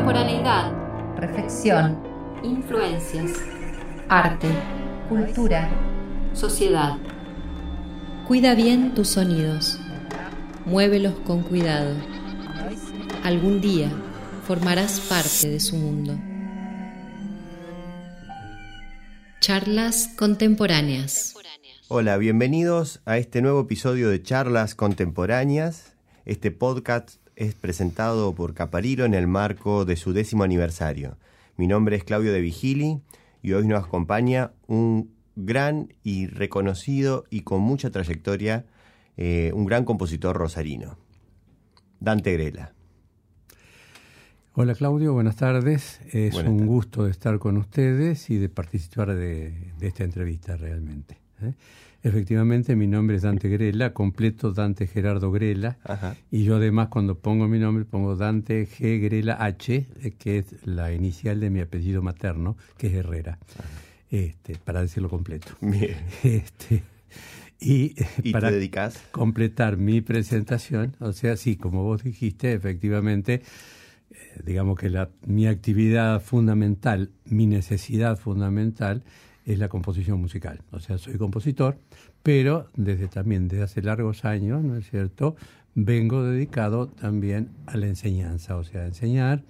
Contemporaneidad. 0.00 0.72
Reflexión. 1.18 2.02
Influencias. 2.42 3.32
Arte. 4.08 4.48
Cultura. 5.10 5.68
Sociedad. 6.32 6.96
Cuida 8.26 8.54
bien 8.54 8.94
tus 8.94 9.08
sonidos. 9.08 9.78
Muévelos 10.64 11.12
con 11.26 11.42
cuidado. 11.42 11.94
Algún 13.24 13.60
día 13.60 13.90
formarás 14.46 15.00
parte 15.00 15.50
de 15.50 15.60
su 15.60 15.76
mundo. 15.76 16.18
Charlas 19.40 20.14
contemporáneas. 20.16 21.34
Hola, 21.88 22.16
bienvenidos 22.16 23.02
a 23.04 23.18
este 23.18 23.42
nuevo 23.42 23.60
episodio 23.60 24.08
de 24.08 24.22
Charlas 24.22 24.74
Contemporáneas. 24.74 25.94
Este 26.24 26.50
podcast 26.50 27.19
es 27.40 27.54
presentado 27.54 28.34
por 28.34 28.52
Caparilo 28.52 29.06
en 29.06 29.14
el 29.14 29.26
marco 29.26 29.86
de 29.86 29.96
su 29.96 30.12
décimo 30.12 30.44
aniversario. 30.44 31.16
Mi 31.56 31.66
nombre 31.66 31.96
es 31.96 32.04
Claudio 32.04 32.34
de 32.34 32.42
Vigili 32.42 33.00
y 33.42 33.52
hoy 33.52 33.66
nos 33.66 33.82
acompaña 33.82 34.52
un 34.66 35.14
gran 35.36 35.94
y 36.04 36.26
reconocido 36.26 37.24
y 37.30 37.40
con 37.40 37.62
mucha 37.62 37.88
trayectoria, 37.88 38.66
eh, 39.16 39.52
un 39.54 39.64
gran 39.64 39.86
compositor 39.86 40.36
rosarino, 40.36 40.98
Dante 41.98 42.34
Grela. 42.34 42.74
Hola 44.52 44.74
Claudio, 44.74 45.14
buenas 45.14 45.36
tardes. 45.36 46.02
Es 46.12 46.34
un 46.34 46.66
gusto 46.66 47.04
de 47.04 47.10
estar 47.10 47.38
con 47.38 47.56
ustedes 47.56 48.28
y 48.28 48.36
de 48.36 48.50
participar 48.50 49.14
de, 49.14 49.72
esta 49.80 50.04
entrevista 50.04 50.58
realmente. 50.58 51.16
¿eh? 51.40 51.54
Efectivamente, 52.02 52.76
mi 52.76 52.86
nombre 52.86 53.16
es 53.16 53.22
Dante 53.22 53.48
Grela, 53.48 53.92
completo 53.92 54.52
Dante 54.52 54.86
Gerardo 54.86 55.30
Grela, 55.30 55.78
y 56.30 56.44
yo 56.44 56.56
además 56.56 56.88
cuando 56.88 57.18
pongo 57.18 57.46
mi 57.46 57.58
nombre 57.58 57.84
pongo 57.84 58.16
Dante 58.16 58.66
G. 58.66 59.00
Grela 59.02 59.34
H, 59.34 59.86
eh, 60.02 60.10
que 60.18 60.38
es 60.38 60.66
la 60.66 60.92
inicial 60.92 61.40
de 61.40 61.50
mi 61.50 61.60
apellido 61.60 62.00
materno, 62.00 62.56
que 62.78 62.86
es 62.86 62.94
Herrera, 62.94 63.38
este, 64.10 64.56
para 64.56 64.80
decirlo 64.80 65.10
completo. 65.10 65.52
Bien. 65.60 65.96
Este, 66.22 66.82
y, 67.60 68.32
para 68.32 68.48
te 68.48 68.70
completar 69.10 69.76
mi 69.76 70.00
presentación, 70.00 70.96
o 71.00 71.12
sea, 71.12 71.36
sí, 71.36 71.56
como 71.56 71.84
vos 71.84 72.02
dijiste, 72.02 72.54
efectivamente, 72.54 73.42
eh, 74.10 74.16
digamos 74.44 74.78
que 74.78 74.88
la, 74.88 75.10
mi 75.26 75.46
actividad 75.46 76.22
fundamental, 76.22 77.10
mi 77.26 77.46
necesidad 77.46 78.16
fundamental, 78.16 79.02
es 79.46 79.58
la 79.58 79.68
composición 79.68 80.20
musical. 80.20 80.60
O 80.70 80.80
sea, 80.80 80.98
soy 80.98 81.16
compositor, 81.16 81.78
pero 82.22 82.68
desde 82.76 83.08
también 83.08 83.48
desde 83.48 83.64
hace 83.64 83.82
largos 83.82 84.24
años, 84.24 84.62
¿no 84.62 84.76
es 84.76 84.88
cierto? 84.90 85.36
Vengo 85.74 86.24
dedicado 86.24 86.88
también 86.88 87.50
a 87.66 87.76
la 87.76 87.86
enseñanza, 87.86 88.56
o 88.56 88.64
sea, 88.64 88.82
a 88.82 88.86
enseñar 88.86 89.42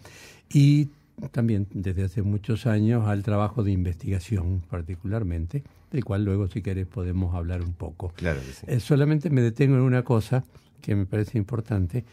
y 0.53 0.89
también 1.33 1.67
desde 1.73 2.05
hace 2.05 2.23
muchos 2.23 2.67
años 2.67 3.07
al 3.07 3.23
trabajo 3.23 3.63
de 3.63 3.73
investigación 3.73 4.63
particularmente, 4.71 5.63
del 5.91 6.05
cual 6.05 6.25
luego 6.25 6.49
si 6.49 6.63
querés 6.63 6.87
podemos 6.87 7.35
hablar 7.35 7.63
un 7.63 7.73
poco. 7.73 8.13
Claro 8.17 8.41
que 8.41 8.53
sí. 8.53 8.67
Eh, 8.67 8.81
solamente 8.81 9.31
me 9.31 9.43
detengo 9.43 9.77
en 9.77 9.83
una 9.83 10.03
cosa 10.03 10.45
que 10.81 10.95
me 10.95 11.07
parece 11.07 11.37
importante, 11.37 12.05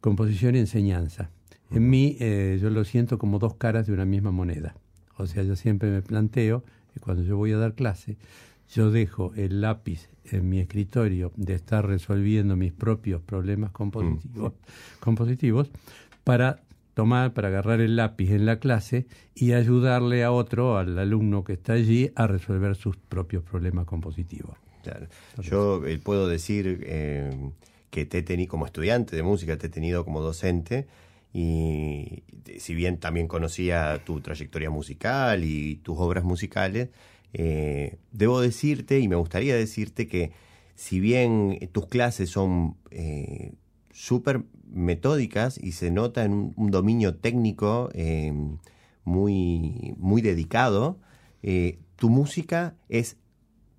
composición 0.00 0.54
y 0.54 0.58
enseñanza. 0.60 1.30
En 1.70 1.90
mí 1.90 2.16
eh, 2.20 2.58
yo 2.60 2.70
lo 2.70 2.84
siento 2.84 3.18
como 3.18 3.38
dos 3.38 3.54
caras 3.56 3.86
de 3.86 3.92
una 3.92 4.06
misma 4.06 4.30
moneda. 4.30 4.74
O 5.16 5.26
sea, 5.26 5.42
yo 5.42 5.56
siempre 5.56 5.90
me 5.90 6.00
planteo 6.00 6.64
cuando 6.98 7.22
yo 7.22 7.36
voy 7.36 7.52
a 7.52 7.58
dar 7.58 7.74
clase, 7.74 8.16
yo 8.74 8.90
dejo 8.90 9.32
el 9.36 9.60
lápiz 9.60 10.08
en 10.24 10.48
mi 10.48 10.60
escritorio 10.60 11.32
de 11.36 11.54
estar 11.54 11.86
resolviendo 11.86 12.56
mis 12.56 12.72
propios 12.72 13.22
problemas 13.22 13.70
compositivos, 13.70 14.52
mm. 14.52 15.00
compositivos 15.00 15.70
para 16.24 16.60
tomar, 16.94 17.32
para 17.32 17.48
agarrar 17.48 17.80
el 17.80 17.96
lápiz 17.96 18.30
en 18.30 18.44
la 18.44 18.58
clase 18.58 19.06
y 19.34 19.52
ayudarle 19.52 20.24
a 20.24 20.32
otro, 20.32 20.76
al 20.76 20.98
alumno 20.98 21.44
que 21.44 21.54
está 21.54 21.74
allí, 21.74 22.10
a 22.16 22.26
resolver 22.26 22.74
sus 22.74 22.96
propios 22.96 23.42
problemas 23.44 23.86
compositivos. 23.86 24.56
Claro. 24.82 25.06
Yo 25.40 25.86
eh, 25.86 25.98
puedo 25.98 26.28
decir 26.28 26.80
eh, 26.84 27.30
que 27.90 28.04
te 28.04 28.18
he 28.18 28.22
tenido 28.22 28.50
como 28.50 28.66
estudiante 28.66 29.14
de 29.16 29.22
música, 29.22 29.56
te 29.56 29.68
he 29.68 29.70
tenido 29.70 30.04
como 30.04 30.20
docente, 30.20 30.86
y 31.32 32.22
si 32.58 32.74
bien 32.74 32.98
también 32.98 33.28
conocía 33.28 34.02
tu 34.04 34.20
trayectoria 34.20 34.70
musical 34.70 35.44
y 35.44 35.76
tus 35.76 35.98
obras 35.98 36.24
musicales, 36.24 36.88
eh, 37.32 37.98
debo 38.12 38.40
decirte 38.40 39.00
y 39.00 39.08
me 39.08 39.16
gustaría 39.16 39.54
decirte 39.54 40.06
que 40.06 40.32
si 40.74 41.00
bien 41.00 41.58
tus 41.72 41.86
clases 41.86 42.30
son 42.30 42.76
eh, 42.90 43.52
súper 43.92 44.44
metódicas 44.70 45.58
y 45.62 45.72
se 45.72 45.90
nota 45.90 46.24
en 46.24 46.54
un, 46.56 46.70
dominio 46.70 47.16
técnico 47.16 47.90
eh, 47.92 48.32
muy, 49.04 49.94
muy 49.98 50.22
dedicado, 50.22 50.98
tu 51.96 52.10
música 52.10 52.74
es 52.88 53.16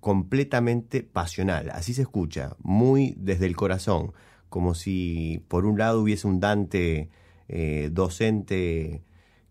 completamente 0.00 1.02
pasional, 1.02 1.70
así 1.70 1.92
se 1.94 2.02
escucha, 2.02 2.56
muy 2.62 3.14
desde 3.18 3.46
el 3.46 3.54
corazón, 3.54 4.12
como 4.48 4.74
si 4.74 5.44
por 5.48 5.66
un 5.66 5.78
lado 5.78 6.00
hubiese 6.00 6.26
un 6.26 6.40
Dante 6.40 7.10
eh, 7.52 7.90
docente 7.92 9.02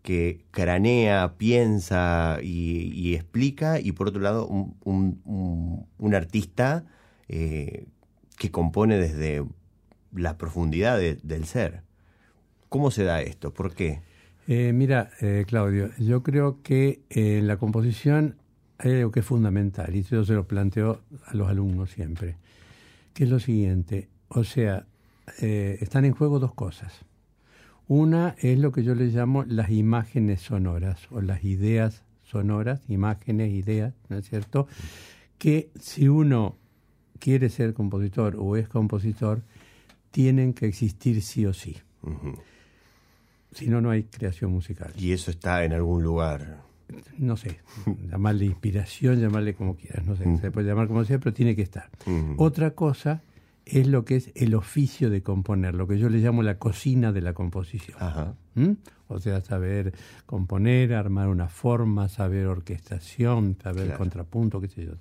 que 0.03 0.45
cranea, 0.51 1.35
piensa 1.37 2.37
y, 2.41 3.13
explica, 3.13 3.81
y 3.81 3.91
por 3.91 4.07
otro 4.07 4.21
lado 4.21 4.47
un, 4.47 6.13
artista 6.15 6.85
eh, 7.27 7.87
que 8.37 8.51
compone 8.51 8.97
desde 8.97 9.43
la 10.15 10.37
profundidad 10.37 10.97
del 10.97 11.43
ser. 11.43 11.81
¿Cómo 12.69 12.89
se 12.89 13.03
da 13.03 13.21
esto? 13.21 13.53
¿Por 13.53 13.75
qué? 13.75 13.99
Eh, 14.47 14.71
mira, 14.71 15.11
Claudio, 15.45 15.89
yo 15.97 16.23
creo 16.23 16.61
que 16.63 17.01
en 17.09 17.47
la 17.47 17.57
composición 17.57 18.37
hay 18.77 18.93
algo 18.93 19.11
que 19.11 19.19
es 19.19 19.25
fundamental, 19.25 19.93
y 19.93 20.03
yo 20.03 20.23
se 20.23 20.35
lo 20.35 20.47
planteo 20.47 21.01
a 21.25 21.35
los 21.35 21.49
alumnos 21.49 21.91
siempre, 21.91 22.37
que 23.13 23.25
es 23.25 23.29
lo 23.29 23.39
siguiente, 23.39 24.07
o 24.29 24.45
sea, 24.45 24.87
están 25.41 26.05
en 26.05 26.13
juego 26.13 26.39
dos 26.39 26.53
cosas. 26.53 27.08
Una 27.89 28.35
es 28.37 28.59
lo 28.59 28.71
que 28.71 28.83
yo 28.83 28.93
le 28.93 29.07
llamo 29.07 29.43
las 29.45 29.71
imágenes 29.71 30.41
sonoras 30.41 31.07
o 31.09 31.21
las 31.21 31.43
ideas 31.43 32.03
sonoras, 32.23 32.81
imágenes, 32.87 33.51
ideas, 33.51 33.95
¿no 34.09 34.17
es 34.17 34.29
cierto? 34.29 34.67
Que 35.39 35.71
si 35.79 36.07
uno 36.07 36.55
quiere 37.17 37.49
ser 37.49 37.73
compositor 37.73 38.35
o 38.37 38.55
es 38.55 38.69
compositor, 38.69 39.41
tienen 40.11 40.53
que 40.53 40.67
existir 40.67 41.23
sí 41.23 41.47
o 41.47 41.53
sí. 41.53 41.77
Si 43.53 43.67
no, 43.67 43.81
no 43.81 43.89
hay 43.89 44.03
creación 44.03 44.51
musical. 44.51 44.93
¿Y 44.95 45.11
eso 45.11 45.31
está 45.31 45.63
en 45.65 45.73
algún 45.73 46.03
lugar? 46.03 46.61
No 47.17 47.37
sé, 47.37 47.59
llamarle 48.11 48.45
inspiración, 48.45 49.19
llamarle 49.19 49.55
como 49.55 49.75
quieras, 49.75 50.05
no 50.05 50.15
sé, 50.15 50.25
se 50.37 50.51
puede 50.51 50.67
llamar 50.67 50.87
como 50.87 51.03
sea, 51.05 51.17
pero 51.17 51.33
tiene 51.33 51.55
que 51.55 51.63
estar. 51.63 51.89
Otra 52.37 52.69
cosa 52.75 53.23
es 53.71 53.87
lo 53.87 54.05
que 54.05 54.15
es 54.15 54.31
el 54.35 54.55
oficio 54.55 55.09
de 55.09 55.21
componer, 55.21 55.75
lo 55.75 55.87
que 55.87 55.97
yo 55.97 56.09
le 56.09 56.19
llamo 56.19 56.43
la 56.43 56.57
cocina 56.57 57.11
de 57.11 57.21
la 57.21 57.33
composición. 57.33 57.97
¿Mm? 58.55 58.71
O 59.07 59.19
sea, 59.19 59.41
saber 59.41 59.93
componer, 60.25 60.93
armar 60.93 61.29
una 61.29 61.47
forma, 61.47 62.09
saber 62.09 62.45
orquestación, 62.47 63.57
saber 63.61 63.95
contrapunto, 63.95 64.61
qué 64.61 64.67
sé 64.67 64.85
yo. 64.85 64.93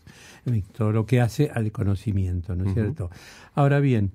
Todo 0.72 0.92
lo 0.92 1.06
que 1.06 1.20
hace 1.20 1.50
al 1.52 1.70
conocimiento, 1.72 2.54
¿no 2.54 2.64
es 2.66 2.74
cierto? 2.74 3.10
Ahora 3.54 3.80
bien, 3.80 4.12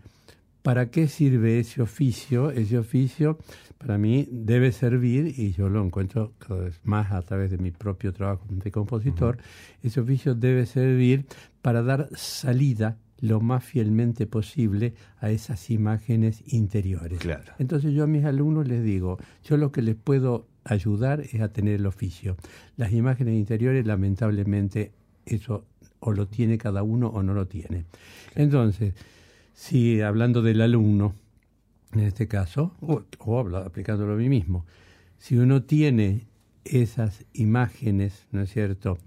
¿para 0.63 0.90
qué 0.90 1.08
sirve 1.08 1.59
ese 1.59 1.81
oficio? 1.81 2.50
Ese 2.50 2.80
oficio 2.80 3.38
para 3.78 3.97
mí 3.97 4.28
debe 4.31 4.72
servir, 4.72 5.38
y 5.38 5.52
yo 5.52 5.69
lo 5.69 5.84
encuentro 5.84 6.34
cada 6.40 6.62
vez 6.62 6.80
más 6.84 7.12
a 7.12 7.22
través 7.22 7.52
de 7.52 7.58
mi 7.58 7.72
propio 7.72 8.13
trabajo 8.13 8.46
de 8.50 8.72
compositor, 8.72 9.38
ese 9.84 10.00
oficio 10.00 10.34
debe 10.34 10.66
servir 10.66 11.25
para 11.62 11.84
dar 11.84 12.09
salida 12.16 12.97
lo 13.19 13.40
más 13.40 13.63
fielmente 13.63 14.28
posible 14.28 14.94
a 15.19 15.29
esas 15.29 15.69
imágenes 15.69 16.44
interiores. 16.47 17.19
Claro. 17.19 17.53
Entonces 17.59 17.94
yo 17.94 18.03
a 18.03 18.07
mis 18.07 18.25
alumnos 18.25 18.68
les 18.68 18.84
digo, 18.84 19.18
yo 19.44 19.57
lo 19.57 19.72
que 19.72 19.81
les 19.81 19.95
puedo 19.95 20.48
ayudar 20.63 21.21
es 21.21 21.42
a 21.42 21.50
tener 21.50 21.75
el 21.75 21.86
oficio. 21.86 22.38
Las 22.77 22.92
imágenes 22.92 23.36
interiores, 23.36 23.86
lamentablemente, 23.86 24.92
eso 25.25 25.65
o 26.00 26.12
lo 26.12 26.27
tiene 26.27 26.57
cada 26.57 26.83
uno 26.83 27.07
o 27.07 27.24
no 27.24 27.33
lo 27.33 27.48
tiene. 27.48 27.86
Entonces, 28.36 28.94
si 29.54 30.01
hablando 30.01 30.42
del 30.42 30.62
alumno, 30.62 31.13
en 31.94 32.01
este 32.01 32.27
caso, 32.27 32.75
o, 32.81 33.04
o 33.19 33.39
aplicándolo 33.57 34.13
a 34.13 34.18
mí 34.18 34.27
mismo, 34.27 34.66
si 35.18 35.38
uno 35.38 35.63
tiene 35.63 36.27
esas 36.65 37.25
imágenes, 37.33 38.25
¿no 38.31 38.42
es 38.42 38.51
cierto?, 38.51 38.98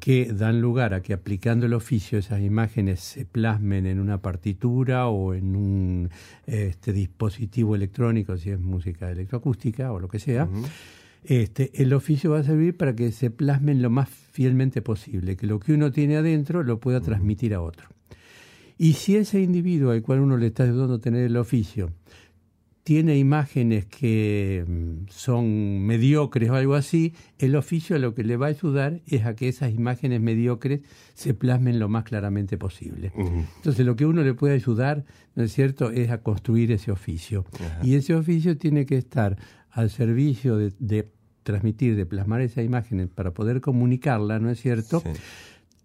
que 0.00 0.32
dan 0.32 0.60
lugar 0.60 0.94
a 0.94 1.02
que 1.02 1.12
aplicando 1.12 1.66
el 1.66 1.74
oficio 1.74 2.18
esas 2.18 2.40
imágenes 2.40 3.00
se 3.00 3.24
plasmen 3.24 3.86
en 3.86 4.00
una 4.00 4.20
partitura 4.20 5.08
o 5.08 5.34
en 5.34 5.56
un 5.56 6.10
este, 6.46 6.92
dispositivo 6.92 7.74
electrónico, 7.74 8.36
si 8.36 8.50
es 8.50 8.60
música 8.60 9.10
electroacústica 9.10 9.92
o 9.92 10.00
lo 10.00 10.08
que 10.08 10.18
sea, 10.18 10.48
este, 11.24 11.70
el 11.82 11.92
oficio 11.92 12.30
va 12.30 12.40
a 12.40 12.44
servir 12.44 12.76
para 12.76 12.94
que 12.94 13.12
se 13.12 13.30
plasmen 13.30 13.82
lo 13.82 13.90
más 13.90 14.08
fielmente 14.08 14.82
posible, 14.82 15.36
que 15.36 15.46
lo 15.46 15.58
que 15.60 15.72
uno 15.72 15.90
tiene 15.90 16.16
adentro 16.16 16.62
lo 16.62 16.78
pueda 16.78 17.00
transmitir 17.00 17.54
a 17.54 17.60
otro. 17.60 17.88
Y 18.78 18.92
si 18.92 19.16
ese 19.16 19.40
individuo 19.42 19.90
al 19.90 20.02
cual 20.02 20.20
uno 20.20 20.36
le 20.36 20.46
está 20.46 20.62
ayudando 20.62 20.94
a 20.94 21.00
tener 21.00 21.24
el 21.24 21.36
oficio 21.36 21.90
tiene 22.88 23.18
imágenes 23.18 23.84
que 23.84 24.64
mm, 24.66 25.10
son 25.10 25.84
mediocres 25.84 26.48
o 26.48 26.54
algo 26.54 26.74
así, 26.74 27.12
el 27.38 27.54
oficio 27.54 27.98
lo 27.98 28.14
que 28.14 28.24
le 28.24 28.38
va 28.38 28.46
a 28.46 28.48
ayudar 28.48 29.02
es 29.06 29.26
a 29.26 29.36
que 29.36 29.46
esas 29.46 29.74
imágenes 29.74 30.22
mediocres 30.22 30.80
se 31.12 31.34
plasmen 31.34 31.80
lo 31.80 31.90
más 31.90 32.04
claramente 32.04 32.56
posible. 32.56 33.12
Entonces 33.56 33.84
lo 33.84 33.94
que 33.94 34.06
uno 34.06 34.22
le 34.22 34.32
puede 34.32 34.54
ayudar, 34.54 35.04
¿no 35.34 35.42
es 35.42 35.52
cierto?, 35.52 35.90
es 35.90 36.08
a 36.08 36.22
construir 36.22 36.72
ese 36.72 36.90
oficio. 36.90 37.44
Y 37.82 37.94
ese 37.94 38.14
oficio 38.14 38.56
tiene 38.56 38.86
que 38.86 38.96
estar 38.96 39.36
al 39.70 39.90
servicio 39.90 40.56
de, 40.56 41.10
transmitir, 41.42 41.94
de 41.94 42.06
plasmar 42.06 42.40
esa 42.40 42.62
imagen 42.62 43.06
para 43.14 43.34
poder 43.34 43.60
comunicarla, 43.60 44.38
¿no 44.38 44.48
es 44.48 44.62
cierto? 44.62 45.02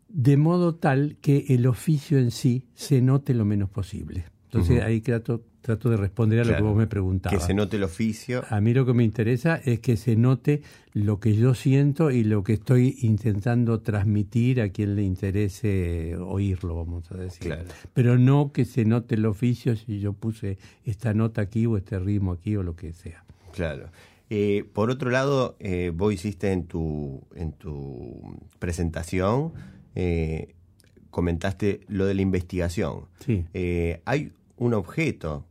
De 0.07 0.38
modo 0.38 0.75
tal 0.75 1.17
que 1.19 1.47
el 1.50 1.67
oficio 1.67 2.17
en 2.17 2.31
sí 2.31 2.69
se 2.75 3.01
note 3.01 3.33
lo 3.33 3.44
menos 3.44 3.69
posible. 3.69 4.23
Entonces 4.45 4.81
ahí 4.81 5.01
trato, 5.01 5.44
trato 5.63 5.89
de 5.89 5.95
responder 5.95 6.42
a 6.42 6.44
lo 6.44 6.56
que 6.56 6.62
vos 6.62 6.75
me 6.75 6.88
preguntabas. 6.88 7.39
Que 7.39 7.44
se 7.44 7.54
note 7.54 7.77
el 7.77 7.83
oficio. 7.83 8.44
A 8.50 8.60
mí 8.60 8.74
lo 8.74 8.86
que 8.86 8.94
me 8.94 9.06
interesa 9.06 9.56
es 9.63 9.80
que 9.80 9.95
se 9.95 10.18
note 10.18 10.62
lo 10.92 11.21
que 11.21 11.36
yo 11.36 11.56
siento 11.56 12.12
y 12.12 12.25
lo 12.25 12.44
que 12.44 12.54
estoy 12.54 12.98
intentando 13.01 13.80
transmitir 13.80 14.60
a 14.60 14.69
quien 14.69 14.98
le 14.98 15.04
interese 15.04 16.18
oírlo, 16.19 16.75
vamos 16.75 17.10
a 17.13 17.15
decir. 17.15 17.57
Pero 17.94 18.18
no 18.18 18.51
que 18.51 18.65
se 18.65 18.83
note 18.83 19.15
el 19.15 19.25
oficio 19.25 19.77
si 19.77 20.01
yo 20.01 20.12
puse 20.12 20.57
esta 20.83 21.13
nota 21.13 21.42
aquí 21.42 21.65
o 21.65 21.77
este 21.77 21.98
ritmo 21.98 22.33
aquí 22.33 22.57
o 22.57 22.63
lo 22.63 22.75
que 22.75 22.92
sea. 22.92 23.24
Claro. 23.54 23.89
Eh, 24.30 24.65
por 24.74 24.89
otro 24.89 25.12
lado, 25.12 25.56
eh, 25.60 25.94
vos 25.95 26.13
hiciste 26.13 26.51
en 26.51 26.65
tu, 26.65 27.21
en 27.36 27.54
tu 27.54 28.38
presentación, 28.60 29.54
eh, 29.95 30.56
comentaste 31.10 31.81
lo 31.88 32.06
de 32.06 32.15
la 32.15 32.21
investigación. 32.21 33.06
Sí. 33.19 33.45
hay 34.04 34.33
un 34.57 34.74
objeto 34.74 35.45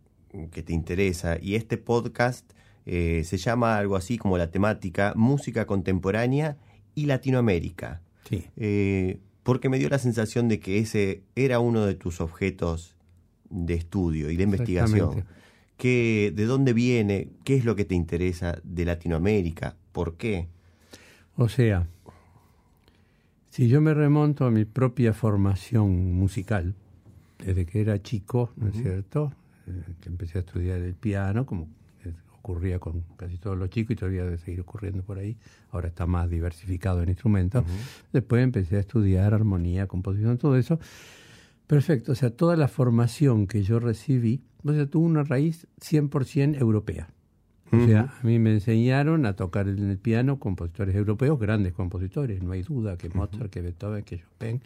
que 0.50 0.62
te 0.62 0.73
interesa 0.73 1.38
y 1.40 1.55
este 1.55 1.76
podcast 1.76 2.50
eh, 2.87 3.23
se 3.25 3.37
llama 3.37 3.79
algo 3.79 3.96
así 3.96 4.19
como 4.19 4.38
la 4.38 4.50
temática 4.50 5.12
música 5.17 5.67
contemporánea 5.67 6.56
y 6.94 7.06
Latinoamérica. 7.06 8.00
Sí. 8.29 8.44
Eh, 8.56 9.20
porque 9.43 9.69
me 9.69 9.79
dio 9.79 9.88
la 9.88 9.99
sensación 9.99 10.49
de 10.49 10.61
que 10.61 10.79
ese 10.79 11.23
era 11.34 11.58
uno 11.58 11.84
de 11.84 11.94
tus 11.94 12.20
objetos 12.20 12.96
de 13.50 13.75
estudio 13.75 14.31
y 14.31 14.37
de 14.37 14.44
investigación. 14.44 15.25
¿Qué, 15.76 16.32
¿De 16.35 16.44
dónde 16.44 16.73
viene? 16.73 17.28
¿Qué 17.44 17.56
es 17.56 17.64
lo 17.64 17.75
que 17.75 17.85
te 17.85 17.94
interesa 17.94 18.58
de 18.62 18.85
Latinoamérica? 18.85 19.76
¿Por 19.90 20.17
qué? 20.17 20.49
O 21.37 21.49
sea, 21.49 21.88
si 23.50 23.69
yo 23.69 23.81
me 23.81 23.94
remonto 23.94 24.44
a 24.44 24.50
mi 24.50 24.64
propia 24.64 25.12
formación 25.12 26.14
musical, 26.14 26.75
desde 27.38 27.67
que 27.67 27.81
era 27.81 28.00
chico, 28.00 28.52
¿no 28.56 28.69
es 28.69 28.76
cierto? 28.76 29.32
Eh, 29.72 29.94
que 30.00 30.08
empecé 30.08 30.38
a 30.38 30.40
estudiar 30.40 30.78
el 30.78 30.94
piano, 30.94 31.46
como 31.46 31.69
ocurría 32.42 32.80
con 32.80 33.04
casi 33.16 33.38
todos 33.38 33.56
los 33.56 33.70
chicos 33.70 33.92
y 33.92 33.96
todavía 33.96 34.24
debe 34.24 34.36
seguir 34.36 34.60
ocurriendo 34.60 35.02
por 35.04 35.19
ahí. 35.19 35.36
Ahora 35.70 35.88
está 35.88 36.06
más 36.06 36.28
diversificado 36.28 37.00
en 37.02 37.08
instrumentos. 37.08 37.64
Después 38.12 38.42
empecé 38.42 38.76
a 38.76 38.80
estudiar 38.80 39.32
armonía, 39.32 39.86
composición, 39.86 40.38
todo 40.38 40.56
eso. 40.56 40.80
Perfecto, 41.69 42.12
o 42.12 42.14
sea, 42.16 42.30
toda 42.30 42.56
la 42.56 42.66
formación 42.66 43.46
que 43.46 43.62
yo 43.62 43.78
recibí, 43.78 44.42
o 44.64 44.72
sea, 44.72 44.86
tuvo 44.86 45.06
una 45.06 45.22
raíz 45.22 45.69
100% 45.80 46.60
europea. 46.60 47.08
O 47.72 47.86
sea, 47.86 48.12
a 48.20 48.26
mí 48.26 48.38
me 48.38 48.52
enseñaron 48.52 49.24
a 49.24 49.34
tocar 49.34 49.66
en 49.66 49.90
el 49.90 49.96
piano 49.96 50.38
compositores 50.38 50.94
europeos, 50.94 51.40
grandes 51.40 51.72
compositores, 51.72 52.42
no 52.42 52.52
hay 52.52 52.62
duda, 52.62 52.98
que 52.98 53.08
Mozart, 53.08 53.50
que 53.50 53.62
Beethoven, 53.62 54.04
que 54.04 54.19
Chopin, 54.19 54.60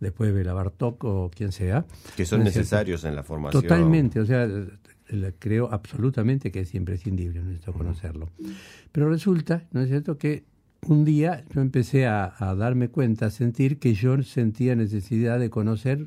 después 0.00 0.32
Bela 0.32 0.54
Bartok 0.54 1.04
o 1.04 1.30
quien 1.34 1.52
sea. 1.52 1.84
Que 2.16 2.24
son 2.24 2.44
necesarios 2.44 3.04
en 3.04 3.14
la 3.14 3.22
formación. 3.22 3.62
Totalmente, 3.62 4.20
o 4.20 4.24
sea, 4.24 4.48
creo 5.38 5.68
absolutamente 5.70 6.50
que 6.50 6.60
es 6.60 6.74
imprescindible, 6.74 7.42
necesito 7.42 7.74
conocerlo. 7.74 8.30
Pero 8.90 9.10
resulta, 9.10 9.64
¿no 9.72 9.82
es 9.82 9.88
cierto?, 9.88 10.16
que 10.16 10.44
un 10.88 11.04
día 11.04 11.44
yo 11.54 11.60
empecé 11.60 12.06
a, 12.06 12.34
a 12.38 12.54
darme 12.54 12.88
cuenta, 12.88 13.26
a 13.26 13.30
sentir 13.30 13.78
que 13.78 13.92
yo 13.92 14.22
sentía 14.22 14.74
necesidad 14.76 15.38
de 15.38 15.50
conocer 15.50 16.06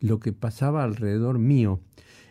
lo 0.00 0.18
que 0.18 0.32
pasaba 0.32 0.82
alrededor 0.82 1.38
mío 1.38 1.80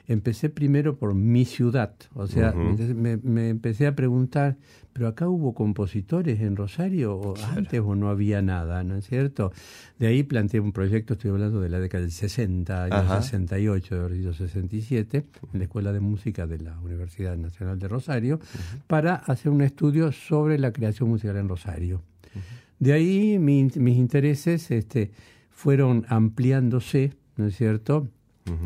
empecé 0.09 0.49
primero 0.49 0.97
por 0.97 1.13
mi 1.13 1.45
ciudad, 1.45 1.93
o 2.15 2.25
sea, 2.25 2.51
me, 2.51 3.49
empecé 3.49 3.85
a 3.85 3.95
preguntar, 3.95 4.57
pero 4.91 5.07
acá 5.07 5.29
hubo 5.29 5.53
compositores 5.53 6.41
en 6.41 6.55
Rosario 6.55 7.15
o 7.15 7.35
antes 7.55 7.79
o 7.79 7.95
no 7.95 8.09
había 8.09 8.41
nada, 8.41 8.83
¿no 8.83 8.95
es 8.95 9.05
cierto? 9.05 9.53
De 9.99 10.07
ahí 10.07 10.23
planteé 10.23 10.61
un 10.61 10.71
proyecto, 10.71 11.13
estoy 11.13 11.29
hablando 11.29 11.61
de 11.61 11.69
la 11.69 11.79
década 11.79 12.01
del 12.01 12.11
60, 12.11 12.85
años 12.85 13.25
68, 13.25 14.09
de 14.09 14.33
67, 14.33 15.25
en 15.53 15.59
la 15.59 15.65
Escuela 15.65 15.93
de 15.93 15.99
Música 15.99 16.47
de 16.47 16.57
la 16.57 16.79
Universidad 16.79 17.37
Nacional 17.37 17.77
de 17.77 17.87
Rosario, 17.87 18.39
para 18.87 19.13
hacer 19.13 19.51
un 19.51 19.61
estudio 19.61 20.11
sobre 20.11 20.57
la 20.57 20.73
creación 20.73 21.09
musical 21.09 21.37
en 21.37 21.47
Rosario. 21.47 22.01
De 22.79 22.93
ahí 22.93 23.37
mis 23.37 23.77
intereses 23.77 24.71
este, 24.71 25.11
fueron 25.51 26.07
ampliándose, 26.09 27.13
¿no 27.37 27.45
es 27.45 27.55
cierto?, 27.55 28.07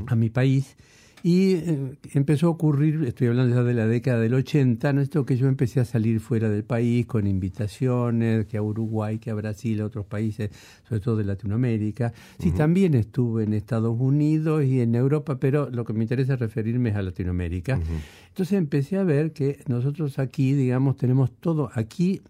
a 0.08 0.16
mi 0.16 0.30
país 0.30 0.78
y 1.26 1.54
eh, 1.54 1.98
empezó 2.14 2.48
a 2.48 2.50
ocurrir, 2.50 3.06
estoy 3.06 3.28
hablando 3.28 3.56
ya 3.56 3.64
de 3.64 3.74
la 3.74 3.88
década 3.88 4.20
del 4.20 4.34
80, 4.34 4.92
¿no? 4.92 5.00
esto 5.00 5.26
que 5.26 5.38
yo 5.38 5.48
empecé 5.48 5.80
a 5.80 5.86
salir 5.86 6.20
fuera 6.20 6.50
del 6.50 6.66
país 6.66 7.06
con 7.06 7.28
invitaciones, 7.28 8.46
que 8.46 8.58
a 8.58 8.62
Uruguay, 8.62 9.20
que 9.20 9.32
a 9.32 9.34
Brasil, 9.34 9.80
a 9.80 9.86
otros 9.86 10.06
países, 10.06 10.52
sobre 10.88 11.00
todo 11.00 11.16
de 11.16 11.24
Latinoamérica. 11.24 12.12
Sí, 12.40 12.52
también 12.52 12.94
estuve 12.94 13.46
en 13.46 13.54
Estados 13.54 13.98
Unidos 13.98 14.66
y 14.66 14.82
en 14.82 14.96
Europa, 14.96 15.40
pero 15.40 15.70
lo 15.70 15.86
que 15.86 15.94
me 15.94 16.04
interesa 16.04 16.36
referirme 16.36 16.90
es 16.90 16.98
a 16.98 17.02
Latinoamérica. 17.02 17.80
Entonces 18.28 18.58
empecé 18.58 18.98
a 18.98 19.06
ver 19.06 19.32
que 19.32 19.64
nosotros 19.68 20.20
aquí, 20.20 20.52
digamos, 20.52 20.98
tenemos 20.98 21.32
todo 21.32 21.70
aquí 21.74 22.22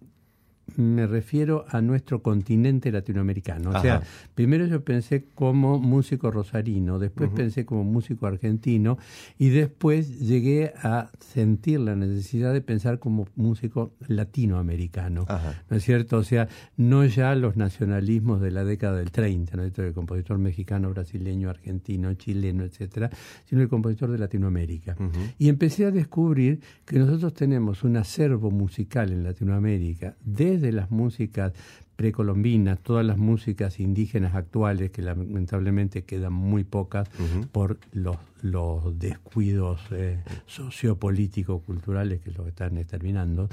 me 0.76 1.06
refiero 1.08 1.66
a 1.70 1.82
nuestro 1.82 2.22
continente 2.22 2.92
latinoamericano. 2.92 3.72
O 3.72 3.82
sea, 3.82 4.02
primero 4.34 4.66
yo 4.66 4.84
pensé 4.84 5.26
como 5.36 5.80
músico 5.80 6.32
rosarino, 6.32 7.00
después 7.00 7.30
pensé 7.30 7.66
como 7.66 7.84
músico 7.84 8.28
argentino 8.28 8.98
y 9.38 9.50
después 9.50 10.20
llegué 10.20 10.74
a 10.82 11.10
sentir 11.20 11.80
la 11.80 11.96
necesidad 11.96 12.54
de 12.54 12.62
pensar 12.62 13.00
como 13.00 13.28
músico 13.36 13.94
latinoamericano. 14.08 15.26
¿No 15.70 15.78
es 15.78 15.84
cierto? 15.84 16.18
O 16.18 16.24
sea, 16.24 16.48
no 16.78 17.06
ya 17.06 17.36
los 17.36 17.56
nacionalismos 17.58 18.42
de 18.42 18.52
la 18.52 18.64
década 18.64 18.98
del 18.98 19.12
30, 19.12 19.58
¿no 19.58 19.64
es 19.64 19.74
cierto? 19.74 19.84
El 19.84 19.94
compositor 19.94 20.38
mexicano, 20.38 20.90
brasileño, 20.90 21.50
argentino, 21.50 22.14
chileno, 22.14 22.64
etcétera, 22.64 23.10
sino 23.46 23.62
el 23.62 23.68
compositor 23.68 24.12
de 24.12 24.18
Latinoamérica. 24.18 24.96
Y 25.38 25.50
empecé 25.50 25.86
a 25.86 25.92
descubrir 25.92 26.62
que 26.86 26.98
nosotros 27.00 27.34
tenemos 27.34 27.84
un 27.84 27.98
acervo 27.98 28.50
musical 28.50 29.12
en 29.12 29.24
Latinoamérica 29.24 30.16
desde 30.54 30.68
de 30.68 30.74
las 30.74 30.92
músicas 30.92 31.54
precolombinas, 31.96 32.80
todas 32.80 33.06
las 33.06 33.18
músicas 33.18 33.80
indígenas 33.80 34.36
actuales, 34.36 34.92
que 34.92 35.02
lamentablemente 35.02 36.04
quedan 36.04 36.34
muy 36.34 36.64
pocas 36.64 37.10
por 37.52 37.78
los, 37.92 38.18
los 38.42 38.98
descuidos 38.98 39.82
eh, 39.92 40.20
sociopolíticos, 40.46 41.62
culturales 41.64 42.22
que 42.22 42.32
lo 42.32 42.48
están 42.48 42.84
terminando. 42.86 43.50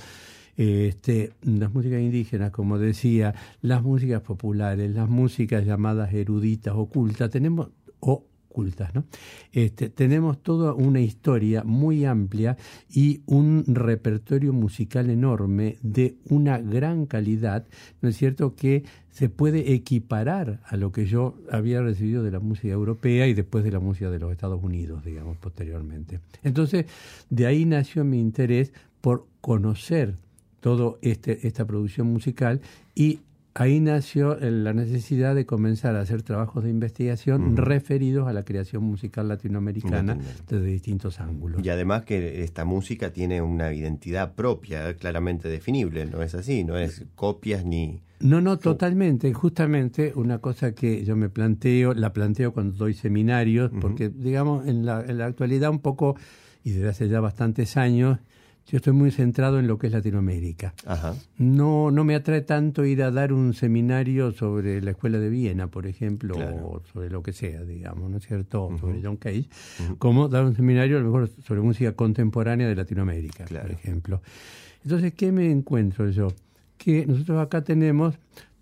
Este, 0.57 1.33
las 1.43 1.73
músicas 1.73 2.01
indígenas, 2.01 2.51
como 2.51 2.79
decía, 2.79 3.35
las 3.63 3.83
músicas 3.83 4.21
populares, 4.23 4.91
las 4.91 5.09
músicas 5.09 5.65
llamadas 5.65 6.13
eruditas, 6.13 6.75
ocultas, 6.75 7.31
tenemos, 7.31 7.69
o 8.01 8.25
ocultas. 8.51 8.95
¿no? 8.95 9.05
Este, 9.53 9.89
tenemos 9.89 10.43
toda 10.43 10.75
una 10.75 11.01
historia 11.01 11.63
muy 11.65 12.05
amplia 12.05 12.57
y 12.93 13.23
un 13.27 13.65
repertorio 13.67 14.53
musical 14.53 15.09
enorme 15.09 15.77
de 15.83 16.17
una 16.29 16.59
gran 16.59 17.07
calidad, 17.07 17.67
¿no 18.03 18.09
es 18.09 18.17
cierto?, 18.17 18.55
que 18.55 18.85
se 19.11 19.29
puede 19.29 19.73
equiparar 19.73 20.61
a 20.67 20.77
lo 20.77 20.93
que 20.93 21.07
yo 21.07 21.37
había 21.51 21.81
recibido 21.83 22.23
de 22.23 22.31
la 22.31 22.41
música 22.41 22.69
europea 22.69 23.27
y 23.27 23.35
después 23.35 23.65
de 23.65 23.73
la 23.73 23.81
música 23.81 24.11
de 24.11 24.19
los 24.19 24.33
Estados 24.33 24.63
Unidos, 24.63 25.05
digamos, 25.05 25.37
posteriormente. 25.39 26.21
Entonces, 26.43 26.87
de 27.29 27.47
ahí 27.47 27.65
nació 27.65 28.05
mi 28.05 28.21
interés 28.21 28.73
por 29.01 29.27
conocer 29.41 30.17
toda 30.61 30.97
este, 31.03 31.47
esta 31.47 31.67
producción 31.67 32.07
musical 32.09 32.61
y 32.95 33.21
ahí 33.55 33.81
nació 33.81 34.37
la 34.41 34.73
necesidad 34.73 35.35
de 35.35 35.47
comenzar 35.47 35.97
a 35.97 36.01
hacer 36.01 36.23
trabajos 36.23 36.65
de 36.65 36.71
investigación 36.71 37.57
referidos 37.57 38.29
a 38.29 38.33
la 38.33 38.45
creación 38.45 38.85
musical 38.85 39.29
latinoamericana 39.29 40.19
desde 40.49 40.67
distintos 40.67 41.21
ángulos. 41.21 41.65
Y 41.65 41.69
además 41.69 42.05
que 42.05 42.43
esta 42.43 42.65
música 42.65 43.13
tiene 43.13 43.43
una 43.43 43.73
identidad 43.73 44.35
propia, 44.35 44.95
claramente 44.95 45.49
definible, 45.49 46.07
¿no 46.07 46.23
es 46.23 46.35
así? 46.35 46.65
No 46.65 46.77
es 46.77 47.05
copias 47.15 47.65
ni... 47.65 48.03
No, 48.21 48.43
no, 48.43 48.59
totalmente. 48.59 49.33
Justamente 49.33 50.13
una 50.15 50.39
cosa 50.39 50.75
que 50.75 51.05
yo 51.05 51.17
me 51.17 51.31
planteo, 51.31 51.95
la 51.95 52.13
planteo 52.13 52.53
cuando 52.53 52.77
doy 52.77 52.93
seminarios, 52.93 53.71
porque 53.81 54.11
digamos 54.11 54.67
en 54.69 54.85
la, 54.85 55.01
en 55.01 55.17
la 55.17 55.27
actualidad 55.27 55.71
un 55.71 55.81
poco, 55.81 56.17
y 56.63 56.73
desde 56.73 56.89
hace 56.89 57.09
ya 57.09 57.21
bastantes 57.21 57.79
años, 57.79 58.19
yo 58.71 58.77
estoy 58.77 58.93
muy 58.93 59.11
centrado 59.11 59.59
en 59.59 59.67
lo 59.67 59.79
que 59.79 59.89
es 59.89 59.93
Latinoamérica. 59.93 60.75
Ajá. 60.87 61.15
No, 61.39 61.91
no 61.91 62.05
me 62.05 62.15
atrae 62.15 62.43
tanto 62.43 62.85
ir 62.85 63.03
a 63.03 63.11
dar 63.11 63.33
un 63.33 63.53
seminario 63.53 64.31
sobre 64.33 64.81
la 64.81 64.93
escuela 64.93 65.19
de 65.19 65.29
Viena, 65.29 65.67
por 65.67 65.87
ejemplo, 65.87 66.35
Claro. 66.35 66.67
o 66.69 66.83
sobre 66.93 67.11
lo 67.11 67.23
que 67.23 67.33
sea, 67.33 67.65
digamos, 67.65 68.11
¿no 68.11 68.19
es 68.19 68.27
cierto? 68.27 68.71
Sobre 68.79 69.03
John 69.03 69.17
Cage, 69.17 69.49
como 69.99 70.29
dar 70.29 70.45
un 70.45 70.55
seminario 70.55 70.97
a 70.99 71.01
lo 71.01 71.07
mejor 71.07 71.31
sobre 71.45 71.61
música 71.63 71.93
contemporánea 71.93 72.69
de 72.69 72.77
Latinoamérica, 72.77 73.45
Claro. 73.45 73.67
por 73.67 73.73
ejemplo. 73.77 74.23
Entonces, 74.85 75.13
¿qué 75.15 75.33
me 75.33 75.51
encuentro 75.51 76.09
yo? 76.11 76.29
Que 76.79 77.05
nosotros 77.07 77.39
acá 77.41 77.63
tenemos 77.65 78.15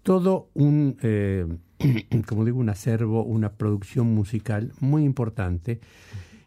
todo 0.03 0.49
un, 0.55 0.97
eh, 1.03 1.47
como 2.27 2.45
digo, 2.47 2.59
un 2.59 2.71
acervo, 2.71 3.23
una 3.25 3.53
producción 3.53 4.07
musical 4.15 4.73
muy 4.81 5.05
importante. 5.05 5.81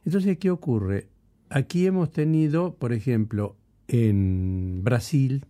Entonces, 0.03 0.38
¿qué 0.39 0.50
ocurre? 0.50 1.08
Aquí 1.53 1.86
hemos 1.86 2.12
tenido, 2.12 2.75
por 2.75 2.93
ejemplo, 2.93 3.55
en 3.88 4.81
Brasil, 4.84 5.46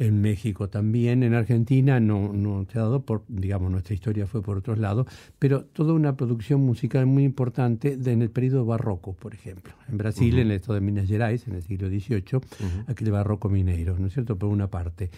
en 0.00 0.20
México 0.20 0.68
también, 0.68 1.22
en 1.22 1.34
Argentina 1.34 1.98
no, 1.98 2.32
no 2.32 2.66
se 2.70 2.78
ha 2.78 2.82
dado 2.82 3.02
por, 3.04 3.24
digamos, 3.26 3.70
nuestra 3.72 3.94
historia 3.94 4.26
fue 4.26 4.42
por 4.42 4.58
otros 4.58 4.78
lados, 4.78 5.06
pero 5.38 5.64
toda 5.64 5.92
una 5.94 6.16
producción 6.16 6.60
musical 6.60 7.06
muy 7.06 7.24
importante 7.24 7.96
de- 7.96 8.12
en 8.12 8.22
el 8.22 8.30
periodo 8.30 8.64
barroco, 8.64 9.14
por 9.14 9.34
ejemplo. 9.34 9.72
En 9.88 9.96
Brasil, 9.98 10.34
en 10.38 10.46
el 10.48 10.52
estado 10.52 10.74
de 10.74 10.82
Minas 10.82 11.08
Gerais, 11.08 11.48
en 11.48 11.54
el 11.54 11.62
siglo 11.62 11.88
XVIII, 11.88 12.40
aquel 12.86 13.10
barroco 13.10 13.48
mineiro, 13.48 13.98
¿no 13.98 14.06
es 14.06 14.12
cierto?, 14.12 14.36
por 14.38 14.50
una 14.50 14.68
parte. 14.68 15.10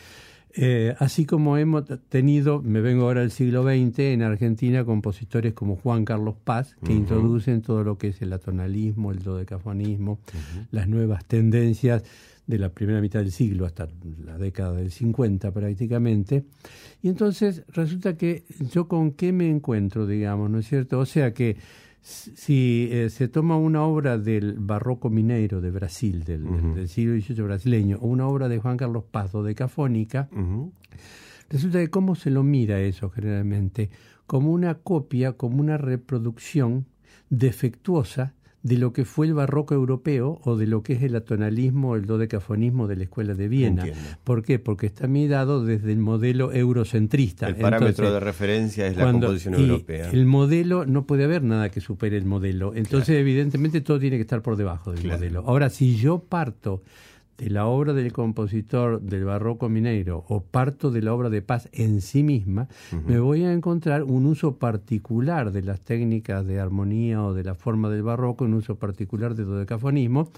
Eh, 0.55 0.95
así 0.99 1.27
como 1.27 1.57
hemos 1.57 1.85
tenido, 2.09 2.61
me 2.61 2.81
vengo 2.81 3.05
ahora 3.05 3.23
al 3.23 3.31
siglo 3.31 3.63
XX, 3.63 3.99
en 4.01 4.23
Argentina, 4.23 4.85
compositores 4.85 5.55
como 5.55 5.77
Juan 5.77 6.05
Carlos 6.05 6.35
Paz, 6.43 6.77
que 6.85 6.93
introducen 6.93 7.63
todo 7.63 7.85
lo 7.85 7.99
que 7.99 8.09
es 8.09 8.23
el 8.23 8.33
atonalismo, 8.33 9.13
el 9.13 9.21
dodecafonismo, 9.21 10.19
las 10.71 10.89
nuevas 10.89 11.25
tendencias 11.25 12.03
de 12.47 12.59
la 12.59 12.71
primera 12.71 13.01
mitad 13.01 13.21
del 13.21 13.31
siglo 13.31 13.65
hasta 13.65 13.89
la 14.25 14.37
década 14.37 14.73
del 14.73 14.91
50 14.91 15.53
prácticamente. 15.53 16.45
Y 17.01 17.09
entonces 17.09 17.63
resulta 17.69 18.17
que 18.17 18.45
yo 18.73 18.89
con 18.89 19.13
qué 19.13 19.33
me 19.33 19.49
encuentro, 19.49 20.05
digamos, 20.07 20.51
¿no 20.51 20.59
es 20.59 20.67
cierto? 20.67 20.99
O 20.99 21.07
sea 21.07 21.33
que 21.33 21.57
si 22.03 22.89
eh, 22.91 23.11
se 23.11 23.29
toma 23.29 23.57
una 23.57 23.83
obra 23.83 24.19
del 24.19 24.55
barroco 24.59 25.11
mineiro 25.11 25.61
de 25.61 25.71
Brasil, 25.71 26.25
del, 26.25 26.89
siglo 26.89 27.15
XVIII 27.21 27.43
brasileño, 27.43 27.99
o 28.01 28.07
una 28.07 28.27
obra 28.27 28.49
de 28.49 28.59
Juan 28.59 28.77
Carlos 28.77 29.05
Paz, 29.11 29.33
decafónica, 29.45 30.29
Ujú. 30.33 30.73
Resulta 31.51 31.81
que 31.81 31.91
cómo 31.91 32.15
se 32.15 32.31
lo 32.31 32.45
mira 32.45 32.81
eso 32.81 33.11
generalmente, 33.11 33.91
como 34.27 34.53
una 34.53 34.77
copia, 34.77 35.33
como 35.33 35.61
una 35.61 35.77
reproducción 35.77 36.87
defectuosa 37.29 38.35
de 38.63 38.77
lo 38.77 38.93
que 38.93 39.05
fue 39.07 39.27
el 39.27 39.33
barroco 39.35 39.75
europeo 39.75 40.39
o 40.45 40.57
de 40.57 40.67
lo 40.67 40.83
que 40.83 40.93
es 40.93 41.03
el 41.03 41.17
atonalismo, 41.17 41.97
el 41.97 42.05
dodecafonismo 42.05 42.89
de 42.89 42.97
la 42.97 43.05
escuela 43.05 43.35
de 43.35 43.49
Viena. 43.49 43.87
Entiendo. 43.87 44.11
¿Por 44.23 44.43
qué? 44.43 44.59
Porque 44.59 44.87
está 44.87 45.07
mirado 45.07 45.65
desde 45.65 45.93
el 45.93 45.99
modelo 45.99 46.53
eurocentrista. 46.53 47.49
El 47.49 47.57
parámetro 47.57 47.89
Entonces, 47.89 48.15
de 48.15 48.21
referencia 48.21 48.87
es 48.87 48.97
la 48.97 49.11
composición 49.13 49.55
europea. 49.55 50.11
El 50.11 50.27
modelo, 50.27 50.85
no 50.85 51.07
puede 51.07 51.25
haber 51.25 51.43
nada 51.43 51.71
que 51.71 51.81
supere 51.81 52.17
el 52.19 52.27
modelo. 52.27 52.75
Entonces, 52.75 53.17
evidentemente, 53.17 53.81
todo 53.81 53.99
tiene 53.99 54.17
que 54.17 54.23
estar 54.23 54.43
por 54.43 54.57
debajo 54.57 54.93
del 54.93 55.01
Claro. 55.01 55.19
modelo. 55.19 55.45
Ahora, 55.47 55.71
si 55.71 55.97
yo 55.97 56.19
parto 56.19 56.83
de 57.41 57.49
la 57.49 57.67
obra 57.67 57.95
del 57.95 58.13
compositor 58.13 59.01
del 59.01 59.25
barroco 59.25 59.71
mineiro 59.71 60.27
o 60.29 60.43
parto 60.43 60.91
de 60.91 61.01
la 61.01 61.15
obra 61.15 61.31
de 61.31 61.41
paz 61.41 61.71
en 61.73 62.03
sí 62.03 62.23
misma, 62.23 62.69
me 63.07 63.19
voy 63.19 63.45
a 63.45 63.53
encontrar 63.53 64.03
un 64.03 64.27
uso 64.27 64.57
particular 64.57 65.51
de 65.51 65.63
las 65.63 65.81
técnicas 65.81 66.47
de 66.47 66.61
armonía 66.61 67.25
o 67.25 67.33
de 67.33 67.43
la 67.43 67.55
forma 67.55 67.89
del 67.89 68.03
barroco, 68.03 68.45
un 68.45 68.53
uso 68.53 68.75
particular 68.75 69.35
de 69.35 69.45
dodecafonismo, 69.45 70.31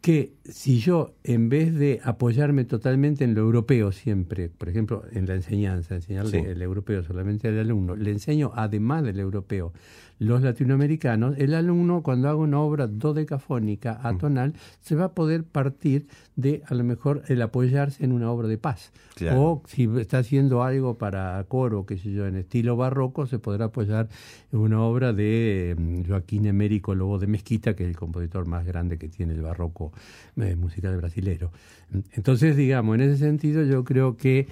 que 0.00 0.32
si 0.44 0.78
yo, 0.78 1.14
en 1.24 1.48
vez 1.50 1.74
de 1.74 2.00
apoyarme 2.02 2.64
totalmente 2.64 3.24
en 3.24 3.34
lo 3.34 3.42
europeo 3.42 3.92
siempre, 3.92 4.48
por 4.48 4.68
ejemplo, 4.68 5.04
en 5.12 5.26
la 5.26 5.34
enseñanza, 5.34 5.94
enseñarle 5.94 6.30
Sí. 6.30 6.46
el 6.46 6.62
europeo 6.62 7.02
solamente 7.02 7.48
al 7.48 7.58
alumno, 7.58 7.96
le 7.96 8.10
enseño 8.10 8.52
además 8.54 9.04
del 9.04 9.20
europeo 9.20 9.72
los 10.20 10.42
latinoamericanos, 10.42 11.34
el 11.38 11.54
alumno 11.54 12.02
cuando 12.02 12.28
haga 12.28 12.36
una 12.36 12.60
obra 12.60 12.86
dodecafónica, 12.86 13.98
atonal, 14.02 14.52
se 14.80 14.94
va 14.94 15.06
a 15.06 15.12
poder 15.14 15.44
partir 15.44 16.06
de 16.36 16.62
a 16.66 16.74
lo 16.74 16.84
mejor 16.84 17.22
el 17.28 17.40
apoyarse 17.40 18.04
en 18.04 18.12
una 18.12 18.30
obra 18.30 18.46
de 18.46 18.58
paz. 18.58 18.92
Claro. 19.14 19.42
O 19.42 19.62
si 19.66 19.88
está 19.98 20.18
haciendo 20.18 20.62
algo 20.62 20.98
para 20.98 21.42
coro, 21.48 21.86
qué 21.86 21.96
sé 21.96 22.12
yo, 22.12 22.26
en 22.26 22.36
estilo 22.36 22.76
barroco, 22.76 23.26
se 23.26 23.38
podrá 23.38 23.66
apoyar 23.66 24.10
en 24.52 24.58
una 24.58 24.82
obra 24.82 25.14
de 25.14 25.74
mm, 25.78 26.08
Joaquín 26.08 26.44
Emérico 26.44 26.94
Lobo 26.94 27.18
de 27.18 27.26
Mezquita, 27.26 27.74
que 27.74 27.84
es 27.84 27.88
el 27.88 27.96
compositor 27.96 28.46
más 28.46 28.66
grande 28.66 28.98
que 28.98 29.08
tiene 29.08 29.32
el 29.32 29.40
barroco 29.40 29.89
eh, 30.36 30.56
brasilero. 30.96 31.52
Entonces, 32.12 32.56
digamos, 32.56 32.94
en 32.96 33.02
ese 33.02 33.16
sentido 33.18 33.64
yo 33.64 33.84
creo 33.84 34.16
que 34.16 34.48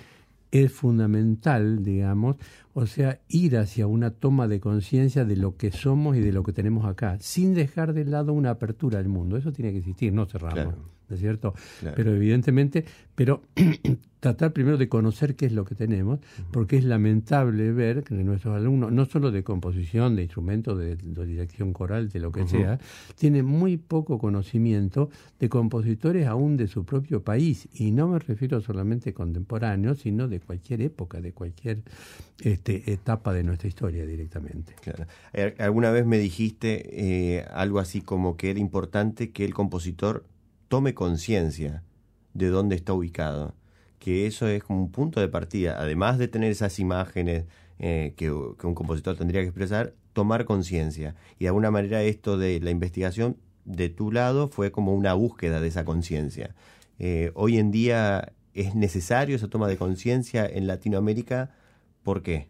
es 0.50 0.73
fundamental, 0.73 1.83
digamos, 1.85 2.37
o 2.75 2.87
sea, 2.87 3.21
ir 3.28 3.59
hacia 3.59 3.87
una 3.87 4.11
toma 4.11 4.49
de 4.49 4.61
conciencia 4.61 5.25
de 5.25 5.37
lo 5.37 5.57
que 5.57 5.71
somos 5.71 6.16
y 6.16 6.21
de 6.21 6.33
lo 6.33 6.42
que 6.42 6.52
tenemos 6.52 6.87
acá, 6.87 7.18
sin 7.21 7.54
dejar 7.54 7.92
de 7.92 8.04
lado 8.04 8.33
una 8.33 8.50
apertura 8.50 8.99
al 8.99 9.09
mundo. 9.09 9.37
Eso 9.37 9.52
tiene 9.52 9.73
que 9.73 9.78
existir, 9.78 10.12
no 10.12 10.26
cerramos, 10.26 10.54
Claro. 10.54 10.98
¿No 11.09 11.15
es 11.15 11.21
cierto? 11.21 11.55
Claro. 11.81 11.97
Pero 11.97 12.15
evidentemente, 12.15 12.85
pero 13.15 13.43
tratar 14.21 14.53
primero 14.53 14.77
de 14.77 14.88
conocer 14.88 15.37
qué 15.37 15.47
es 15.47 15.53
lo 15.53 15.65
que 15.65 15.75
tenemos, 15.75 16.19
porque 16.50 16.77
es 16.77 16.85
lamentable 16.85 17.73
ver 17.73 18.03
que 18.03 18.15
nuestros 18.15 18.57
alumnos, 18.57 18.91
no 18.91 19.05
solo 19.05 19.31
de 19.31 19.45
composición, 19.45 20.17
de 20.17 20.23
instrumentos, 20.23 20.79
de, 20.79 20.97
de 20.97 21.27
dirección 21.27 21.73
coral, 21.73 22.09
de 22.09 22.19
lo 22.21 22.33
que 22.33 22.47
sea, 22.47 22.79
tienen 23.17 23.45
muy 23.45 23.77
poco 23.77 24.19
conocimiento 24.19 25.11
de 25.38 25.49
compositores 25.49 26.27
aún 26.27 26.57
de 26.57 26.67
su 26.67 26.85
propio 26.85 27.23
país. 27.23 27.69
Y 27.75 27.93
no 27.93 28.09
me 28.09 28.19
refiero 28.19 28.61
solamente 28.61 29.15
contemporáneos, 29.15 29.99
sino 29.99 30.27
de 30.27 30.41
cualquier 30.41 30.83
época, 30.83 31.21
de 31.21 31.33
cualquier 31.33 31.83
este, 32.43 32.93
etapa 32.93 33.33
de 33.33 33.45
nuestra 33.45 33.69
historia 33.69 34.05
directamente. 34.05 34.75
Claro. 34.81 35.07
Eh, 35.33 35.55
Alguna 35.59 35.91
vez 35.91 36.07
me 36.07 36.19
dijiste 36.19 37.37
eh, 37.37 37.45
algo 37.53 37.79
así 37.79 38.00
como 38.00 38.37
que 38.37 38.50
era 38.50 38.59
importante 38.59 39.31
que 39.31 39.45
el 39.45 39.55
compositor 39.55 40.25
tome 40.68 40.94
conciencia 40.94 41.82
de 42.34 42.48
dónde 42.48 42.76
está 42.76 42.92
ubicado, 42.92 43.54
que 43.98 44.26
eso 44.26 44.46
es 44.46 44.62
como 44.62 44.80
un 44.80 44.92
punto 44.92 45.20
de 45.20 45.28
partida, 45.28 45.76
además 45.80 46.18
de 46.18 46.28
tener 46.28 46.50
esas 46.50 46.78
imágenes 46.78 47.46
eh, 47.78 48.14
que, 48.16 48.30
un 48.30 48.75
compositor 48.75 49.16
tendría 49.16 49.40
que 49.40 49.48
expresar, 49.48 49.94
tomar 50.12 50.44
conciencia. 50.44 51.14
Y 51.38 51.44
de 51.44 51.48
alguna 51.48 51.70
manera 51.70 52.02
esto 52.02 52.38
de 52.38 52.60
la 52.60 52.70
investigación 52.70 53.37
de 53.64 53.88
tu 53.88 54.12
lado 54.12 54.48
fue 54.48 54.70
como 54.70 54.94
una 54.94 55.14
búsqueda 55.14 55.60
de 55.60 55.68
esa 55.68 55.84
conciencia. 55.84 56.54
Eh, 56.98 57.32
hoy 57.34 57.58
en 57.58 57.70
día 57.70 58.32
es 58.54 58.75
necesario 58.75 59.37
esa 59.37 59.48
toma 59.48 59.68
de 59.68 59.76
conciencia 59.76 60.46
en 60.46 60.66
Latinoamérica, 60.66 61.50
¿por 62.02 62.22
qué? 62.22 62.48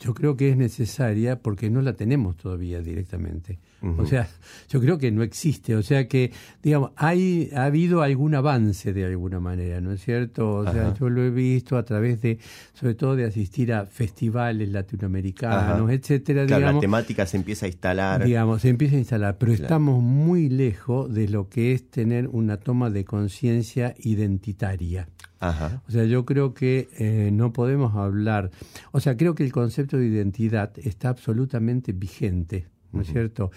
Yo 0.00 0.14
creo 0.14 0.36
que 0.36 0.50
es 0.50 0.56
necesaria 0.56 1.40
porque 1.40 1.70
no 1.70 1.82
la 1.82 1.94
tenemos 1.94 2.36
todavía 2.36 2.80
directamente. 2.80 3.58
O 3.96 4.06
sea, 4.06 4.28
yo 4.68 4.80
creo 4.80 4.98
que 4.98 5.10
no 5.12 5.22
existe. 5.22 5.76
O 5.76 5.82
sea 5.82 6.08
que, 6.08 6.32
digamos, 6.62 6.90
hay, 6.96 7.48
ha 7.54 7.64
habido 7.64 8.02
algún 8.02 8.34
avance 8.34 8.92
de 8.92 9.04
alguna 9.04 9.38
manera, 9.38 9.80
¿no 9.80 9.92
es 9.92 10.02
cierto? 10.04 10.50
O 10.56 10.64
sea, 10.72 10.94
yo 10.94 11.08
lo 11.08 11.22
he 11.24 11.30
visto 11.30 11.76
a 11.76 11.84
través 11.84 12.20
de, 12.20 12.38
sobre 12.74 12.94
todo 12.94 13.14
de 13.14 13.24
asistir 13.24 13.72
a 13.72 13.86
festivales 13.86 14.68
latinoamericanos, 14.70 15.82
Ajá. 15.82 15.92
etcétera, 15.92 16.44
Claro, 16.46 16.60
la 16.60 16.66
digamos. 16.66 16.80
temática 16.80 17.26
se 17.26 17.36
empieza 17.36 17.66
a 17.66 17.68
instalar. 17.68 18.24
Digamos, 18.24 18.62
se 18.62 18.68
empieza 18.68 18.96
a 18.96 18.98
instalar, 18.98 19.36
pero 19.38 19.52
Claro. 19.52 19.64
estamos 19.64 20.02
muy 20.02 20.48
lejos 20.48 21.12
de 21.14 21.28
lo 21.28 21.48
que 21.48 21.72
es 21.72 21.88
tener 21.88 22.26
una 22.28 22.56
toma 22.56 22.90
de 22.90 23.04
conciencia 23.04 23.94
identitaria. 23.98 25.08
Ajá. 25.40 25.82
O 25.88 25.90
sea, 25.92 26.04
yo 26.04 26.24
creo 26.24 26.54
que 26.54 26.88
eh, 26.98 27.30
no 27.32 27.52
podemos 27.52 27.94
hablar, 27.94 28.50
o 28.92 29.00
sea, 29.00 29.16
creo 29.16 29.34
que 29.34 29.44
el 29.44 29.52
concepto 29.52 29.96
de 29.96 30.06
identidad 30.06 30.72
está 30.78 31.08
absolutamente 31.10 31.92
vigente, 31.92 32.66
¿no 32.92 33.02
es 33.02 33.08
cierto? 33.08 33.50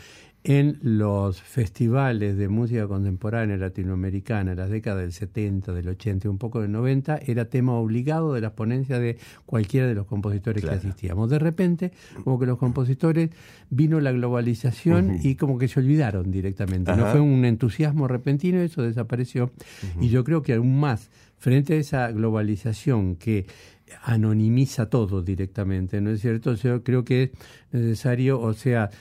En 0.43 0.79
los 0.81 1.39
festivales 1.39 2.35
de 2.35 2.49
música 2.49 2.87
contemporánea 2.87 3.57
latinoamericana, 3.57 4.53
en 4.53 4.57
las 4.57 4.71
décadas 4.71 5.01
del 5.01 5.13
70, 5.13 5.71
del 5.71 5.87
80 5.89 6.27
y 6.27 6.29
un 6.31 6.39
poco 6.39 6.61
del 6.61 6.71
90, 6.71 7.19
era 7.27 7.45
tema 7.45 7.73
obligado 7.73 8.33
de 8.33 8.41
las 8.41 8.53
ponencias 8.53 8.99
de 8.99 9.17
cualquiera 9.45 9.85
de 9.87 9.93
los 9.93 10.07
compositores 10.07 10.63
Claro. 10.63 10.79
que 10.81 10.87
asistíamos. 10.87 11.29
De 11.29 11.37
repente, 11.37 11.91
como 12.23 12.39
que 12.39 12.47
los 12.47 12.57
compositores 12.57 13.29
vino 13.69 13.99
la 13.99 14.11
globalización 14.11 15.19
y 15.21 15.35
como 15.35 15.59
que 15.59 15.67
se 15.67 15.79
olvidaron 15.79 16.31
directamente. 16.31 16.95
No 16.95 17.05
fue 17.07 17.19
un 17.19 17.45
entusiasmo 17.45 18.07
repentino, 18.07 18.59
eso 18.61 18.81
desapareció. 18.81 19.51
Y 19.99 20.09
yo 20.09 20.23
creo 20.23 20.41
que 20.41 20.55
aún 20.55 20.79
más, 20.79 21.11
frente 21.41 21.73
a 21.73 21.77
esa 21.77 22.11
globalización 22.11 23.15
que 23.15 23.47
anonimiza 24.03 24.91
todo 24.91 25.23
directamente, 25.23 25.99
¿no 25.99 26.11
es 26.11 26.21
cierto? 26.21 26.53
Yo 26.53 26.83
creo 26.83 27.03
que 27.03 27.23
es 27.23 27.31
necesario, 27.71 28.39
o 28.39 28.53
sea, 28.53 28.91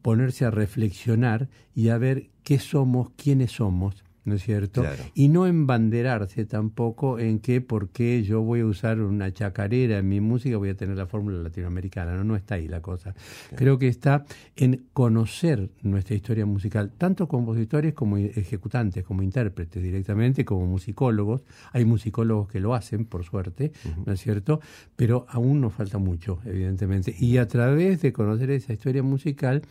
ponerse 0.00 0.46
a 0.46 0.50
reflexionar 0.50 1.50
y 1.74 1.90
a 1.90 1.98
ver 1.98 2.30
qué 2.42 2.58
somos, 2.58 3.10
quiénes 3.16 3.52
somos 3.52 4.02
¿no 4.24 4.34
es 4.34 4.42
cierto? 4.42 4.82
Claro. 4.82 5.02
Y 5.14 5.28
no 5.28 5.46
embanderarse 5.46 6.44
tampoco 6.44 7.18
en 7.18 7.38
que 7.40 7.60
porque 7.60 8.22
yo 8.22 8.42
voy 8.42 8.60
a 8.60 8.66
usar 8.66 9.00
una 9.00 9.32
chacarera 9.32 9.98
en 9.98 10.08
mi 10.08 10.20
música 10.20 10.56
voy 10.56 10.70
a 10.70 10.76
tener 10.76 10.96
la 10.96 11.06
fórmula 11.06 11.38
latinoamericana, 11.38 12.14
no, 12.14 12.24
no 12.24 12.36
está 12.36 12.56
ahí 12.56 12.68
la 12.68 12.80
cosa. 12.80 13.14
Creo 13.56 13.78
que 13.78 13.88
está 13.88 14.24
en 14.56 14.86
conocer 14.92 15.70
nuestra 15.82 16.14
historia 16.14 16.46
musical, 16.46 16.92
tanto 16.96 17.28
compositores 17.28 17.94
como 17.94 18.16
ejecutantes, 18.16 19.04
como 19.04 19.22
intérpretes 19.22 19.82
directamente, 19.82 20.44
como 20.44 20.66
musicólogos. 20.66 21.42
Hay 21.72 21.84
musicólogos 21.84 22.48
que 22.48 22.60
lo 22.60 22.74
hacen, 22.74 23.04
por 23.04 23.24
suerte, 23.24 23.72
¿no 24.04 24.12
es 24.12 24.20
cierto? 24.20 24.60
Pero 24.96 25.26
aún 25.28 25.60
nos 25.60 25.72
falta 25.72 25.98
mucho, 25.98 26.40
evidentemente. 26.44 27.14
Y 27.18 27.38
a 27.38 27.48
través 27.48 28.02
de 28.02 28.12
conocer 28.12 28.50
esa 28.50 28.72
historia 28.72 29.02
musical, 29.02 29.62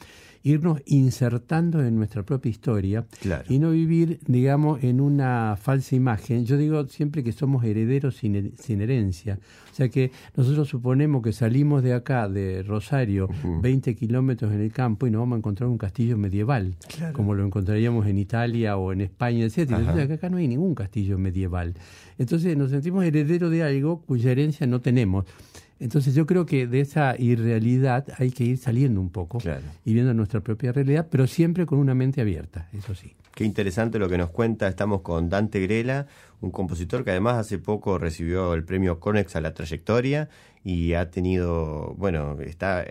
irnos 0.44 0.82
insertando 0.86 1.84
en 1.84 1.96
nuestra 1.96 2.24
propia 2.24 2.50
historia 2.50 3.06
Claro. 3.22 3.44
y 3.50 3.60
no 3.60 3.72
vivir, 3.72 4.20
digamos, 4.26 4.84
en 4.84 5.02
una 5.02 5.58
falsa 5.62 5.96
imagen. 5.96 6.46
Yo 6.46 6.58
digo 6.58 6.86
siempre 6.88 7.24
que 7.24 7.32
somos 7.32 7.64
herederos 7.64 8.16
sin, 8.18 8.54
sin 8.58 8.82
herencia. 8.82 9.40
O 9.72 9.76
sea 9.76 9.90
que 9.90 10.12
nosotros 10.36 10.68
suponemos 10.68 11.22
que 11.24 11.32
salimos 11.32 11.84
de 11.84 11.94
acá, 11.94 12.28
de 12.28 12.64
Rosario, 12.64 13.30
20 13.62 13.96
kilómetros 13.96 14.52
en 14.54 14.62
el 14.62 14.72
campo 14.72 15.08
y 15.08 15.12
nos 15.12 15.20
vamos 15.22 15.36
a 15.36 15.40
encontrar 15.40 15.70
un 15.70 15.78
castillo 15.78 16.18
medieval, 16.18 16.76
como 17.14 17.34
lo 17.34 17.46
encontraríamos 17.46 18.06
en 18.08 18.18
Italia 18.18 18.76
o 18.78 18.92
en 18.92 19.02
España, 19.02 19.46
etc. 19.46 19.58
Entonces 19.72 20.04
acá, 20.04 20.14
acá 20.16 20.30
no 20.30 20.38
hay 20.38 20.48
ningún 20.48 20.76
castillo 20.76 21.18
medieval. 21.18 21.76
Entonces 22.18 22.58
nos 22.58 22.72
sentimos 22.72 23.06
herederos 23.06 23.52
de 23.52 23.64
algo 23.64 24.02
cuya 24.02 24.32
herencia 24.32 24.68
no 24.68 24.82
tenemos. 24.82 25.26
Entonces 25.80 26.14
yo 26.16 26.26
creo 26.26 26.46
que 26.46 26.68
de 26.68 26.82
esa 26.82 27.16
irrealidad 27.18 28.06
hay 28.18 28.32
que 28.32 28.44
ir 28.44 28.58
saliendo 28.58 29.00
un 29.00 29.10
poco 29.10 29.38
Claro. 29.38 29.62
y 29.86 29.94
viendo 29.94 30.14
nuestra 30.14 30.42
propia 30.42 30.72
realidad, 30.72 31.08
pero 31.10 31.26
siempre 31.28 31.66
con 31.66 31.80
una 31.80 31.96
mente 31.96 32.22
abierta, 32.22 32.68
eso 32.74 32.94
sí. 32.96 33.14
Qué 33.36 33.46
interesante 33.46 34.00
lo 34.00 34.10
que 34.10 34.18
nos 34.18 34.32
cuenta. 34.32 34.68
Estamos 34.68 35.02
con 35.02 35.30
Dante 35.30 35.62
Grela, 35.62 36.08
un 36.42 36.52
compositor 36.52 37.06
que 37.06 37.12
además 37.12 37.36
hace 37.38 37.58
poco 37.58 37.98
recibió 37.98 38.54
el 38.54 38.66
premio 38.66 39.00
Conex 39.00 39.36
a 39.38 39.42
la 39.42 39.54
trayectoria 39.54 40.28
y 40.62 40.94
ha 40.94 41.10
tenido, 41.10 41.96
bueno, 41.98 42.38
está 42.42 42.84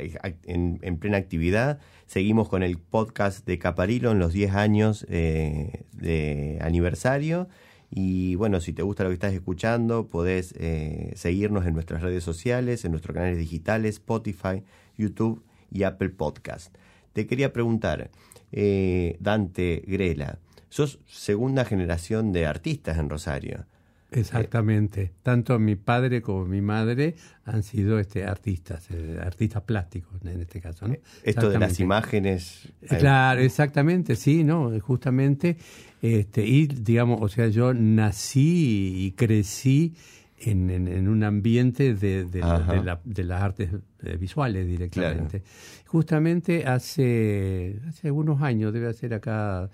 en, 0.47 0.79
en 0.81 0.97
plena 0.97 1.19
actividad. 1.19 1.81
Seguimos 2.07 2.49
con 2.49 2.63
el 2.63 2.79
podcast 2.79 3.47
de 3.47 3.59
Caparilo 3.59 4.11
en 4.13 4.19
los 4.21 4.33
10 4.33 4.55
años 4.55 5.05
eh, 5.11 5.85
de 5.93 6.59
aniversario. 6.63 7.49
Y 7.91 8.35
bueno, 8.35 8.61
si 8.61 8.73
te 8.73 8.83
gusta 8.83 9.05
lo 9.05 9.11
que 9.11 9.15
estás 9.15 9.33
escuchando, 9.33 10.09
podés 10.09 10.55
eh, 10.59 11.13
seguirnos 11.17 11.67
en 11.67 11.75
nuestras 11.75 12.03
redes 12.03 12.23
sociales, 12.23 12.85
en 12.85 12.91
nuestros 12.93 13.15
canales 13.15 13.39
digitales, 13.39 13.97
Spotify, 13.97 14.63
YouTube 14.97 15.43
y 15.71 15.85
Apple 15.85 16.11
Podcast. 16.11 16.75
Te 17.13 17.27
quería 17.27 17.53
preguntar, 17.53 18.11
eh, 18.53 19.17
Dante 19.21 19.83
Grela, 19.87 20.39
sos 20.69 21.01
segunda 21.07 21.65
generación 21.65 22.33
de 22.33 22.47
artistas 22.47 22.99
en 22.99 23.09
Rosario. 23.09 23.65
Exactamente. 24.11 25.13
Tanto 25.23 25.59
mi 25.59 25.77
padre 25.77 26.23
como 26.23 26.47
mi 26.47 26.61
madre 26.61 27.15
han 27.45 27.63
sido 27.63 27.99
este 27.99 28.25
artistas, 28.25 28.89
eh, 28.91 29.19
artistas 29.23 29.63
plásticos 29.63 30.15
en 30.25 30.41
este 30.41 30.61
caso, 30.61 30.89
¿no? 30.89 30.95
Esto 31.23 31.51
de 31.51 31.59
las 31.59 31.79
imágenes. 31.81 32.69
Eh, 32.83 32.97
Claro, 32.99 33.41
exactamente, 33.41 34.17
sí, 34.17 34.45
¿no? 34.45 34.73
Justamente, 34.81 35.57
este, 36.03 36.47
y 36.47 36.67
digamos, 36.67 37.19
o 37.21 37.29
sea, 37.29 37.49
yo 37.49 37.75
nací 37.75 38.95
y 39.07 39.13
crecí 39.13 39.95
en, 40.41 40.71
en- 40.71 40.89
en 40.89 41.09
un 41.09 41.25
ambiente 41.25 41.95
de, 41.95 42.25
de, 42.25 42.41
la- 42.41 42.55
Ajá. 42.55 42.73
de 42.75 42.83
la- 42.85 43.01
de 43.05 43.25
las 43.25 43.43
artes 43.43 43.71
eh, 44.05 44.17
visuales 44.17 44.67
directamente. 44.67 45.43
Justamente 45.87 46.65
hace, 46.67 47.81
hace 47.89 48.07
algunos 48.09 48.41
años, 48.43 48.73
debe 48.73 48.93
ser 48.95 49.15
acá 49.15 49.69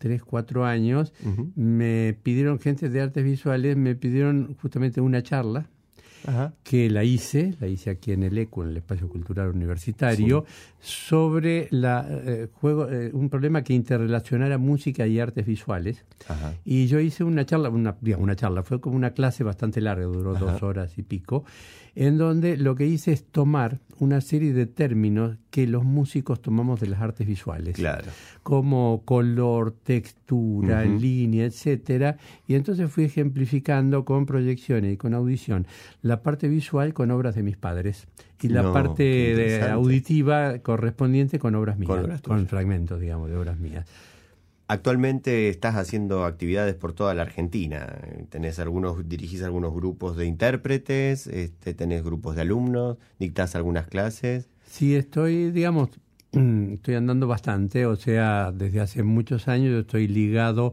tres, 0.00 0.22
cuatro 0.22 0.64
años, 0.64 1.12
Ujú. 1.24 1.52
me 1.56 2.16
pidieron 2.22 2.58
gente 2.58 2.88
de 2.88 3.00
artes 3.02 3.22
visuales, 3.22 3.76
me 3.76 3.94
pidieron 3.94 4.56
justamente 4.62 5.02
una 5.02 5.22
charla 5.22 5.66
Ajá. 6.26 6.54
que 6.64 6.88
la 6.88 7.04
hice, 7.04 7.54
la 7.60 7.66
hice 7.66 7.90
aquí 7.90 8.12
en 8.12 8.22
el 8.22 8.36
ECU, 8.38 8.62
en 8.62 8.70
el 8.70 8.76
Espacio 8.78 9.08
Cultural 9.10 9.48
Universitario, 9.50 10.44
sobre 10.80 11.68
la, 11.70 12.06
eh, 12.10 12.48
juego, 12.52 12.88
eh, 12.90 13.10
un 13.12 13.28
problema 13.28 13.62
que 13.62 13.74
interrelacionara 13.74 14.56
música 14.58 15.06
y 15.06 15.20
artes 15.20 15.44
visuales. 15.46 16.04
Ajá. 16.28 16.54
Y 16.64 16.86
yo 16.86 16.98
hice 17.00 17.22
una 17.24 17.44
charla, 17.44 17.68
una, 17.68 17.96
digamos, 18.00 18.24
una 18.24 18.36
charla, 18.36 18.62
fue 18.62 18.80
como 18.80 18.96
una 18.96 19.10
clase 19.10 19.44
bastante 19.44 19.80
larga, 19.80 20.04
duró 20.06 20.34
dos 20.34 20.62
horas 20.62 20.96
y 20.98 21.02
pico, 21.02 21.44
en 22.00 22.16
donde 22.16 22.56
lo 22.56 22.76
que 22.76 22.86
hice 22.86 23.12
es 23.12 23.24
tomar 23.24 23.78
una 23.98 24.22
serie 24.22 24.54
de 24.54 24.64
términos 24.64 25.36
que 25.50 25.66
los 25.66 25.84
músicos 25.84 26.40
tomamos 26.40 26.80
de 26.80 26.86
las 26.86 27.02
artes 27.02 27.26
visuales. 27.26 27.76
Claro. 27.76 28.06
como 28.42 29.02
color, 29.04 29.74
textura, 29.82 30.82
línea, 30.86 31.44
etcétera, 31.44 32.16
y 32.48 32.54
entonces 32.54 32.90
fui 32.90 33.04
ejemplificando 33.04 34.06
con 34.06 34.24
proyecciones 34.24 34.94
y 34.94 34.96
con 34.96 35.12
audición 35.12 35.66
la 36.00 36.22
parte 36.22 36.48
visual 36.48 36.94
con 36.94 37.10
obras 37.10 37.34
de 37.34 37.42
mis 37.42 37.58
padres 37.58 38.06
y 38.40 38.48
la 38.48 38.62
No, 38.62 38.72
parte 38.72 39.02
de 39.02 39.62
auditiva 39.68 40.60
correspondiente 40.60 41.38
con 41.38 41.54
obras 41.54 41.76
mías, 41.76 42.22
Con 42.22 42.38
con, 42.38 42.46
fragmentos, 42.46 42.98
digamos, 42.98 43.28
de 43.28 43.36
obras 43.36 43.58
mías. 43.58 43.86
Actualmente 44.70 45.48
estás 45.48 45.74
haciendo 45.74 46.24
actividades 46.24 46.76
por 46.76 46.92
toda 46.92 47.12
la 47.12 47.22
Argentina. 47.22 47.92
Tenés 48.28 48.60
algunos, 48.60 49.08
dirigís 49.08 49.42
algunos 49.42 49.74
grupos 49.74 50.16
de 50.16 50.26
intérpretes, 50.26 51.26
este, 51.26 51.74
tenés 51.74 52.04
grupos 52.04 52.36
de 52.36 52.42
alumnos, 52.42 52.96
dictás 53.18 53.56
algunas 53.56 53.88
clases. 53.88 54.48
Sí, 54.68 54.94
estoy, 54.94 55.50
digamos, 55.50 55.88
estoy 56.32 56.94
andando 56.94 57.26
bastante, 57.26 57.84
o 57.84 57.96
sea, 57.96 58.52
desde 58.52 58.78
hace 58.78 59.02
muchos 59.02 59.48
años 59.48 59.72
yo 59.72 59.78
estoy 59.80 60.06
ligado 60.06 60.72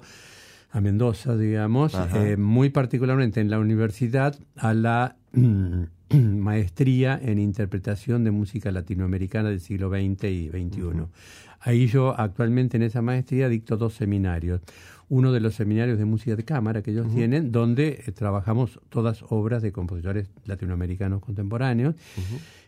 a 0.70 0.80
Mendoza, 0.80 1.36
digamos, 1.36 1.98
eh, 2.14 2.38
muy 2.38 2.70
particularmente 2.70 3.42
en 3.42 3.50
la 3.50 3.58
universidad 3.58 4.38
a 4.58 4.76
la 4.76 5.16
maestría 6.14 7.20
en 7.20 7.40
interpretación 7.40 8.24
de 8.24 8.30
música 8.30 8.72
latinoamericana 8.72 9.50
del 9.50 9.60
siglo 9.60 9.90
XX 9.90 10.24
y 10.26 10.50
XXI. 10.50 11.08
Ahí 11.60 11.88
yo 11.88 12.20
actualmente 12.20 12.78
en 12.78 12.84
esa 12.84 13.02
maestría 13.02 13.50
dicto 13.50 13.78
dos 13.78 13.94
seminarios. 13.94 14.62
Uno 15.10 15.32
de 15.32 15.40
los 15.40 15.56
seminarios 15.56 15.98
de 15.98 16.06
música 16.06 16.36
de 16.36 16.44
cámara 16.44 16.82
que 16.82 16.92
ellos 16.92 17.08
tienen, 17.14 17.52
donde 17.52 18.04
eh, 18.06 18.12
trabajamos 18.12 18.80
todas 18.90 19.24
obras 19.30 19.62
de 19.62 19.72
compositores 19.72 20.30
latinoamericanos 20.46 21.22
contemporáneos, 21.22 21.96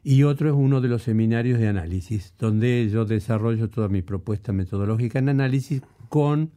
y 0.04 0.24
otro 0.24 0.48
es 0.48 0.56
uno 0.56 0.80
de 0.80 0.88
los 0.88 1.04
seminarios 1.04 1.60
de 1.60 1.68
análisis, 1.68 2.34
donde 2.40 2.90
yo 2.90 3.04
desarrollo 3.04 3.70
toda 3.70 3.90
mi 3.90 4.02
propuesta 4.02 4.54
metodológica 4.54 5.20
en 5.20 5.28
análisis 5.28 5.82
con 6.08 6.52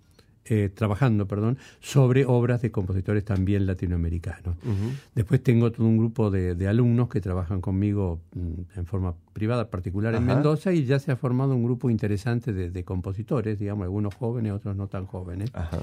eh, 0.45 0.71
trabajando, 0.75 1.27
perdón, 1.29 1.59
sobre 1.81 2.25
obras 2.27 2.63
de 2.63 2.71
compositores 2.71 3.25
también 3.25 3.67
latinoamericanos. 3.67 4.57
Después 5.15 5.43
tengo 5.43 5.71
todo 5.71 5.87
un 5.87 5.99
grupo 5.99 6.31
de, 6.31 6.55
de 6.55 6.69
alumnos 6.69 7.09
que 7.09 7.21
trabajan 7.21 7.61
conmigo 7.61 8.21
mm, 8.35 8.79
en 8.79 8.87
forma 8.87 9.15
privada, 9.33 9.71
particular 9.71 10.15
en 10.15 10.25
Ajá. 10.25 10.35
Mendoza, 10.35 10.73
y 10.73 10.85
ya 10.85 10.99
se 10.99 11.13
ha 11.13 11.17
formado 11.17 11.55
un 11.55 11.63
grupo 11.63 11.91
interesante 11.91 12.53
de, 12.53 12.71
de 12.71 12.85
compositores, 12.85 13.59
digamos, 13.59 13.85
algunos 13.85 14.15
jóvenes, 14.15 14.53
otros 14.53 14.75
no 14.77 14.89
tan 14.89 15.07
jóvenes. 15.07 15.51
Ajá. 15.55 15.79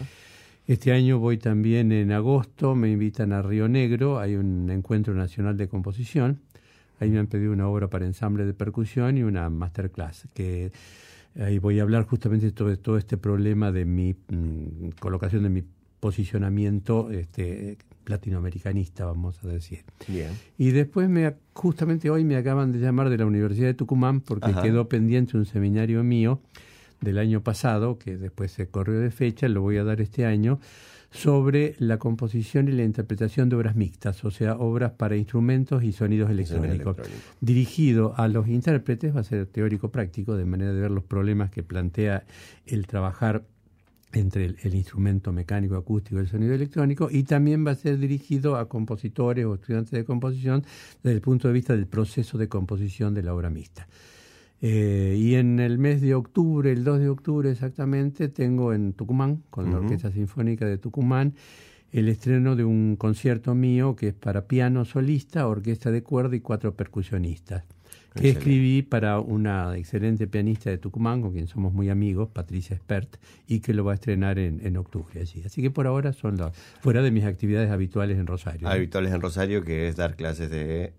Este 0.68 0.92
año 0.92 1.18
voy 1.18 1.40
también 1.40 1.92
en 1.92 2.12
agosto, 2.12 2.76
me 2.76 2.92
invitan 2.92 3.34
a 3.34 3.42
Río 3.42 3.68
Negro, 3.68 4.20
hay 4.20 4.36
un 4.36 4.70
encuentro 4.70 5.16
nacional 5.16 5.58
de 5.58 5.68
composición. 5.68 6.42
Ahí 7.00 7.10
me 7.10 7.18
han 7.18 7.26
pedido 7.26 7.54
una 7.54 7.68
obra 7.68 7.88
para 7.88 8.06
ensamble 8.06 8.46
de 8.46 8.54
percusión 8.54 9.18
y 9.18 9.24
una 9.24 9.50
masterclass, 9.50 10.28
que 10.36 10.72
ahí 11.40 11.60
voy 11.60 11.80
a 11.80 11.84
hablar 11.84 12.06
justamente 12.06 12.52
sobre 12.56 12.78
todo 12.78 12.98
este 12.98 13.18
problema 13.18 13.72
de 13.72 13.86
mi 13.86 14.14
mm, 14.14 14.90
colocación, 15.00 15.44
de 15.44 15.50
mi 15.50 15.64
posicionamiento 16.00 17.12
este, 17.12 17.78
latinoamericanista, 18.06 19.06
vamos 19.06 19.44
a 19.44 19.48
decir. 19.48 19.84
Bien. 20.08 20.32
Y 20.58 20.72
después, 20.72 21.10
me, 21.10 21.36
justamente 21.54 22.10
hoy 22.10 22.24
me 22.24 22.36
acaban 22.36 22.72
de 22.72 22.80
llamar 22.80 23.10
de 23.10 23.18
la 23.18 23.26
Universidad 23.26 23.68
de 23.68 23.74
Tucumán 23.74 24.22
porque 24.22 24.52
Ajá. 24.52 24.62
quedó 24.62 24.88
pendiente 24.88 25.38
un 25.38 25.46
seminario 25.46 26.04
mío 26.04 26.40
del 27.02 27.18
año 27.18 27.42
pasado, 27.42 27.98
que 27.98 28.18
después 28.18 28.52
se 28.52 28.68
corrió 28.68 29.00
de 29.00 29.12
fecha, 29.12 29.48
lo 29.48 29.62
voy 29.62 29.78
a 29.78 29.84
dar 29.84 30.02
este 30.02 30.26
año, 30.26 30.60
sobre 31.12 31.76
la 31.80 31.98
composición 31.98 32.68
y 32.68 32.72
la 32.72 32.84
interpretación 32.84 33.50
de 33.50 33.56
obras 33.56 33.76
mixtas, 33.76 34.24
o 34.26 34.32
sea, 34.32 34.56
obras 34.56 34.92
para 34.92 35.16
instrumentos 35.16 35.84
y 35.84 35.92
sonidos 35.92 36.30
electrónicos. 36.30 36.98
electrónico. 36.98 37.22
Dirigido 37.42 38.14
a 38.18 38.28
los 38.28 38.48
intérpretes, 38.48 39.16
va 39.16 39.22
a 39.22 39.24
ser 39.24 39.48
teórico-práctico, 39.48 40.36
de 40.36 40.46
manera 40.46 40.74
de 40.74 40.82
ver 40.82 40.92
los 40.92 41.04
problemas 41.04 41.50
que 41.50 41.64
plantea 41.64 42.26
el 42.66 42.86
trabajar 42.86 43.44
entre 44.12 44.46
el, 44.46 44.58
el 44.64 44.76
instrumento 44.76 45.32
mecánico, 45.32 45.76
acústico 45.76 46.18
y 46.18 46.22
el 46.22 46.28
sonido 46.28 46.54
electrónico, 46.54 47.10
y 47.12 47.24
también 47.24 47.66
va 47.66 47.72
a 47.72 47.76
ser 47.76 47.98
dirigido 47.98 48.56
a 48.56 48.68
compositores 48.68 49.46
o 49.46 49.56
estudiantes 49.56 49.92
de 49.92 50.06
composición 50.06 50.64
desde 51.04 51.16
el 51.16 51.22
punto 51.22 51.48
de 51.48 51.54
vista 51.54 51.76
del 51.76 51.88
proceso 51.88 52.38
de 52.38 52.48
composición 52.48 53.14
de 53.14 53.24
la 53.24 53.34
obra 53.34 53.50
mixta. 53.50 53.88
Eh, 54.62 55.16
y 55.18 55.36
en 55.36 55.60
el 55.60 55.78
mes 55.78 56.02
de 56.02 56.16
octubre, 56.16 56.72
el 56.72 56.84
2 56.84 57.00
de 57.00 57.10
octubre 57.10 57.50
exactamente, 57.50 58.28
tengo 58.28 58.74
en 58.74 58.94
Tucumán, 58.94 59.44
con 59.50 59.72
la. 59.72 59.78
Orquesta 59.78 60.12
Sinfónica 60.12 60.66
de 60.66 60.78
Tucumán, 60.78 61.34
el 61.92 62.10
estreno 62.10 62.56
de 62.56 62.66
un 62.66 62.96
concierto 62.98 63.56
mío 63.56 63.96
que 63.96 64.10
es 64.10 64.14
para 64.14 64.48
piano 64.48 64.86
solista, 64.86 65.48
orquesta 65.48 65.92
de 65.92 66.04
cuerda 66.04 66.36
y 66.36 66.42
cuatro 66.42 66.76
percusionistas, 66.76 67.64
que 68.14 68.30
escribí 68.30 68.82
para 68.82 69.20
una 69.22 69.78
excelente 69.78 70.28
pianista 70.28 70.70
de 70.70 70.78
Tucumán, 70.78 71.22
con 71.22 71.32
quien 71.32 71.48
somos 71.48 71.74
muy 71.74 71.90
amigos, 71.90 72.30
Patricia 72.30 72.76
Spert, 72.76 73.16
y 73.48 73.62
que 73.62 73.74
lo 73.74 73.86
va 73.86 73.94
a 73.94 73.96
estrenar 73.96 74.40
en, 74.40 74.60
en 74.66 74.76
octubre 74.76 75.22
allí. 75.22 75.42
Así 75.46 75.62
que 75.62 75.72
por 75.72 75.88
ahora 75.88 76.12
son 76.12 76.36
las, 76.38 76.56
fuera 76.82 77.02
de 77.02 77.12
mis 77.12 77.24
actividades 77.24 77.72
habituales 77.72 78.18
en 78.18 78.28
Rosario. 78.28 78.68
Habituales 78.68 79.14
en 79.14 79.22
Rosario, 79.22 79.64
que 79.64 79.88
es 79.88 79.96
dar 79.96 80.16
clases 80.16 80.52
de, 80.52 80.94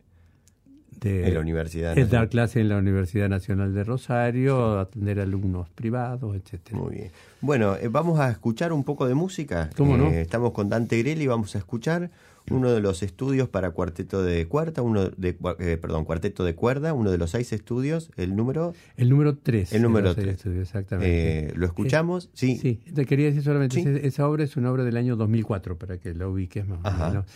De- 1.00 1.26
en 1.29 1.35
la 1.35 1.40
Universidad. 1.40 1.94
dar 1.94 1.98
Nacional. 2.05 2.29
clase 2.29 2.61
en 2.61 2.68
la 2.68 2.76
Universidad 2.79 3.29
Nacional 3.29 3.72
de 3.74 3.85
Rosario, 3.85 4.79
atender 4.79 5.20
alumnos 5.20 5.68
privados, 5.70 6.37
etcétera. 6.37 6.79
Muy 6.79 6.94
bien. 6.96 7.11
Bueno, 7.40 7.76
eh, 7.76 7.88
vamos 7.88 8.18
a 8.20 8.31
escuchar 8.31 8.72
un 8.72 8.85
poco 8.85 9.07
de 9.07 9.14
música. 9.14 9.70
¿Cómo 9.76 9.96
no? 9.96 10.09
Eh, 10.09 10.20
Estamos 10.20 10.53
con 10.53 10.68
Dante 10.68 10.98
Grelli 10.98 11.24
y 11.24 11.26
vamos 11.26 11.55
a 11.55 11.59
escuchar 11.59 12.11
uno 12.50 12.72
de 12.72 12.81
los 12.81 13.03
estudios 13.05 13.48
para 13.48 13.70
cuarteto 13.70 14.22
de 14.24 14.46
cuarta, 14.48 14.83
uno 14.83 15.09
de 15.11 15.37
eh, 15.61 15.76
perdón, 15.81 16.05
cuarteto 16.05 16.42
de 16.42 16.55
cuerda, 16.55 16.92
uno 16.94 17.11
de 17.12 17.18
los 17.18 17.31
seis 17.31 17.53
estudios, 17.53 18.11
el 18.16 18.35
número 18.35 18.72
El 18.96 19.09
número 19.11 19.37
3. 19.37 19.72
El 19.72 19.83
número 19.83 20.14
tres. 20.14 20.44
Exactamente. 20.46 21.48
eh, 21.50 21.53
lo 21.55 21.66
escuchamos, 21.66 22.29
sí. 22.33 22.57
Sí, 22.57 22.81
te 22.92 23.07
quería 23.07 23.26
decir 23.26 23.42
solamente, 23.44 23.76
Sí. 23.83 24.07
esa 24.07 24.29
obra 24.29 24.42
es 24.42 24.57
una 24.57 24.72
obra 24.72 24.83
del 24.85 24.96
año 24.96 25.14
2004, 25.16 25.79
para 25.79 25.98
que 25.98 26.12
la 26.14 26.26
ubiques 26.26 26.66
más 26.66 26.81
o 26.85 27.09
menos. 27.09 27.26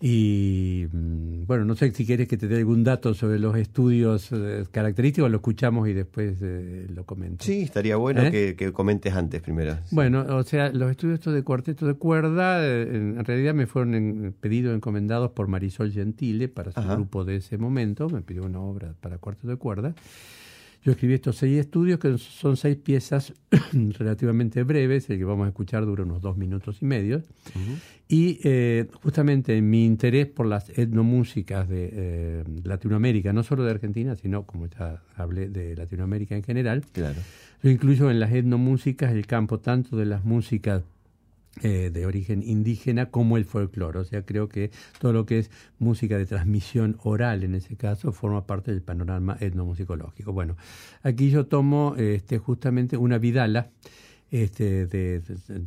Y 0.00 0.86
mm, 0.92 1.46
bueno, 1.46 1.64
no 1.64 1.74
sé 1.74 1.90
si 1.92 2.04
quieres 2.04 2.28
que 2.28 2.36
te 2.36 2.46
dé 2.48 2.56
algún 2.58 2.84
dato 2.84 3.14
sobre 3.14 3.38
los 3.38 3.56
estudios 3.56 4.28
eh, 4.32 4.64
característicos, 4.70 5.30
lo 5.30 5.36
escuchamos 5.38 5.88
y 5.88 5.92
después 5.92 6.36
eh, 6.42 6.86
lo 6.94 7.04
comento. 7.04 7.44
Sí, 7.44 7.62
estaría 7.62 7.96
bueno 7.96 8.22
¿Eh? 8.22 8.30
que, 8.30 8.54
que 8.56 8.72
comentes 8.72 9.14
antes 9.14 9.40
primero. 9.40 9.78
Bueno, 9.92 10.24
o 10.36 10.42
sea, 10.42 10.70
los 10.72 10.90
estudios 10.90 11.20
estos 11.20 11.32
de 11.34 11.42
cuarteto 11.42 11.86
de 11.86 11.94
cuerda, 11.94 12.64
eh, 12.66 12.82
en, 12.96 13.18
en 13.18 13.24
realidad 13.24 13.54
me 13.54 13.66
fueron 13.66 13.94
en- 13.94 14.34
pedidos, 14.38 14.74
encomendados 14.74 15.30
por 15.30 15.48
Marisol 15.48 15.90
Gentile 15.92 16.48
para 16.48 16.72
su 16.72 16.80
Ajá. 16.80 16.96
grupo 16.96 17.24
de 17.24 17.36
ese 17.36 17.56
momento, 17.56 18.08
me 18.10 18.20
pidió 18.20 18.42
una 18.44 18.60
obra 18.60 18.94
para 19.00 19.18
cuarteto 19.18 19.48
de 19.48 19.56
cuerda. 19.56 19.94
Yo 20.84 20.92
escribí 20.92 21.14
estos 21.14 21.36
seis 21.36 21.58
estudios, 21.58 21.98
que 21.98 22.18
son 22.18 22.58
seis 22.58 22.76
piezas 22.76 23.32
relativamente 23.72 24.62
breves, 24.64 25.08
el 25.08 25.16
que 25.16 25.24
vamos 25.24 25.46
a 25.46 25.48
escuchar 25.48 25.86
dura 25.86 26.02
unos 26.02 26.20
dos 26.20 26.36
minutos 26.36 26.76
y 26.82 26.84
medio. 26.84 27.22
Y 28.06 28.38
eh, 28.44 28.86
justamente 29.02 29.62
mi 29.62 29.86
interés 29.86 30.26
por 30.26 30.44
las 30.44 30.68
etnomúsicas 30.78 31.66
de 31.70 31.88
eh, 31.90 32.44
Latinoamérica, 32.64 33.32
no 33.32 33.42
solo 33.42 33.64
de 33.64 33.70
Argentina, 33.70 34.14
sino 34.14 34.44
como 34.44 34.66
ya 34.66 35.02
hablé 35.16 35.48
de 35.48 35.74
Latinoamérica 35.74 36.36
en 36.36 36.42
general, 36.42 36.84
Claro. 36.92 37.18
yo 37.62 37.70
incluyo 37.70 38.10
en 38.10 38.20
las 38.20 38.32
etnomúsicas 38.34 39.10
el 39.12 39.26
campo 39.26 39.60
tanto 39.60 39.96
de 39.96 40.04
las 40.04 40.22
músicas 40.22 40.82
eh, 41.62 41.90
de 41.92 42.06
origen 42.06 42.42
indígena 42.42 43.06
como 43.10 43.36
el 43.36 43.44
folclore. 43.44 44.00
O 44.00 44.04
sea, 44.04 44.22
creo 44.22 44.48
que 44.48 44.70
todo 44.98 45.12
lo 45.12 45.24
que 45.24 45.38
es 45.38 45.50
música 45.78 46.18
de 46.18 46.26
transmisión 46.26 46.96
oral 47.02 47.44
en 47.44 47.54
ese 47.54 47.76
caso 47.76 48.12
forma 48.12 48.46
parte 48.46 48.72
del 48.72 48.82
panorama 48.82 49.36
etnomusicológico. 49.40 50.32
Bueno, 50.32 50.56
aquí 51.02 51.30
yo 51.30 51.46
tomo 51.46 51.94
este, 51.96 52.38
justamente 52.38 52.96
una 52.96 53.18
vidala 53.18 53.70
este, 54.30 54.86
de, 54.86 55.22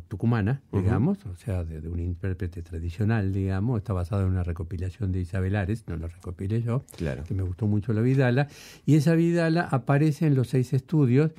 tucumana, 0.08 0.60
digamos, 0.72 1.24
o 1.24 1.34
sea, 1.36 1.64
de, 1.64 1.80
de 1.80 1.88
un 1.88 2.00
intérprete 2.00 2.60
tradicional, 2.60 3.32
digamos, 3.32 3.78
está 3.78 3.94
basada 3.94 4.24
en 4.24 4.28
una 4.28 4.42
recopilación 4.42 5.10
de 5.10 5.20
Isabel 5.20 5.56
Ares, 5.56 5.84
no 5.86 5.96
la 5.96 6.08
recopilé 6.08 6.60
yo, 6.60 6.84
Claro. 6.98 7.24
que 7.24 7.32
me 7.32 7.44
gustó 7.44 7.66
mucho 7.66 7.94
la 7.94 8.02
Vidala, 8.02 8.48
y 8.84 8.96
esa 8.96 9.14
Vidala 9.14 9.62
aparece 9.62 10.26
en 10.26 10.34
los 10.34 10.48
seis 10.48 10.74
estudios. 10.74 11.30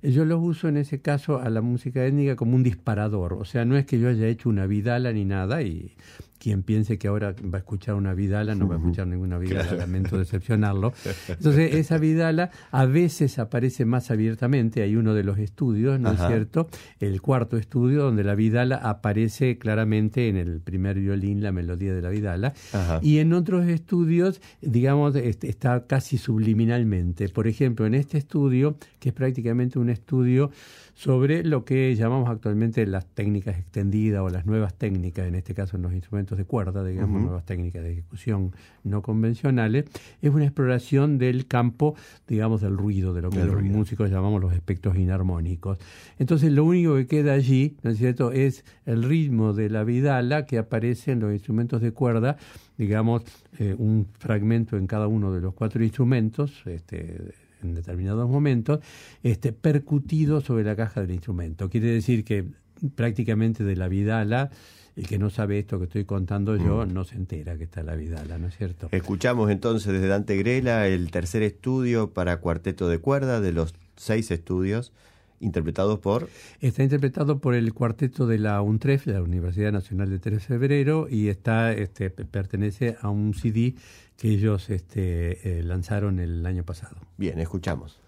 Yo 0.00 0.24
los 0.24 0.40
uso 0.40 0.68
en 0.68 0.76
ese 0.76 1.00
caso 1.00 1.40
a 1.40 1.50
la 1.50 1.60
música 1.60 2.04
étnica 2.04 2.36
como 2.36 2.54
un 2.54 2.62
disparador, 2.62 3.32
o 3.32 3.44
sea, 3.44 3.64
no 3.64 3.76
es 3.76 3.84
que 3.84 3.98
yo 3.98 4.08
haya 4.08 4.28
hecho 4.28 4.48
una 4.48 4.66
Vidala 4.66 5.12
ni 5.12 5.24
nada, 5.24 5.62
y 5.62 5.96
quien 6.38 6.62
piense 6.62 6.98
que 6.98 7.08
ahora 7.08 7.34
va 7.42 7.58
a 7.58 7.60
escuchar 7.60 7.94
una 7.94 8.14
Vidala 8.14 8.54
no 8.54 8.68
va 8.68 8.76
a 8.76 8.78
escuchar 8.78 9.06
ninguna 9.06 9.38
Vidala, 9.38 9.72
lamento 9.74 10.18
decepcionarlo. 10.18 10.92
Entonces, 11.28 11.74
esa 11.74 11.98
Vidala 11.98 12.50
a 12.70 12.86
veces 12.86 13.38
aparece 13.38 13.84
más 13.84 14.10
abiertamente, 14.10 14.82
hay 14.82 14.96
uno 14.96 15.14
de 15.14 15.24
los 15.24 15.38
estudios, 15.38 15.98
¿no 16.00 16.10
Ajá. 16.10 16.24
es 16.26 16.32
cierto? 16.32 16.68
El 17.00 17.20
cuarto 17.20 17.56
estudio, 17.56 18.02
donde 18.02 18.24
la 18.24 18.34
Vidala 18.34 18.76
aparece 18.76 19.58
claramente 19.58 20.28
en 20.28 20.36
el 20.36 20.60
primer 20.60 20.98
violín, 20.98 21.42
la 21.42 21.52
melodía 21.52 21.94
de 21.94 22.02
la 22.02 22.10
Vidala, 22.10 22.54
Ajá. 22.72 23.00
y 23.02 23.18
en 23.18 23.32
otros 23.32 23.66
estudios, 23.66 24.40
digamos, 24.60 25.16
este, 25.16 25.48
está 25.48 25.86
casi 25.86 26.18
subliminalmente. 26.18 27.28
Por 27.28 27.46
ejemplo, 27.48 27.86
en 27.86 27.94
este 27.94 28.18
estudio, 28.18 28.76
que 29.00 29.10
es 29.10 29.14
prácticamente 29.14 29.78
un 29.78 29.90
estudio 29.90 30.50
sobre 30.98 31.44
lo 31.44 31.64
que 31.64 31.94
llamamos 31.94 32.28
actualmente 32.28 32.84
las 32.84 33.06
técnicas 33.06 33.56
extendidas 33.56 34.20
o 34.20 34.30
las 34.30 34.46
nuevas 34.46 34.74
técnicas, 34.74 35.28
en 35.28 35.36
este 35.36 35.54
caso 35.54 35.76
en 35.76 35.84
los 35.84 35.92
instrumentos 35.92 36.36
de 36.36 36.44
cuerda, 36.44 36.84
digamos, 36.84 37.22
nuevas 37.22 37.46
técnicas 37.46 37.84
de 37.84 37.92
ejecución 37.92 38.50
no 38.82 39.00
convencionales, 39.00 39.84
es 40.20 40.34
una 40.34 40.42
exploración 40.42 41.16
del 41.18 41.46
campo, 41.46 41.94
digamos, 42.26 42.62
del 42.62 42.76
ruido, 42.76 43.14
de 43.14 43.22
lo 43.22 43.30
que 43.30 43.44
los 43.44 43.54
ruido. 43.54 43.76
músicos 43.76 44.10
llamamos 44.10 44.40
los 44.40 44.52
espectros 44.52 44.98
inarmónicos. 44.98 45.78
Entonces, 46.18 46.50
lo 46.50 46.64
único 46.64 46.96
que 46.96 47.06
queda 47.06 47.32
allí, 47.34 47.76
¿no 47.84 47.90
es 47.90 47.98
cierto?, 47.98 48.32
es 48.32 48.64
el 48.84 49.04
ritmo 49.04 49.52
de 49.52 49.70
la 49.70 49.84
vidala 49.84 50.46
que 50.46 50.58
aparece 50.58 51.12
en 51.12 51.20
los 51.20 51.32
instrumentos 51.32 51.80
de 51.80 51.92
cuerda, 51.92 52.38
digamos, 52.76 53.22
eh, 53.60 53.76
un 53.78 54.08
fragmento 54.18 54.76
en 54.76 54.88
cada 54.88 55.06
uno 55.06 55.32
de 55.32 55.42
los 55.42 55.54
cuatro 55.54 55.84
instrumentos, 55.84 56.60
este, 56.66 57.18
en 57.62 57.74
determinados 57.74 58.28
momentos, 58.28 58.80
este, 59.22 59.52
percutido 59.52 60.40
sobre 60.40 60.64
la 60.64 60.76
caja 60.76 61.00
del 61.00 61.12
instrumento. 61.12 61.68
Quiere 61.70 61.88
decir 61.88 62.24
que 62.24 62.46
prácticamente 62.94 63.64
de 63.64 63.76
la 63.76 63.88
vidala, 63.88 64.50
el 64.96 65.06
que 65.06 65.18
no 65.18 65.30
sabe 65.30 65.58
esto 65.58 65.78
que 65.78 65.84
estoy 65.84 66.04
contando 66.04 66.56
yo, 66.56 66.86
no 66.86 67.04
se 67.04 67.16
entera 67.16 67.56
que 67.56 67.64
está 67.64 67.82
la 67.82 67.94
vidala, 67.94 68.38
¿no 68.38 68.48
es 68.48 68.56
cierto? 68.56 68.88
Escuchamos 68.90 69.50
entonces 69.50 69.92
desde 69.92 70.08
Dante 70.08 70.36
Grela 70.36 70.88
el 70.88 71.10
tercer 71.10 71.42
estudio 71.42 72.10
para 72.12 72.38
cuarteto 72.38 72.88
de 72.88 72.98
cuerda 72.98 73.40
de 73.40 73.52
los 73.52 73.74
seis 73.96 74.30
estudios 74.30 74.92
interpretados 75.40 76.00
por 76.00 76.28
Está 76.60 76.82
interpretado 76.82 77.38
por 77.38 77.54
el 77.54 77.72
cuarteto 77.72 78.26
de 78.26 78.38
la 78.38 78.60
UNTREF, 78.60 79.06
la 79.06 79.22
Universidad 79.22 79.72
Nacional 79.72 80.10
de 80.10 80.18
3 80.18 80.34
de 80.34 80.40
Febrero, 80.40 81.06
y 81.08 81.28
está, 81.28 81.72
este, 81.72 82.10
pertenece 82.10 82.96
a 83.00 83.08
un 83.08 83.34
CD 83.34 83.74
que 84.18 84.28
ellos 84.28 84.68
este, 84.68 85.60
eh, 85.60 85.62
lanzaron 85.62 86.18
el 86.18 86.44
año 86.44 86.64
pasado. 86.64 86.96
Bien, 87.16 87.38
escuchamos. 87.38 88.00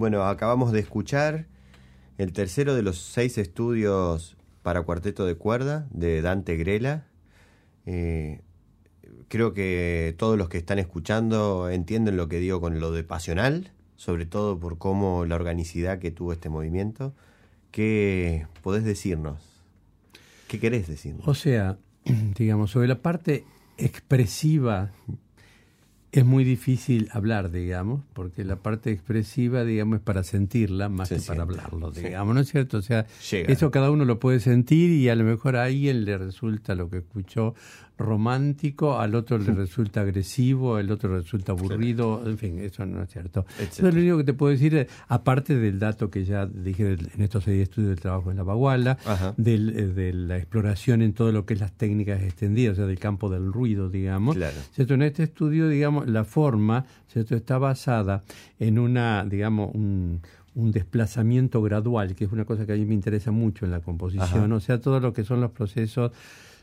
Bueno, 0.00 0.24
acabamos 0.24 0.72
de 0.72 0.80
escuchar 0.80 1.44
el 2.16 2.32
tercero 2.32 2.74
de 2.74 2.80
los 2.80 2.96
seis 2.96 3.36
estudios 3.36 4.38
para 4.62 4.80
cuarteto 4.80 5.26
de 5.26 5.34
cuerda 5.34 5.88
de 5.90 6.22
Dante 6.22 6.56
Grela. 6.56 7.04
Eh, 7.84 8.40
creo 9.28 9.52
que 9.52 10.14
todos 10.16 10.38
los 10.38 10.48
que 10.48 10.56
están 10.56 10.78
escuchando 10.78 11.68
entienden 11.68 12.16
lo 12.16 12.30
que 12.30 12.38
digo 12.38 12.62
con 12.62 12.80
lo 12.80 12.92
de 12.92 13.04
pasional, 13.04 13.72
sobre 13.96 14.24
todo 14.24 14.58
por 14.58 14.78
cómo 14.78 15.26
la 15.26 15.34
organicidad 15.34 15.98
que 15.98 16.10
tuvo 16.10 16.32
este 16.32 16.48
movimiento. 16.48 17.12
¿Qué 17.70 18.46
podés 18.62 18.84
decirnos? 18.84 19.42
¿Qué 20.48 20.58
querés 20.58 20.88
decirnos? 20.88 21.28
O 21.28 21.34
sea, 21.34 21.76
digamos, 22.38 22.70
sobre 22.70 22.88
la 22.88 23.02
parte 23.02 23.44
expresiva 23.76 24.92
es 26.12 26.24
muy 26.24 26.42
difícil 26.42 27.08
hablar, 27.12 27.52
digamos, 27.52 28.02
porque 28.14 28.44
la 28.44 28.56
parte 28.56 28.90
expresiva, 28.90 29.64
digamos, 29.64 29.98
es 29.98 30.02
para 30.02 30.24
sentirla 30.24 30.88
más 30.88 31.08
que 31.08 31.20
para 31.20 31.42
hablarlo, 31.42 31.92
digamos, 31.92 32.34
¿no 32.34 32.40
es 32.40 32.48
cierto? 32.48 32.78
O 32.78 32.82
sea, 32.82 33.06
eso 33.30 33.70
cada 33.70 33.90
uno 33.90 34.04
lo 34.04 34.18
puede 34.18 34.40
sentir 34.40 34.90
y 34.90 35.08
a 35.08 35.14
lo 35.14 35.22
mejor 35.24 35.56
a 35.56 35.64
alguien 35.64 36.04
le 36.04 36.18
resulta 36.18 36.74
lo 36.74 36.90
que 36.90 36.98
escuchó 36.98 37.54
romántico, 38.00 38.98
al 38.98 39.14
otro 39.14 39.38
le 39.38 39.52
resulta 39.52 40.00
agresivo, 40.00 40.76
al 40.76 40.90
otro 40.90 41.10
le 41.10 41.20
resulta 41.20 41.52
aburrido, 41.52 42.22
en 42.26 42.38
fin, 42.38 42.58
eso 42.58 42.84
no 42.86 43.02
es 43.02 43.10
cierto. 43.10 43.46
Eso 43.60 43.86
es 43.86 43.94
lo 43.94 44.00
único 44.00 44.16
que 44.18 44.24
te 44.24 44.34
puedo 44.34 44.50
decir, 44.50 44.88
aparte 45.08 45.56
del 45.56 45.78
dato 45.78 46.10
que 46.10 46.24
ya 46.24 46.46
dije 46.46 46.96
en 47.14 47.22
estos 47.22 47.44
seis 47.44 47.62
estudios 47.62 47.90
del 47.90 48.00
trabajo 48.00 48.30
en 48.30 48.38
la 48.38 48.42
Baguala, 48.42 48.98
del, 49.36 49.70
eh, 49.70 49.86
de 49.86 50.12
la 50.12 50.38
exploración 50.38 51.02
en 51.02 51.12
todo 51.12 51.30
lo 51.30 51.46
que 51.46 51.54
es 51.54 51.60
las 51.60 51.72
técnicas 51.72 52.22
extendidas, 52.22 52.72
o 52.72 52.76
sea, 52.76 52.86
del 52.86 52.98
campo 52.98 53.28
del 53.28 53.52
ruido, 53.52 53.88
digamos. 53.88 54.36
¿cierto? 54.72 54.94
En 54.94 55.02
este 55.02 55.24
estudio, 55.24 55.68
digamos, 55.68 56.08
la 56.08 56.24
forma 56.24 56.86
¿cierto? 57.08 57.36
está 57.36 57.58
basada 57.58 58.24
en 58.58 58.78
una, 58.78 59.24
digamos, 59.24 59.70
un, 59.74 60.20
un 60.54 60.72
desplazamiento 60.72 61.62
gradual, 61.62 62.14
que 62.14 62.24
es 62.24 62.32
una 62.32 62.44
cosa 62.44 62.66
que 62.66 62.72
a 62.72 62.76
mí 62.76 62.84
me 62.84 62.94
interesa 62.94 63.30
mucho 63.30 63.64
en 63.64 63.70
la 63.70 63.80
composición, 63.80 64.52
o 64.52 64.60
sea, 64.60 64.80
todo 64.80 65.00
lo 65.00 65.12
que 65.12 65.24
son 65.24 65.40
los 65.40 65.50
procesos 65.52 66.12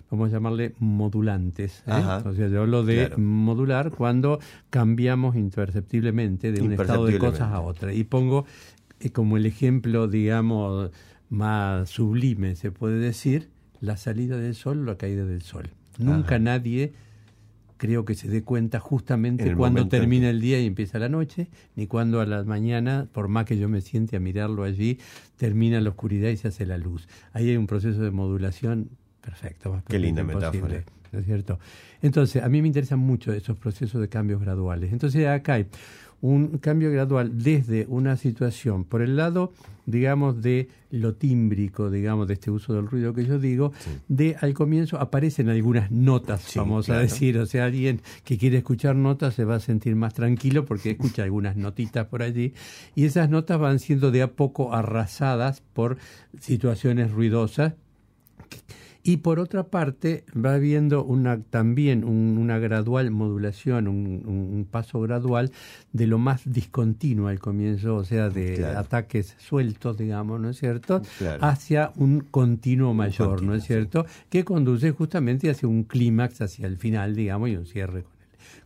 vamos 0.09 0.29
a 0.29 0.33
llamarle 0.33 0.73
modulantes. 0.79 1.83
¿eh? 1.87 1.91
O 2.25 2.33
sea, 2.33 2.47
yo 2.47 2.61
hablo 2.61 2.83
de 2.83 3.15
modular 3.17 3.91
cuando 3.91 4.39
cambiamos 4.69 5.35
imperceptiblemente 5.35 6.51
de 6.51 6.61
un 6.61 6.73
estado 6.73 7.05
de 7.05 7.17
cosas 7.17 7.51
a 7.53 7.61
otra. 7.61 7.93
Y 7.93 8.03
pongo 8.03 8.45
eh, 8.99 9.09
como 9.11 9.37
el 9.37 9.45
ejemplo, 9.45 10.07
digamos, 10.07 10.91
más 11.29 11.89
sublime, 11.89 12.55
se 12.55 12.71
puede 12.71 12.99
decir, 12.99 13.49
la 13.81 13.97
salida 13.97 14.37
del 14.37 14.55
sol 14.55 14.79
o 14.79 14.85
la 14.85 14.97
caída 14.97 15.25
del 15.25 15.41
sol. 15.41 15.69
Nunca 15.97 16.39
nadie 16.39 16.93
creo 17.77 18.05
que 18.05 18.15
se 18.15 18.27
dé 18.27 18.43
cuenta 18.43 18.79
justamente 18.79 19.55
cuando 19.55 19.87
termina 19.87 20.29
el 20.29 20.41
día 20.41 20.59
y 20.59 20.65
empieza 20.65 20.99
la 20.99 21.09
noche, 21.09 21.47
ni 21.75 21.87
cuando 21.87 22.19
a 22.19 22.25
la 22.25 22.43
mañana, 22.43 23.07
por 23.11 23.27
más 23.27 23.45
que 23.45 23.57
yo 23.57 23.69
me 23.69 23.81
siente 23.81 24.17
a 24.17 24.19
mirarlo 24.19 24.63
allí, 24.63 24.99
termina 25.37 25.79
la 25.79 25.89
oscuridad 25.89 26.29
y 26.29 26.37
se 26.37 26.47
hace 26.47 26.65
la 26.65 26.77
luz. 26.77 27.07
Ahí 27.33 27.49
hay 27.49 27.57
un 27.57 27.67
proceso 27.67 28.01
de 28.01 28.11
modulación 28.11 28.89
perfecto. 29.27 29.73
Más 29.73 29.83
Qué 29.83 29.99
linda 29.99 30.23
metáfora. 30.23 30.83
¿no 31.11 31.19
es 31.19 31.25
cierto? 31.25 31.59
Entonces, 32.01 32.43
a 32.43 32.49
mí 32.49 32.61
me 32.61 32.67
interesan 32.67 32.99
mucho 32.99 33.33
esos 33.33 33.57
procesos 33.57 33.99
de 33.99 34.07
cambios 34.07 34.41
graduales. 34.41 34.91
Entonces, 34.91 35.27
acá 35.27 35.55
hay 35.55 35.67
un 36.19 36.57
cambio 36.57 36.91
gradual 36.91 37.43
desde 37.43 37.85
una 37.89 38.17
situación, 38.17 38.83
por 38.83 39.01
el 39.01 39.15
lado, 39.15 39.53
digamos, 39.85 40.41
de 40.41 40.67
lo 40.89 41.13
tímbrico, 41.13 41.91
digamos, 41.91 42.27
de 42.27 42.33
este 42.33 42.49
uso 42.49 42.73
del 42.73 42.87
ruido 42.87 43.13
que 43.13 43.25
yo 43.25 43.37
digo, 43.37 43.71
de 44.07 44.35
al 44.41 44.53
comienzo 44.53 44.97
aparecen 44.99 45.49
algunas 45.49 45.91
notas, 45.91 46.53
vamos 46.55 46.89
a 46.89 46.97
decir, 46.97 47.37
o 47.37 47.45
sea, 47.45 47.65
alguien 47.65 48.01
que 48.23 48.37
quiere 48.37 48.57
escuchar 48.57 48.95
notas 48.95 49.35
se 49.35 49.45
va 49.45 49.55
a 49.55 49.59
sentir 49.59 49.95
más 49.95 50.15
tranquilo 50.15 50.65
porque 50.65 50.91
escucha 50.91 51.23
algunas 51.23 51.55
notitas 51.55 52.07
por 52.07 52.23
allí, 52.23 52.53
y 52.95 53.05
esas 53.05 53.29
notas 53.29 53.59
van 53.59 53.77
siendo 53.77 54.09
de 54.09 54.23
a 54.23 54.31
poco 54.31 54.73
arrasadas 54.73 55.61
por 55.73 55.97
situaciones 56.39 57.11
ruidosas 57.11 57.73
y 59.07 59.15
por 59.15 59.39
otra 59.39 59.67
parte, 59.67 60.25
va 60.35 60.55
habiendo 60.55 61.01
una, 61.01 61.39
también 61.41 62.03
una 62.03 62.59
gradual 62.59 63.09
modulación, 63.09 63.87
un, 63.87 64.67
paso 64.69 64.99
gradual 64.99 65.53
de 65.93 66.07
lo 66.07 66.17
más 66.17 66.41
discontinuo 66.43 67.29
al 67.29 67.39
comienzo, 67.39 67.95
o 67.95 68.03
sea, 68.03 68.27
de 68.29 68.65
ataques 68.65 69.37
sueltos, 69.39 69.97
digamos, 69.97 70.41
¿no 70.41 70.49
es 70.49 70.57
cierto?, 70.57 71.01
hacia 71.39 71.93
un 71.95 72.19
continuo 72.19 72.93
mayor, 72.93 73.43
¿no 73.43 73.55
es 73.55 73.63
cierto?, 73.63 74.05
que 74.29 74.43
conduce 74.43 74.91
justamente 74.91 75.49
hacia 75.49 75.69
un 75.69 75.83
clímax, 75.85 76.41
hacia 76.41 76.67
el 76.67 76.75
final, 76.75 77.15
digamos, 77.15 77.47
y 77.47 77.55
un 77.55 77.65
cierre 77.65 78.03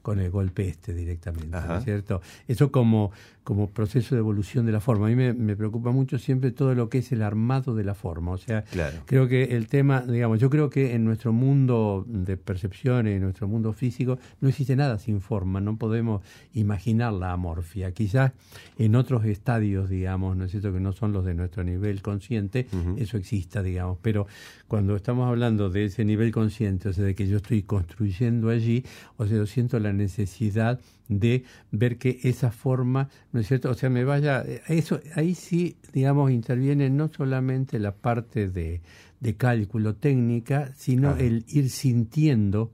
con 0.01 0.19
el 0.19 0.31
golpe 0.31 0.67
este 0.67 0.95
directamente, 0.95 1.49
¿no 1.49 1.77
es 1.77 1.83
cierto? 1.83 2.21
Eso 2.47 2.71
como, 2.71 3.11
como 3.43 3.71
proceso 3.71 4.15
de 4.15 4.19
evolución 4.19 4.65
de 4.65 4.71
la 4.71 4.79
forma. 4.79 5.07
A 5.07 5.09
mí 5.09 5.15
me, 5.15 5.55
preocupa 5.55 5.91
mucho 5.91 6.19
siempre 6.19 6.51
todo 6.51 6.75
lo 6.75 6.89
que 6.89 6.99
es 6.99 7.11
el 7.11 7.23
armado 7.23 7.73
de 7.75 7.83
la 7.83 7.95
forma. 7.95 8.31
O 8.31 8.37
sea, 8.37 8.63
creo 9.05 9.27
que 9.27 9.55
el 9.55 9.67
tema, 9.67 10.01
digamos, 10.01 10.39
yo 10.39 10.49
creo 10.49 10.69
que 10.69 10.93
en 10.93 11.05
nuestro 11.05 11.33
mundo 11.33 12.05
de 12.07 12.37
percepciones, 12.37 13.15
en 13.15 13.23
nuestro 13.23 13.47
mundo 13.47 13.73
físico, 13.73 14.19
no 14.41 14.49
existe 14.49 14.75
nada 14.75 14.99
sin 14.99 15.21
forma. 15.21 15.59
No 15.59 15.77
podemos 15.77 16.21
imaginar 16.53 17.13
la 17.13 17.33
amorfia. 17.33 17.91
Quizás 17.93 18.31
en 18.77 18.95
otros 18.95 19.25
estadios, 19.25 19.89
digamos, 19.89 20.37
¿no 20.37 20.45
es 20.45 20.51
cierto?, 20.51 20.71
que 20.71 20.79
no 20.79 20.93
son 20.93 21.11
los 21.11 21.25
de 21.25 21.33
nuestro 21.33 21.63
nivel 21.63 22.01
consciente, 22.01 22.67
eso 22.97 23.17
exista, 23.17 23.63
digamos. 23.63 23.97
Pero 24.01 24.27
cuando 24.67 24.95
estamos 24.95 25.27
hablando 25.27 25.69
de 25.69 25.85
ese 25.85 26.05
nivel 26.05 26.31
consciente, 26.31 26.89
o 26.89 26.93
sea, 26.93 27.03
de 27.03 27.15
que 27.15 27.27
yo 27.27 27.37
estoy 27.37 27.63
construyendo 27.63 28.49
allí, 28.49 28.85
o 29.17 29.25
sea, 29.25 29.37
yo 29.37 29.45
siento 29.47 29.79
la 29.79 29.93
necesidad 29.93 30.79
de 31.11 31.43
ver 31.71 31.97
que 31.97 32.19
esa 32.23 32.51
forma, 32.51 33.09
¿no 33.33 33.41
es 33.41 33.47
cierto? 33.47 33.69
O 33.69 33.73
sea, 33.73 33.89
me 33.89 34.03
vaya, 34.03 34.43
eso, 34.67 34.99
ahí 35.15 35.35
sí, 35.35 35.75
digamos, 35.93 36.31
interviene 36.31 36.89
no 36.89 37.09
solamente 37.09 37.79
la 37.79 37.93
parte 37.93 38.47
de, 38.47 38.81
de 39.19 39.35
cálculo 39.35 39.95
técnica, 39.95 40.71
sino 40.75 41.15
el 41.17 41.45
ir 41.49 41.69
sintiendo 41.69 42.71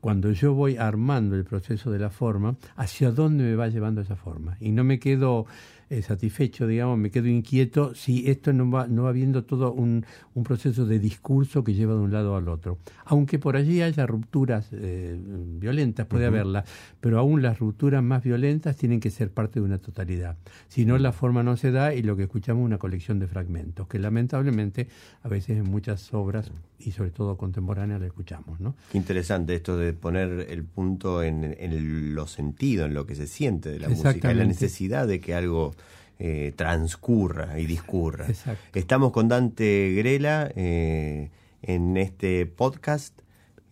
cuando 0.00 0.30
yo 0.30 0.54
voy 0.54 0.76
armando 0.76 1.34
el 1.34 1.44
proceso 1.44 1.90
de 1.90 1.98
la 1.98 2.10
forma, 2.10 2.56
hacia 2.76 3.10
dónde 3.10 3.44
me 3.44 3.56
va 3.56 3.68
llevando 3.68 4.00
esa 4.00 4.14
forma. 4.14 4.56
Y 4.60 4.70
no 4.70 4.84
me 4.84 5.00
quedo 5.00 5.46
eh, 5.90 6.02
satisfecho, 6.02 6.66
digamos, 6.66 6.98
me 6.98 7.10
quedo 7.10 7.28
inquieto 7.28 7.94
si 7.94 8.28
esto 8.28 8.52
no 8.52 8.70
va, 8.70 8.86
no 8.86 9.04
va 9.04 9.12
viendo 9.12 9.44
todo 9.44 9.72
un, 9.72 10.04
un, 10.34 10.44
proceso 10.44 10.84
de 10.84 10.98
discurso 10.98 11.64
que 11.64 11.72
lleva 11.74 11.94
de 11.94 12.00
un 12.00 12.12
lado 12.12 12.36
al 12.36 12.48
otro. 12.48 12.78
Aunque 13.06 13.38
por 13.38 13.56
allí 13.56 13.80
haya 13.80 14.06
rupturas 14.06 14.68
eh, 14.72 15.18
violentas, 15.18 16.06
puede 16.06 16.26
haberlas, 16.26 16.68
pero 17.00 17.18
aún 17.18 17.40
las 17.40 17.58
rupturas 17.58 18.02
más 18.02 18.22
violentas 18.22 18.76
tienen 18.76 19.00
que 19.00 19.10
ser 19.10 19.30
parte 19.30 19.60
de 19.60 19.66
una 19.66 19.78
totalidad. 19.78 20.36
Si 20.68 20.84
no, 20.84 20.98
la 20.98 21.12
forma 21.12 21.42
no 21.42 21.56
se 21.56 21.70
da 21.70 21.94
y 21.94 22.02
lo 22.02 22.16
que 22.16 22.24
escuchamos 22.24 22.62
es 22.62 22.66
una 22.66 22.78
colección 22.78 23.18
de 23.18 23.26
fragmentos, 23.26 23.88
que 23.88 23.98
lamentablemente 23.98 24.88
a 25.22 25.28
veces 25.28 25.58
en 25.58 25.70
muchas 25.70 26.12
obras 26.12 26.50
y 26.78 26.92
sobre 26.92 27.10
todo 27.10 27.36
contemporáneas 27.36 28.00
la 28.00 28.06
escuchamos. 28.06 28.60
¿no? 28.60 28.74
interesante 28.92 29.54
esto 29.54 29.76
de 29.76 29.92
poner 29.92 30.46
el 30.50 30.64
punto 30.64 31.22
en, 31.22 31.56
en 31.58 32.14
lo 32.14 32.26
sentido, 32.26 32.84
en 32.84 32.94
lo 32.94 33.06
que 33.06 33.14
se 33.14 33.26
siente 33.26 33.70
de 33.70 33.80
la 33.80 33.88
música, 33.88 34.30
en 34.30 34.38
la 34.38 34.44
necesidad 34.44 35.06
de 35.06 35.20
que 35.20 35.34
algo 35.34 35.74
eh, 36.20 36.52
transcurra 36.56 37.60
y 37.60 37.66
discurra. 37.66 38.26
Estamos 38.74 39.12
con 39.12 39.28
Dante 39.28 39.94
Grela 39.96 40.50
eh, 40.56 41.30
en 41.62 41.96
este 41.96 42.44
podcast 42.46 43.20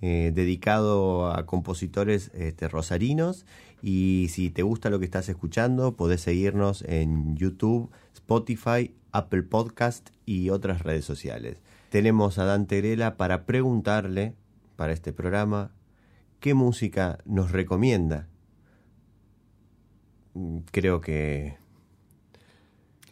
eh, 0.00 0.30
dedicado 0.32 1.28
a 1.32 1.44
compositores 1.44 2.30
este, 2.34 2.68
rosarinos 2.68 3.46
y 3.82 4.28
si 4.30 4.50
te 4.50 4.62
gusta 4.62 4.90
lo 4.90 5.00
que 5.00 5.06
estás 5.06 5.28
escuchando 5.28 5.96
podés 5.96 6.20
seguirnos 6.20 6.82
en 6.82 7.36
YouTube, 7.36 7.90
Spotify, 8.14 8.94
Apple 9.10 9.42
Podcast 9.42 10.10
y 10.24 10.50
otras 10.50 10.82
redes 10.82 11.04
sociales. 11.04 11.56
Tenemos 11.90 12.38
a 12.38 12.44
Dante 12.44 12.76
Grela 12.76 13.16
para 13.16 13.44
preguntarle 13.44 14.34
para 14.76 14.92
este 14.92 15.12
programa 15.12 15.72
qué 16.38 16.54
música 16.54 17.18
nos 17.24 17.50
recomienda. 17.50 18.28
Mm, 20.34 20.58
creo 20.70 21.00
que 21.00 21.56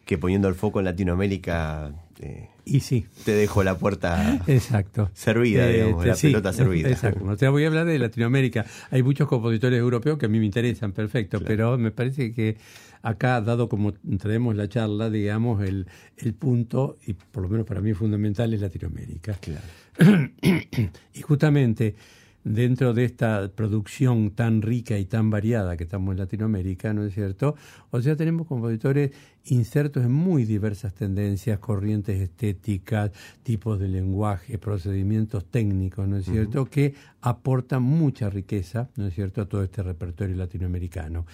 que 0.04 0.18
poniendo 0.18 0.48
el 0.48 0.54
foco 0.54 0.78
en 0.78 0.84
Latinoamérica 0.84 1.92
eh, 2.20 2.48
y 2.64 2.80
sí. 2.80 3.06
te 3.24 3.32
dejo 3.32 3.62
la 3.62 3.76
puerta 3.76 4.42
exacto. 4.46 5.10
servida, 5.14 5.68
eh, 5.68 5.84
digamos, 5.84 6.06
la 6.06 6.14
pelota 6.14 6.52
servida. 6.52 6.88
Exacto. 6.88 7.24
O 7.24 7.36
sea, 7.36 7.50
voy 7.50 7.64
a 7.64 7.66
hablar 7.66 7.86
de 7.86 7.98
Latinoamérica. 7.98 8.64
Hay 8.90 9.02
muchos 9.02 9.28
compositores 9.28 9.78
europeos 9.78 10.18
que 10.18 10.26
a 10.26 10.28
mí 10.28 10.38
me 10.38 10.46
interesan, 10.46 10.92
perfecto, 10.92 11.40
pero 11.44 11.76
me 11.76 11.90
parece 11.90 12.32
que 12.32 12.56
acá, 13.02 13.40
dado 13.40 13.68
como 13.68 13.92
traemos 13.92 14.56
la 14.56 14.68
charla, 14.68 15.10
digamos, 15.10 15.62
el, 15.62 15.86
el 16.16 16.34
punto, 16.34 16.96
y 17.06 17.12
por 17.14 17.42
lo 17.42 17.48
menos 17.48 17.66
para 17.66 17.80
mí 17.80 17.92
fundamental, 17.92 18.54
es 18.54 18.60
Latinoamérica. 18.60 19.34
Claro. 19.34 20.30
y 21.14 21.20
justamente 21.20 21.94
dentro 22.44 22.92
de 22.92 23.04
esta 23.04 23.50
producción 23.54 24.30
tan 24.30 24.62
rica 24.62 24.98
y 24.98 25.06
tan 25.06 25.30
variada 25.30 25.76
que 25.76 25.84
estamos 25.84 26.12
en 26.12 26.18
Latinoamérica, 26.18 26.92
¿no 26.92 27.04
es 27.04 27.14
cierto? 27.14 27.56
O 27.90 28.00
sea, 28.00 28.16
tenemos 28.16 28.46
compositores 28.46 29.12
insertos 29.46 30.04
en 30.04 30.12
muy 30.12 30.44
diversas 30.44 30.94
tendencias, 30.94 31.58
corrientes 31.58 32.20
estéticas, 32.20 33.10
tipos 33.42 33.80
de 33.80 33.88
lenguaje, 33.88 34.58
procedimientos 34.58 35.46
técnicos, 35.46 36.06
¿no 36.06 36.18
es 36.18 36.26
cierto?, 36.26 36.66
que 36.66 36.94
aportan 37.22 37.82
mucha 37.82 38.28
riqueza, 38.30 38.90
¿no 38.96 39.06
es 39.06 39.14
cierto?, 39.14 39.42
a 39.42 39.46
todo 39.46 39.62
este 39.62 39.82
repertorio 39.82 40.36
latinoamericano. 40.36 41.26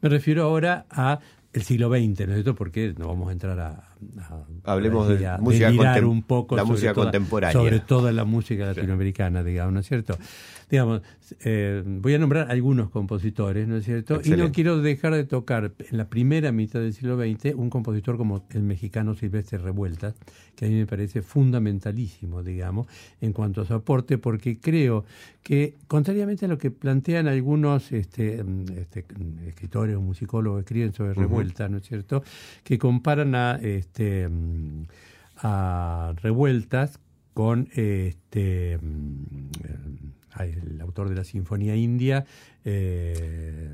Me 0.00 0.08
refiero 0.08 0.44
ahora 0.44 0.86
a 0.90 1.20
el 1.52 1.62
siglo 1.62 1.88
XX, 1.88 2.00
¿no 2.00 2.32
es 2.32 2.34
cierto? 2.34 2.54
Porque 2.54 2.94
no 2.98 3.06
vamos 3.06 3.28
a 3.28 3.32
entrar 3.32 3.60
a, 3.60 3.93
a- 4.18 4.44
Hablemos 4.72 5.08
a- 5.08 5.14
de 5.14 5.26
a 5.26 5.38
música 5.38 5.66
delirar 5.66 6.02
contem- 6.02 6.08
un 6.10 6.22
poco 6.22 6.56
la 6.56 6.62
sobre 6.62 6.72
música 6.72 6.94
toda- 6.94 7.06
contemporánea. 7.06 7.52
sobre 7.52 7.80
toda 7.80 8.12
la 8.12 8.24
música 8.24 8.66
latinoamericana, 8.66 9.42
digamos, 9.42 9.72
¿no 9.74 9.80
es 9.80 9.86
cierto? 9.86 10.16
Digamos, 10.70 11.02
eh, 11.44 11.82
voy 11.86 12.14
a 12.14 12.18
nombrar 12.18 12.50
algunos 12.50 12.90
compositores, 12.90 13.68
¿no 13.68 13.76
es 13.76 13.84
cierto? 13.84 14.20
Y 14.24 14.30
no 14.30 14.50
quiero 14.50 14.80
dejar 14.80 15.14
de 15.14 15.24
tocar 15.24 15.72
en 15.90 15.98
la 15.98 16.08
primera 16.08 16.52
mitad 16.52 16.80
del 16.80 16.92
siglo 16.94 17.16
XX 17.16 17.54
un 17.54 17.70
compositor 17.70 18.16
como 18.16 18.44
el 18.50 18.62
mexicano 18.62 19.14
Silvestre 19.14 19.58
Revueltas, 19.58 20.14
que 20.56 20.64
a 20.66 20.68
mí 20.68 20.74
me 20.74 20.86
parece 20.86 21.22
fundamentalísimo, 21.64 22.42
digamos, 22.42 22.86
en 23.20 23.32
cuanto 23.32 23.60
a 23.60 23.64
su 23.66 23.74
aporte, 23.74 24.18
porque 24.18 24.58
creo 24.58 25.04
que, 25.42 25.74
contrariamente 25.86 26.46
a 26.46 26.48
lo 26.48 26.58
que 26.58 26.70
plantean 26.70 27.28
algunos 27.28 27.92
este, 27.92 28.42
mm, 28.42 28.64
este, 28.78 29.02
mm, 29.02 29.46
escritores 29.48 29.96
o 29.96 30.00
musicólogos 30.00 30.58
que 30.60 30.64
escriben 30.64 30.92
sobre 30.92 31.12
revueltas, 31.14 31.70
¿no 31.70 31.76
es 31.78 31.84
cierto?, 31.84 32.22
que 32.64 32.78
comparan 32.78 33.34
a, 33.34 33.56
este, 33.62 33.93
mm, 33.98 34.82
a 35.38 36.14
revueltas 36.22 36.98
con 37.32 37.68
este 37.74 38.78
mm, 38.78 39.48
el 40.40 40.80
autor 40.80 41.08
de 41.08 41.14
la 41.14 41.22
Sinfonía 41.22 41.76
India, 41.76 42.24
eh, 42.64 43.70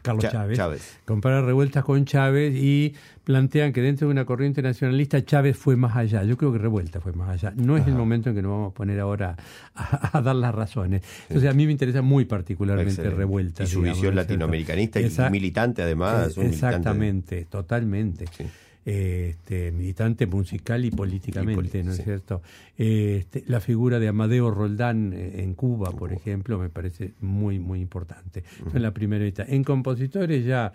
Carlos 0.00 0.24
Chávez, 0.26 0.56
Chávez. 0.56 0.98
compara 1.04 1.42
revueltas 1.42 1.84
con 1.84 2.06
Chávez 2.06 2.54
y 2.56 2.94
plantean 3.24 3.74
que 3.74 3.82
dentro 3.82 4.08
de 4.08 4.12
una 4.12 4.24
corriente 4.24 4.62
nacionalista 4.62 5.22
Chávez 5.22 5.54
fue 5.56 5.76
más 5.76 5.94
allá. 5.94 6.24
Yo 6.24 6.38
creo 6.38 6.50
que 6.50 6.58
revuelta 6.58 7.00
fue 7.02 7.12
más 7.12 7.28
allá. 7.28 7.52
No 7.56 7.76
es 7.76 7.86
el 7.86 7.92
momento 7.94 8.30
en 8.30 8.36
que 8.36 8.40
nos 8.42 8.52
vamos 8.52 8.70
a 8.70 8.74
poner 8.74 9.00
ahora 9.00 9.36
a, 9.74 10.16
a 10.18 10.22
dar 10.22 10.36
las 10.36 10.54
razones. 10.54 11.02
Entonces 11.28 11.50
a 11.50 11.52
mí 11.52 11.66
me 11.66 11.72
interesa 11.72 12.00
muy 12.00 12.24
particularmente 12.24 12.92
Excelente. 12.92 13.16
revueltas. 13.18 13.68
Y 13.68 13.72
su 13.72 13.80
digamos, 13.80 13.98
visión 13.98 14.16
latinoamericanista 14.16 14.98
y 14.98 15.30
militante 15.30 15.82
además. 15.82 16.36
un 16.38 16.44
militante- 16.44 16.54
Exactamente, 16.54 17.44
totalmente. 17.44 18.24
Sí. 18.36 18.44
Este, 18.84 19.70
militante 19.70 20.26
musical 20.26 20.84
y 20.84 20.90
políticamente, 20.90 21.78
Y 21.78 21.82
¿no 21.84 21.92
es 21.92 21.98
sí. 21.98 22.02
cierto? 22.02 22.42
Este, 22.76 23.44
la 23.46 23.60
figura 23.60 24.00
de 24.00 24.08
Amadeo 24.08 24.50
Roldán 24.50 25.12
eh, 25.12 25.42
en 25.42 25.54
Cuba, 25.54 25.92
por 25.92 26.12
ejemplo, 26.12 26.58
me 26.58 26.68
parece 26.68 27.12
muy, 27.20 27.60
muy 27.60 27.80
importante. 27.80 28.42
En 28.74 28.82
la 28.82 28.92
primera. 28.92 29.22
En 29.46 29.62
compositores 29.62 30.44
ya 30.44 30.72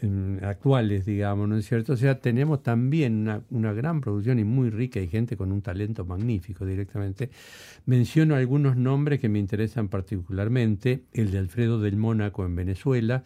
em, 0.00 0.38
actuales, 0.44 1.04
digamos, 1.04 1.48
¿no 1.48 1.56
es 1.56 1.66
cierto? 1.66 1.94
O 1.94 1.96
sea, 1.96 2.20
tenemos 2.20 2.62
también 2.62 3.22
una, 3.22 3.42
una 3.50 3.72
gran 3.72 4.00
producción 4.00 4.38
y 4.38 4.44
muy 4.44 4.70
rica 4.70 5.00
y 5.00 5.08
gente 5.08 5.36
con 5.36 5.50
un 5.50 5.60
talento 5.60 6.04
magnífico 6.04 6.64
directamente. 6.64 7.30
Menciono 7.86 8.34
algunos 8.34 8.76
nombres 8.76 9.20
que 9.20 9.28
me 9.28 9.38
interesan 9.38 9.88
particularmente, 9.88 11.04
el 11.12 11.30
de 11.30 11.38
Alfredo 11.38 11.80
del 11.80 11.96
Mónaco 11.96 12.44
en 12.44 12.54
Venezuela, 12.54 13.22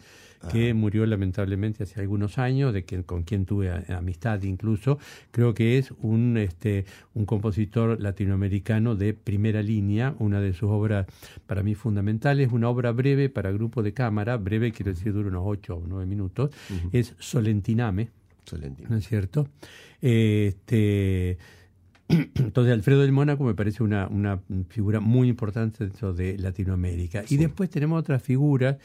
que 0.51 0.73
murió 0.73 1.05
lamentablemente 1.05 1.83
hace 1.83 1.99
algunos 1.99 2.37
años, 2.37 2.73
de 2.73 2.83
quien, 2.83 3.03
con 3.03 3.23
quien 3.23 3.45
tuve 3.45 3.71
amistad 3.89 4.41
incluso. 4.43 4.99
Creo 5.31 5.53
que 5.53 5.77
es 5.77 5.91
un, 6.01 6.37
este, 6.37 6.85
un 7.13 7.25
compositor 7.25 7.99
latinoamericano 7.99 8.95
de 8.95 9.13
primera 9.13 9.61
línea, 9.61 10.15
una 10.19 10.39
de 10.41 10.53
sus 10.53 10.69
obras 10.69 11.07
para 11.47 11.63
mí 11.63 11.75
fundamentales, 11.75 12.51
una 12.51 12.69
obra 12.69 12.91
breve 12.91 13.29
para 13.29 13.51
grupo 13.51 13.81
de 13.83 13.93
cámara, 13.93 14.37
breve 14.37 14.71
quiero 14.71 14.93
decir 14.93 15.13
dura 15.13 15.29
unos 15.29 15.43
8 15.45 15.75
o 15.75 15.83
9 15.87 16.05
minutos, 16.05 16.51
es 16.91 17.15
Solentiname. 17.19 18.09
Solentino. 18.45 18.89
¿no 18.89 18.97
es 18.97 19.07
cierto? 19.07 19.47
Este, 20.01 21.39
entonces, 22.07 22.73
Alfredo 22.73 23.01
del 23.01 23.11
Mónaco 23.11 23.43
me 23.43 23.55
parece 23.55 23.83
una, 23.83 24.07
una 24.07 24.39
figura 24.69 24.99
muy 24.99 25.27
importante 25.27 25.83
dentro 25.83 26.13
de 26.13 26.37
Latinoamérica. 26.37 27.23
Y 27.29 27.37
después 27.37 27.69
tenemos 27.69 27.99
otras 27.99 28.21
figuras, 28.21 28.77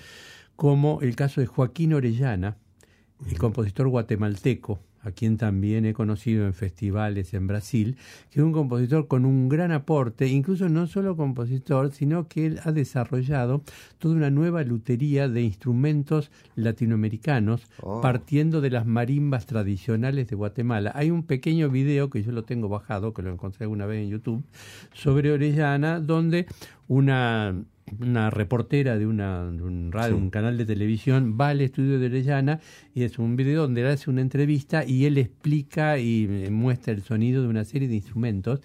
como 0.57 1.01
el 1.03 1.17
caso 1.17 1.41
de 1.41 1.47
Joaquín 1.47 1.93
Orellana, 1.95 2.57
el 3.29 3.39
compositor 3.39 3.89
guatemalteco, 3.89 4.81
a 5.03 5.11
quien 5.13 5.37
también 5.37 5.87
he 5.87 5.95
conocido 5.95 6.47
en 6.47 6.55
festivales 6.55 7.33
en 7.35 7.47
Brasil, 7.47 7.97
que 8.31 8.41
es 8.41 8.45
un 8.45 8.53
compositor 8.53 9.09
con 9.09 9.25
un 9.25 9.49
gran 9.49 9.73
aporte, 9.73 10.27
incluso 10.29 10.69
no 10.69 10.87
solo 10.87 11.17
compositor, 11.17 11.93
sino 11.93 12.29
que 12.29 12.47
él 12.47 12.61
ha 12.65 12.73
desarrollado 12.73 13.63
toda 13.99 14.15
una 14.15 14.31
nueva 14.31 14.63
lutería 14.63 15.29
de 15.29 15.43
instrumentos 15.43 16.31
latinoamericanos, 16.55 17.67
Oh. 17.83 18.01
partiendo 18.01 18.61
de 18.61 18.71
las 18.71 18.87
marimbas 18.87 19.47
tradicionales 19.47 20.29
de 20.29 20.37
Guatemala. 20.37 20.93
Hay 20.95 21.11
un 21.11 21.23
pequeño 21.25 21.71
video 21.71 22.11
que 22.11 22.23
yo 22.23 22.33
lo 22.33 22.45
tengo 22.45 22.69
bajado, 22.69 23.15
que 23.15 23.23
lo 23.23 23.31
encontré 23.33 23.65
alguna 23.65 23.87
vez 23.87 24.03
en 24.05 24.11
YouTube, 24.11 24.45
sobre 24.93 25.33
Orellana, 25.33 26.01
donde 26.01 26.47
una 26.89 27.55
una 27.99 28.31
reportera 28.31 28.99
de, 28.99 29.07
una, 29.07 29.51
de 29.51 29.63
un 29.63 29.91
radio, 29.93 30.17
un 30.17 30.31
canal 30.31 30.57
de 30.57 30.65
televisión, 30.65 31.37
va 31.41 31.49
al 31.49 31.61
estudio 31.61 31.99
de 31.99 32.07
Orellana 32.07 32.61
y 32.95 33.03
es 33.03 33.19
un 33.19 33.37
video 33.37 33.63
donde 33.63 33.83
él 33.83 33.89
hace 33.89 34.11
una 34.11 34.21
entrevista 34.21 34.85
y 34.85 35.07
él 35.07 35.19
explica 35.19 35.99
y 35.99 36.27
eh, 36.31 36.51
muestra 36.51 36.93
el 36.93 37.03
sonido 37.03 37.43
de 37.43 37.49
una 37.49 37.65
serie 37.65 37.89
de 37.89 37.95
instrumentos 37.95 38.61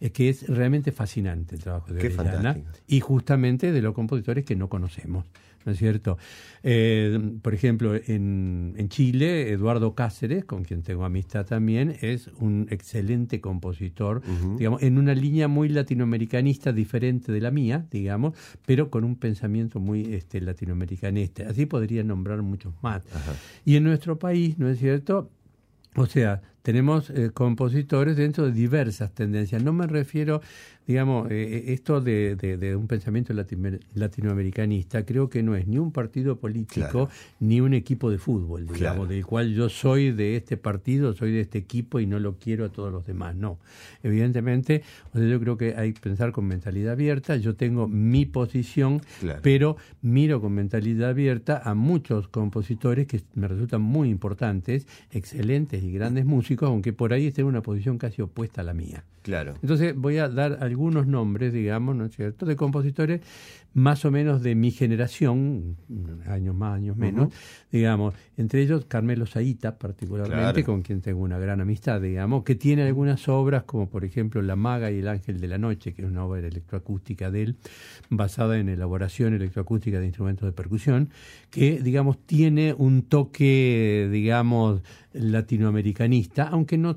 eh, 0.00 0.10
que 0.10 0.28
es 0.28 0.48
realmente 0.48 0.92
fascinante 0.92 1.56
el 1.56 1.62
trabajo 1.62 1.92
de 1.92 2.00
Qué 2.00 2.08
Orellana 2.08 2.54
fantástico. 2.54 2.84
y 2.88 3.00
justamente 3.00 3.72
de 3.72 3.82
los 3.82 3.94
compositores 3.94 4.44
que 4.44 4.56
no 4.56 4.68
conocemos. 4.68 5.26
¿No 5.64 5.72
es 5.72 5.78
cierto? 5.78 6.16
Eh, 6.62 7.18
por 7.42 7.52
ejemplo, 7.52 7.94
en, 7.94 8.74
en 8.78 8.88
Chile, 8.88 9.50
Eduardo 9.50 9.94
Cáceres, 9.94 10.44
con 10.46 10.64
quien 10.64 10.82
tengo 10.82 11.04
amistad 11.04 11.44
también, 11.44 11.96
es 12.00 12.28
un 12.38 12.66
excelente 12.70 13.42
compositor, 13.42 14.22
digamos, 14.56 14.82
en 14.82 14.96
una 14.96 15.14
línea 15.14 15.48
muy 15.48 15.68
latinoamericanista, 15.68 16.72
diferente 16.72 17.30
de 17.30 17.40
la 17.40 17.50
mía, 17.50 17.86
digamos, 17.90 18.34
pero 18.64 18.90
con 18.90 19.04
un 19.04 19.16
pensamiento 19.16 19.80
muy 19.80 20.14
este, 20.14 20.40
latinoamericanista. 20.40 21.48
Así 21.48 21.66
podría 21.66 22.02
nombrar 22.04 22.40
muchos 22.40 22.72
más. 22.82 23.02
Y 23.64 23.76
en 23.76 23.84
nuestro 23.84 24.18
país, 24.18 24.58
¿no 24.58 24.68
es 24.68 24.78
cierto? 24.78 25.30
O 25.96 26.06
sea, 26.06 26.40
tenemos 26.62 27.10
eh, 27.10 27.30
compositores 27.32 28.16
dentro 28.16 28.46
de 28.46 28.52
diversas 28.52 29.12
tendencias. 29.12 29.62
No 29.62 29.72
me 29.72 29.86
refiero, 29.86 30.40
digamos, 30.86 31.30
eh, 31.30 31.64
esto 31.68 32.00
de, 32.00 32.34
de- 32.36 32.56
de 32.56 32.74
un 32.74 32.86
pensamiento 32.88 33.32
latino- 33.32 33.78
latinoamericanista, 33.94 35.04
creo 35.04 35.28
que 35.30 35.42
no 35.42 35.54
es 35.54 35.66
ni 35.66 35.78
un 35.78 35.92
partido 35.92 36.36
político 36.38 36.80
Claro. 36.90 37.08
ni 37.38 37.60
un 37.60 37.74
equipo 37.74 38.10
de 38.10 38.18
fútbol, 38.18 38.62
digamos, 38.66 38.78
Claro. 38.78 39.06
del 39.06 39.24
cual 39.24 39.54
yo 39.54 39.68
soy 39.68 40.10
de 40.10 40.36
este 40.36 40.56
partido, 40.56 41.12
soy 41.14 41.32
de 41.32 41.40
este 41.42 41.58
equipo 41.58 42.00
y 42.00 42.06
no 42.06 42.18
lo 42.18 42.36
quiero 42.38 42.64
a 42.64 42.68
todos 42.70 42.92
los 42.92 43.06
demás. 43.06 43.36
No, 43.36 43.58
evidentemente, 44.02 44.82
o 45.14 45.18
sea, 45.18 45.28
yo 45.28 45.38
creo 45.40 45.56
que 45.56 45.74
hay 45.76 45.92
que 45.92 46.00
pensar 46.00 46.32
con 46.32 46.46
mentalidad 46.46 46.92
abierta. 46.92 47.36
Yo 47.36 47.54
tengo 47.54 47.86
mi 47.88 48.26
posición, 48.26 49.00
Claro. 49.20 49.40
pero 49.42 49.76
miro 50.02 50.40
con 50.40 50.52
mentalidad 50.52 51.10
abierta 51.10 51.60
a 51.64 51.74
muchos 51.74 52.28
compositores 52.28 53.06
que 53.06 53.20
me 53.34 53.46
resultan 53.48 53.82
muy 53.82 54.08
importantes, 54.10 54.86
excelentes 55.12 55.82
y 55.82 55.92
grandes 55.92 56.24
músicos, 56.24 56.68
aunque 56.68 56.92
por 56.92 57.12
ahí 57.12 57.26
estén 57.26 57.44
en 57.44 57.48
una 57.50 57.62
posición 57.62 57.98
casi 57.98 58.22
opuesta 58.22 58.60
a 58.62 58.64
la 58.64 58.74
mía. 58.74 59.04
Claro. 59.22 59.54
Entonces 59.60 59.94
voy 59.94 60.16
a 60.16 60.28
dar 60.30 60.58
algunos 60.70 61.06
nombres, 61.06 61.52
digamos, 61.52 61.94
¿no 61.96 62.06
es 62.06 62.16
cierto?, 62.16 62.46
de 62.46 62.56
compositores 62.56 63.20
más 63.72 64.04
o 64.04 64.10
menos 64.10 64.42
de 64.42 64.56
mi 64.56 64.72
generación, 64.72 65.76
años 66.26 66.56
más, 66.56 66.74
años 66.76 66.96
menos, 66.96 67.32
digamos, 67.70 68.14
entre 68.36 68.62
ellos 68.62 68.84
Carmelo 68.86 69.26
Saíta, 69.26 69.78
particularmente, 69.78 70.62
Claro. 70.62 70.64
con 70.64 70.82
quien 70.82 71.00
tengo 71.00 71.20
una 71.20 71.38
gran 71.38 71.60
amistad, 71.60 72.00
digamos, 72.00 72.42
que 72.42 72.56
tiene 72.56 72.82
algunas 72.82 73.28
obras 73.28 73.62
como 73.64 73.88
por 73.88 74.04
ejemplo 74.04 74.42
La 74.42 74.56
Maga 74.56 74.90
y 74.90 74.98
el 74.98 75.06
Ángel 75.08 75.40
de 75.40 75.46
la 75.46 75.58
Noche, 75.58 75.92
que 75.94 76.02
es 76.02 76.08
una 76.08 76.24
obra 76.24 76.46
electroacústica 76.48 77.30
de 77.30 77.42
él, 77.42 77.56
basada 78.08 78.58
en 78.58 78.68
elaboración 78.68 79.34
electroacústica 79.34 80.00
de 80.00 80.06
instrumentos 80.06 80.46
de 80.46 80.52
percusión, 80.52 81.10
que 81.50 81.80
digamos 81.80 82.18
tiene 82.26 82.74
un 82.76 83.02
toque, 83.02 84.08
digamos, 84.10 84.82
latinoamericanista, 85.12 86.48
aunque 86.48 86.78
no 86.78 86.96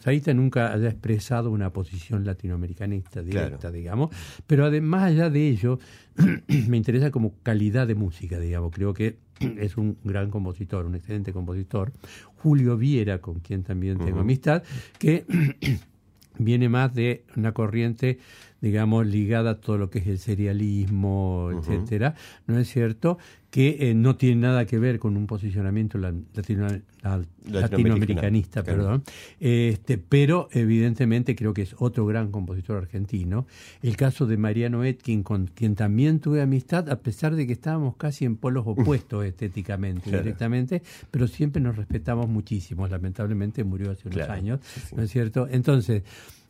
Saíta 0.00 0.32
nunca 0.34 0.72
haya 0.72 0.88
expresado 0.88 1.50
una 1.50 1.72
posición 1.72 2.24
latinoamericanista 2.24 3.22
directa, 3.22 3.58
Claro. 3.58 3.72
digamos, 3.76 4.10
pero 4.46 4.64
además 4.64 5.04
allá 5.04 5.30
de 5.30 5.48
ello, 5.48 5.78
me 6.68 6.76
interesa 6.76 7.10
como 7.10 7.34
calidad 7.42 7.86
de 7.86 7.94
música, 7.94 8.38
digamos, 8.38 8.72
creo 8.72 8.94
que 8.94 9.18
es 9.58 9.76
un 9.76 9.96
gran 10.04 10.30
compositor, 10.30 10.86
un 10.86 10.94
excelente 10.94 11.32
compositor. 11.32 11.92
Julio 12.36 12.76
Viera, 12.76 13.18
con 13.20 13.40
quien 13.40 13.62
también 13.62 13.98
tengo 13.98 14.20
amistad, 14.20 14.62
que 14.98 15.24
viene 16.38 16.68
más 16.68 16.94
de 16.94 17.24
una 17.36 17.52
corriente, 17.52 18.18
digamos, 18.60 19.06
ligada 19.06 19.50
a 19.52 19.54
todo 19.60 19.78
lo 19.78 19.90
que 19.90 20.00
es 20.00 20.06
el 20.06 20.18
serialismo, 20.18 21.50
etcétera, 21.58 22.14
¿no 22.46 22.58
es 22.58 22.68
cierto? 22.68 23.18
Que 23.50 23.90
eh, 23.90 23.94
no 23.94 24.14
tiene 24.16 24.42
nada 24.42 24.64
que 24.64 24.78
ver 24.78 24.98
con 25.00 25.16
un 25.16 25.26
posicionamiento 25.26 25.98
la- 25.98 26.14
latino- 26.34 26.68
la- 27.02 27.20
latinoamericanista, 27.50 28.62
claro. 28.62 28.78
perdón. 28.78 29.02
Este, 29.40 29.98
pero 29.98 30.48
evidentemente 30.52 31.34
creo 31.34 31.52
que 31.52 31.62
es 31.62 31.74
otro 31.78 32.06
gran 32.06 32.30
compositor 32.30 32.76
argentino. 32.76 33.46
El 33.82 33.96
caso 33.96 34.26
de 34.26 34.36
Mariano 34.36 34.84
Etkin, 34.84 35.22
con 35.24 35.46
quien 35.46 35.74
también 35.74 36.20
tuve 36.20 36.42
amistad, 36.42 36.88
a 36.90 37.00
pesar 37.00 37.34
de 37.34 37.46
que 37.46 37.52
estábamos 37.52 37.96
casi 37.96 38.24
en 38.24 38.36
polos 38.36 38.64
opuestos 38.66 39.24
estéticamente, 39.24 40.10
Claro. 40.10 40.22
directamente, 40.22 40.82
pero 41.10 41.26
siempre 41.26 41.60
nos 41.60 41.76
respetamos 41.76 42.28
muchísimo. 42.28 42.86
Lamentablemente 42.86 43.64
murió 43.64 43.90
hace 43.90 44.06
unos 44.08 44.16
Claro, 44.18 44.32
años, 44.34 44.60
sí, 44.62 44.80
sí. 44.90 44.94
¿no 44.96 45.02
es 45.02 45.10
cierto? 45.10 45.48
Entonces, 45.50 46.04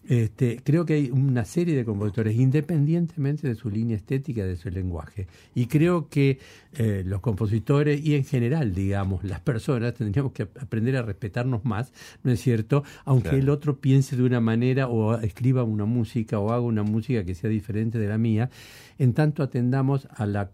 Este, 0.08 0.60
creo 0.64 0.86
que 0.86 0.94
hay 0.94 1.10
una 1.10 1.44
serie 1.44 1.76
de 1.76 1.84
compositores, 1.84 2.34
independientemente 2.34 3.46
de 3.46 3.54
su 3.54 3.70
línea 3.70 3.96
estética, 3.96 4.44
de 4.44 4.56
su 4.56 4.70
lenguaje. 4.70 5.26
Y 5.54 5.66
creo 5.66 6.08
que 6.08 6.38
eh, 6.72 7.02
los 7.04 7.20
compositores 7.20 8.04
y 8.04 8.14
en 8.14 8.24
general, 8.24 8.74
digamos, 8.74 9.22
las 9.24 9.40
personas 9.40 9.94
tendríamos 9.94 10.32
que 10.32 10.44
aprender 10.44 10.96
a 10.96 11.02
respetarnos 11.02 11.64
más, 11.64 11.92
¿no 12.22 12.32
es 12.32 12.40
cierto? 12.40 12.82
Aunque 13.04 13.30
Claro. 13.30 13.38
el 13.38 13.48
otro 13.50 13.80
piense 13.80 14.16
de 14.16 14.22
una 14.22 14.40
manera 14.40 14.88
o 14.88 15.18
escriba 15.20 15.62
una 15.64 15.84
música 15.84 16.38
o 16.38 16.50
haga 16.50 16.62
una 16.62 16.82
música 16.82 17.24
que 17.24 17.34
sea 17.34 17.50
diferente 17.50 17.98
de 17.98 18.08
la 18.08 18.18
mía, 18.18 18.50
en 18.98 19.12
tanto 19.12 19.42
atendamos 19.42 20.08
a 20.10 20.26
la 20.26 20.50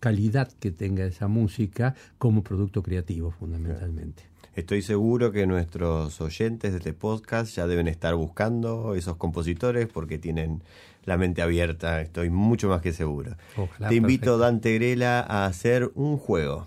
calidad 0.00 0.50
que 0.58 0.70
tenga 0.70 1.04
esa 1.04 1.28
música 1.28 1.94
como 2.18 2.42
producto 2.42 2.82
creativo, 2.82 3.30
fundamentalmente. 3.30 4.29
Estoy 4.54 4.82
seguro 4.82 5.30
que 5.30 5.46
nuestros 5.46 6.20
oyentes 6.20 6.72
de 6.72 6.78
este 6.78 6.92
podcast 6.92 7.54
ya 7.54 7.68
deben 7.68 7.86
estar 7.86 8.16
buscando 8.16 8.96
esos 8.96 9.16
compositores 9.16 9.86
porque 9.86 10.18
tienen 10.18 10.62
la 11.04 11.16
mente 11.16 11.40
abierta, 11.40 12.00
estoy 12.00 12.30
mucho 12.30 12.68
más 12.68 12.82
que 12.82 12.92
seguro. 12.92 13.36
Ojalá, 13.56 13.88
Te 13.88 13.94
invito, 13.94 14.22
perfecto. 14.22 14.38
Dante 14.38 14.74
Grela, 14.74 15.20
a 15.20 15.46
hacer 15.46 15.92
un 15.94 16.18
juego. 16.18 16.66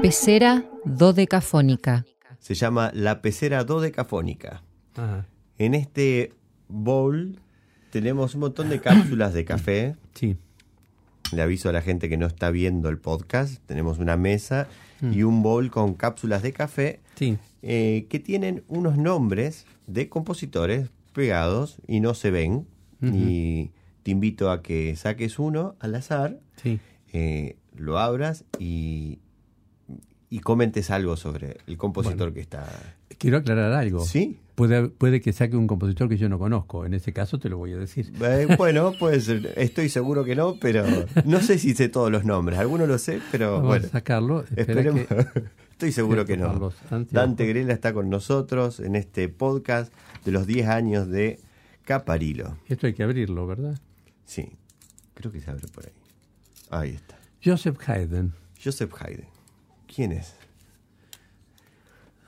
Pecera 0.00 0.64
dodecafónica. 0.84 2.04
Se 2.38 2.54
llama 2.54 2.90
La 2.94 3.20
Pecera 3.20 3.64
Dodecafónica. 3.64 4.62
Ajá. 4.94 5.26
En 5.58 5.74
este 5.74 6.32
bowl 6.68 7.40
tenemos 7.90 8.34
un 8.34 8.40
montón 8.42 8.68
de 8.68 8.80
cápsulas 8.80 9.32
de 9.34 9.44
café. 9.44 9.96
Sí. 10.14 10.36
Le 11.34 11.42
aviso 11.42 11.68
a 11.68 11.72
la 11.72 11.82
gente 11.82 12.08
que 12.08 12.16
no 12.16 12.26
está 12.26 12.50
viendo 12.50 12.88
el 12.88 12.98
podcast. 12.98 13.62
Tenemos 13.66 13.98
una 13.98 14.16
mesa 14.16 14.68
Mm. 15.00 15.12
y 15.12 15.22
un 15.24 15.42
bowl 15.42 15.70
con 15.70 15.94
cápsulas 15.94 16.42
de 16.42 16.52
café 16.52 17.00
Sí. 17.16 17.36
eh, 17.62 18.06
que 18.08 18.20
tienen 18.20 18.62
unos 18.68 18.96
nombres 18.96 19.66
de 19.86 20.08
compositores 20.08 20.88
pegados 21.12 21.78
y 21.88 22.00
no 22.00 22.14
se 22.14 22.30
ven. 22.30 22.66
Y 23.02 23.70
te 24.02 24.12
invito 24.12 24.50
a 24.50 24.62
que 24.62 24.96
saques 24.96 25.38
uno 25.38 25.74
al 25.80 25.94
azar, 25.94 26.38
Sí. 26.62 26.80
eh, 27.12 27.56
lo 27.76 27.98
abras 27.98 28.44
y, 28.58 29.18
y 30.30 30.38
comentes 30.40 30.90
algo 30.90 31.16
sobre 31.16 31.58
el 31.66 31.76
compositor 31.76 32.16
Bueno. 32.18 32.34
que 32.34 32.40
está. 32.40 32.66
Quiero 33.18 33.36
aclarar 33.38 33.72
algo. 33.72 34.04
¿Sí? 34.04 34.38
Puede, 34.54 34.88
puede 34.88 35.20
que 35.20 35.32
saque 35.32 35.56
un 35.56 35.66
compositor 35.66 36.08
que 36.08 36.16
yo 36.16 36.28
no 36.28 36.38
conozco. 36.38 36.86
En 36.86 36.94
ese 36.94 37.12
caso 37.12 37.38
te 37.40 37.48
lo 37.48 37.58
voy 37.58 37.72
a 37.72 37.76
decir. 37.76 38.12
Eh, 38.22 38.46
bueno, 38.58 38.92
pues 38.98 39.28
estoy 39.28 39.88
seguro 39.88 40.24
que 40.24 40.36
no, 40.36 40.56
pero 40.60 40.84
no 41.24 41.40
sé 41.40 41.58
si 41.58 41.74
sé 41.74 41.88
todos 41.88 42.10
los 42.12 42.24
nombres. 42.24 42.58
Algunos 42.58 42.86
lo 42.86 42.98
sé, 42.98 43.20
pero 43.32 43.52
Vamos 43.54 43.66
bueno. 43.66 43.86
a 43.86 43.90
sacarlo. 43.90 44.44
Esperemos. 44.54 45.06
que- 45.06 45.26
Estoy 45.72 45.90
seguro 45.90 46.24
que 46.24 46.36
no. 46.36 46.72
Dante 47.10 47.46
Grela 47.46 47.72
está 47.72 47.92
con 47.92 48.08
nosotros 48.08 48.78
en 48.78 48.94
este 48.94 49.28
podcast 49.28 49.92
de 50.24 50.30
los 50.30 50.46
10 50.46 50.68
años 50.68 51.08
de 51.08 51.40
Caparilo. 51.84 52.56
Esto 52.68 52.86
hay 52.86 52.94
que 52.94 53.02
abrirlo, 53.02 53.44
¿verdad? 53.48 53.76
Sí, 54.24 54.52
creo 55.14 55.32
que 55.32 55.40
se 55.40 55.50
abre 55.50 55.66
por 55.66 55.84
ahí. 55.86 55.92
Ahí 56.70 56.90
está. 56.90 57.18
Joseph 57.44 57.76
Haydn. 57.88 58.32
Joseph 58.64 58.92
Haydn. 59.00 59.26
¿Quién 59.92 60.12
es? 60.12 60.34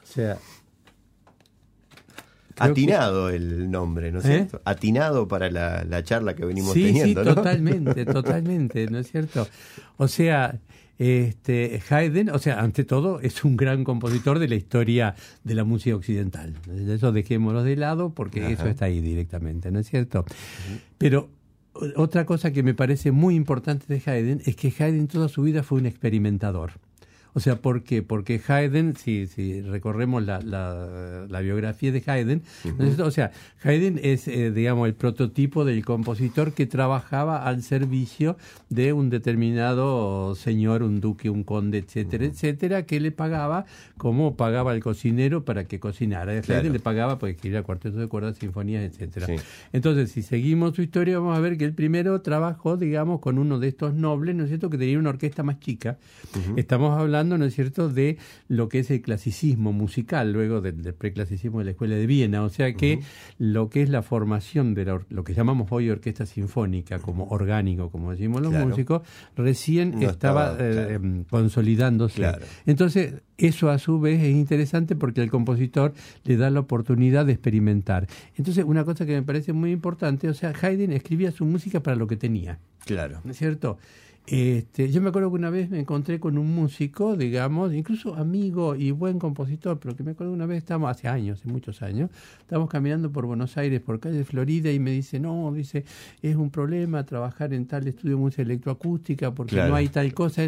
O 0.02 0.06
sea. 0.06 0.38
Creo 2.56 2.74
que- 2.74 2.80
Atinado 2.82 3.28
el 3.30 3.70
nombre, 3.70 4.10
¿no 4.10 4.18
es 4.18 4.24
¿Eh? 4.24 4.28
cierto? 4.34 4.60
Atinado 4.64 5.28
para 5.28 5.50
la, 5.50 5.84
la 5.84 6.02
charla 6.02 6.34
que 6.34 6.44
venimos 6.44 6.72
sí, 6.72 6.82
teniendo, 6.84 7.22
sí, 7.22 7.28
¿no? 7.28 7.34
totalmente, 7.34 8.04
totalmente, 8.06 8.86
¿no 8.90 8.98
es 8.98 9.10
cierto? 9.10 9.46
O 9.98 10.08
sea, 10.08 10.58
este 10.98 11.80
Haydn, 11.90 12.30
o 12.30 12.38
sea, 12.38 12.60
ante 12.60 12.84
todo, 12.84 13.20
es 13.20 13.44
un 13.44 13.56
gran 13.56 13.84
compositor 13.84 14.38
de 14.38 14.48
la 14.48 14.54
historia 14.54 15.14
de 15.44 15.54
la 15.54 15.64
música 15.64 15.94
occidental. 15.94 16.54
Eso 16.88 17.12
dejémoslo 17.12 17.62
de 17.62 17.76
lado 17.76 18.10
porque 18.10 18.40
Ajá. 18.40 18.50
eso 18.52 18.66
está 18.66 18.86
ahí 18.86 19.00
directamente, 19.00 19.70
¿no 19.70 19.78
es 19.78 19.88
cierto? 19.90 20.24
Pero 20.98 21.28
otra 21.96 22.24
cosa 22.24 22.50
que 22.52 22.62
me 22.62 22.72
parece 22.72 23.12
muy 23.12 23.34
importante 23.34 23.84
de 23.92 24.02
Haydn 24.10 24.40
es 24.46 24.56
que 24.56 24.72
Haydn 24.78 25.08
toda 25.08 25.28
su 25.28 25.42
vida 25.42 25.62
fue 25.62 25.78
un 25.78 25.86
experimentador. 25.86 26.72
O 27.36 27.40
sea, 27.40 27.56
¿por 27.56 27.82
qué? 27.82 28.02
Porque 28.02 28.40
Haydn, 28.48 28.96
si, 28.96 29.26
si 29.26 29.60
recorremos 29.60 30.24
la, 30.24 30.40
la- 30.40 31.26
la 31.28 31.40
biografía 31.40 31.92
de 31.92 32.02
Haydn, 32.06 32.40
¿no 32.64 32.70
es 32.84 32.94
cierto? 32.94 33.04
o 33.04 33.10
sea, 33.10 33.30
Haydn 33.62 34.00
es, 34.02 34.26
eh, 34.26 34.50
digamos, 34.50 34.88
el 34.88 34.94
prototipo 34.94 35.66
del 35.66 35.84
compositor 35.84 36.52
que 36.54 36.64
trabajaba 36.66 37.44
al 37.46 37.62
servicio 37.62 38.38
de 38.70 38.94
un 38.94 39.10
determinado 39.10 40.34
señor, 40.34 40.82
un 40.82 41.00
duque, 41.00 41.28
un 41.28 41.42
conde, 41.44 41.78
etcétera, 41.78 42.24
etcétera, 42.24 42.82
que 42.86 43.00
le 43.00 43.10
pagaba 43.10 43.66
como 43.98 44.36
pagaba 44.36 44.74
el 44.74 44.82
cocinero 44.82 45.44
para 45.44 45.64
que 45.64 45.78
cocinara. 45.78 46.40
Claro. 46.40 46.62
Haydn 46.62 46.72
le 46.72 46.80
pagaba 46.80 47.18
para 47.18 47.32
escribir 47.32 47.62
cuartetos 47.64 47.98
de 48.00 48.06
cuerdas, 48.06 48.38
sinfonías, 48.38 48.82
etcétera. 48.82 49.26
Sí. 49.26 49.34
Entonces, 49.72 50.10
si 50.10 50.22
seguimos 50.22 50.74
su 50.74 50.82
historia, 50.82 51.18
vamos 51.18 51.36
a 51.36 51.40
ver 51.40 51.58
que 51.58 51.64
el 51.64 51.74
primero 51.74 52.20
trabajó, 52.22 52.76
digamos, 52.76 53.20
con 53.20 53.38
uno 53.38 53.58
de 53.58 53.68
estos 53.68 53.92
nobles, 53.94 54.34
¿no 54.34 54.44
es 54.44 54.48
cierto?, 54.48 54.70
que 54.70 54.78
tenía 54.78 54.98
una 54.98 55.10
orquesta 55.10 55.42
más 55.42 55.60
chica. 55.60 55.98
Estamos 56.56 56.98
hablando, 56.98 57.25
¿no 57.26 57.44
es 57.44 57.54
cierto?, 57.54 57.88
de 57.88 58.18
lo 58.48 58.68
que 58.68 58.78
es 58.80 58.90
el 58.90 59.02
clasicismo 59.02 59.72
musical, 59.72 60.32
luego 60.32 60.60
del, 60.60 60.82
del 60.82 60.94
preclasicismo 60.94 61.58
de 61.58 61.64
la 61.66 61.70
Escuela 61.72 61.96
de 61.96 62.06
Viena. 62.06 62.42
O 62.42 62.48
sea 62.48 62.72
que 62.74 63.00
lo 63.38 63.68
que 63.70 63.82
es 63.82 63.88
la 63.90 64.02
formación 64.02 64.74
de 64.74 64.84
la 64.84 65.00
lo 65.10 65.24
que 65.24 65.34
llamamos 65.34 65.68
hoy 65.70 65.90
orquesta 65.90 66.26
sinfónica, 66.26 66.98
como 67.00 67.26
orgánico, 67.28 67.90
como 67.90 68.12
decimos 68.12 68.40
los 68.42 68.50
Claro. 68.50 68.68
músicos, 68.68 69.02
recién 69.36 69.92
No 69.98 70.08
estaba, 70.08 70.52
estaba, 70.52 70.68
eh, 70.68 70.72
claro. 70.72 70.90
em, 70.90 71.24
consolidándose. 71.24 72.16
Claro. 72.16 72.44
Entonces, 72.66 73.14
eso 73.38 73.70
a 73.70 73.78
su 73.78 74.00
vez 74.00 74.22
es 74.22 74.34
interesante 74.34 74.96
porque 74.96 75.20
al 75.20 75.30
compositor 75.30 75.92
le 76.24 76.36
da 76.36 76.48
la 76.50 76.60
oportunidad 76.60 77.26
de 77.26 77.32
experimentar. 77.32 78.06
Entonces, 78.36 78.64
una 78.64 78.84
cosa 78.84 79.04
que 79.06 79.12
me 79.12 79.22
parece 79.22 79.52
muy 79.52 79.70
importante, 79.72 80.28
o 80.28 80.34
sea, 80.34 80.52
Haydn 80.60 80.92
escribía 80.92 81.30
su 81.30 81.44
música 81.44 81.80
para 81.82 81.96
lo 81.96 82.06
que 82.06 82.16
tenía, 82.16 82.58
Claro. 82.84 83.20
¿no 83.24 83.30
es 83.32 83.36
cierto? 83.38 83.78
Este, 84.28 84.90
yo 84.90 85.00
me 85.00 85.10
acuerdo 85.10 85.30
que 85.30 85.36
una 85.36 85.50
vez 85.50 85.70
me 85.70 85.78
encontré 85.78 86.18
con 86.18 86.36
un 86.36 86.52
músico, 86.52 87.16
digamos, 87.16 87.72
incluso 87.72 88.16
amigo 88.16 88.74
y 88.74 88.90
buen 88.90 89.20
compositor, 89.20 89.78
pero 89.78 89.94
que 89.94 90.02
me 90.02 90.10
acuerdo 90.12 90.32
una 90.32 90.46
vez, 90.46 90.58
estábamos 90.58 90.90
hace 90.90 91.06
años, 91.06 91.38
hace 91.38 91.48
muchos 91.48 91.80
años, 91.80 92.10
estábamos 92.40 92.68
caminando 92.68 93.12
por 93.12 93.24
Buenos 93.26 93.56
Aires, 93.56 93.80
por 93.80 94.00
calle 94.00 94.24
Florida, 94.24 94.72
y 94.72 94.80
me 94.80 94.90
dice, 94.90 95.20
no, 95.20 95.52
dice, 95.54 95.84
es 96.22 96.34
un 96.34 96.50
problema 96.50 97.04
trabajar 97.06 97.54
en 97.54 97.66
tal 97.66 97.86
estudio 97.86 98.16
de 98.16 98.20
música 98.20 98.42
electroacústica 98.42 99.32
porque 99.32 99.54
Claro. 99.54 99.70
no 99.70 99.76
hay 99.76 99.88
tal 99.88 100.12
cosa. 100.12 100.42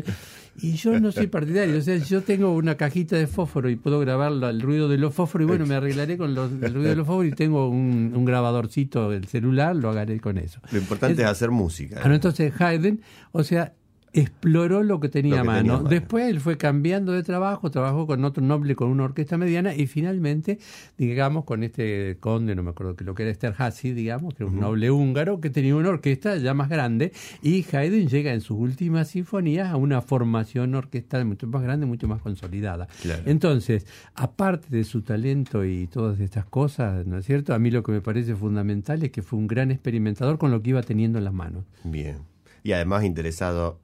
Y 0.60 0.72
yo 0.72 0.98
no 0.98 1.12
soy 1.12 1.28
partidario, 1.28 1.78
o 1.78 1.80
sea, 1.80 1.96
yo 1.98 2.22
tengo 2.22 2.52
una 2.56 2.74
cajita 2.76 3.14
de 3.14 3.28
fósforo 3.28 3.70
y 3.70 3.76
puedo 3.76 4.00
grabar 4.00 4.32
el 4.32 4.60
ruido 4.60 4.88
de 4.88 4.98
los 4.98 5.14
fósforos, 5.14 5.44
y 5.44 5.48
bueno, 5.48 5.66
me 5.66 5.76
arreglaré 5.76 6.18
con 6.18 6.34
los, 6.34 6.50
el 6.50 6.74
ruido 6.74 6.90
de 6.90 6.96
los 6.96 7.06
fósforos 7.06 7.30
y 7.32 7.36
tengo 7.36 7.68
un, 7.68 8.12
un 8.12 8.24
grabadorcito 8.24 9.08
del 9.08 9.26
celular, 9.26 9.76
lo 9.76 9.90
haré 9.90 10.18
con 10.18 10.36
eso. 10.36 10.60
Lo 10.72 10.78
importante 10.78 11.12
Es- 11.14 11.20
es, 11.20 11.26
hacer 11.26 11.52
música. 11.52 12.00
Bueno, 12.00 12.16
entonces 12.16 12.52
Haydn, 12.60 13.00
o 13.30 13.44
sea, 13.44 13.67
exploró 14.12 14.82
lo 14.82 15.00
que 15.00 15.08
tenía 15.08 15.36
Lo 15.36 15.40
a 15.42 15.44
mano. 15.44 15.76
tenía. 15.78 15.90
Después 15.90 16.28
él 16.28 16.40
fue 16.40 16.56
cambiando 16.56 17.12
de 17.12 17.22
trabajo, 17.22 17.70
trabajó 17.70 18.06
con 18.06 18.24
otro 18.24 18.42
noble 18.42 18.74
con 18.74 18.88
una 18.88 19.04
orquesta 19.04 19.36
mediana 19.36 19.74
y 19.74 19.86
finalmente, 19.86 20.58
digamos, 20.96 21.44
con 21.44 21.62
este 21.62 22.16
conde, 22.20 22.54
no 22.54 22.62
me 22.62 22.70
acuerdo 22.70 22.96
que 22.96 23.04
lo 23.04 23.14
que 23.14 23.24
era 23.24 23.32
Esterhazy, 23.32 23.92
digamos, 23.92 24.34
que 24.34 24.44
era 24.44 24.52
un 24.52 24.60
noble 24.60 24.90
húngaro 24.90 25.40
que 25.40 25.50
tenía 25.50 25.76
una 25.76 25.90
orquesta 25.90 26.36
ya 26.36 26.54
más 26.54 26.68
grande 26.68 27.12
y 27.42 27.64
Haydn 27.70 28.08
llega 28.08 28.32
en 28.32 28.40
sus 28.40 28.58
últimas 28.58 29.08
sinfonías 29.08 29.68
a 29.68 29.76
una 29.76 30.00
formación 30.00 30.74
orquestal 30.74 31.24
mucho 31.24 31.46
más 31.46 31.62
grande, 31.62 31.86
mucho 31.86 32.08
más 32.08 32.20
consolidada. 32.22 32.88
Claro. 33.02 33.22
Entonces, 33.26 33.86
aparte 34.14 34.68
de 34.70 34.84
su 34.84 35.02
talento 35.02 35.64
y 35.64 35.86
todas 35.86 36.20
estas 36.20 36.44
cosas, 36.44 37.06
¿no 37.06 37.18
es 37.18 37.26
cierto? 37.26 37.54
A 37.54 37.58
mí 37.58 37.70
lo 37.70 37.82
que 37.82 37.92
me 37.92 38.00
parece 38.00 38.34
fundamental 38.34 39.02
es 39.02 39.10
que 39.10 39.22
fue 39.22 39.38
un 39.38 39.46
gran 39.46 39.70
experimentador 39.70 40.38
con 40.38 40.50
lo 40.50 40.62
que 40.62 40.70
iba 40.70 40.82
teniendo 40.82 41.18
en 41.18 41.24
las 41.24 41.34
manos. 41.34 41.64
Bien. 41.84 42.18
Y 42.62 42.72
además 42.72 43.04
interesado 43.04 43.80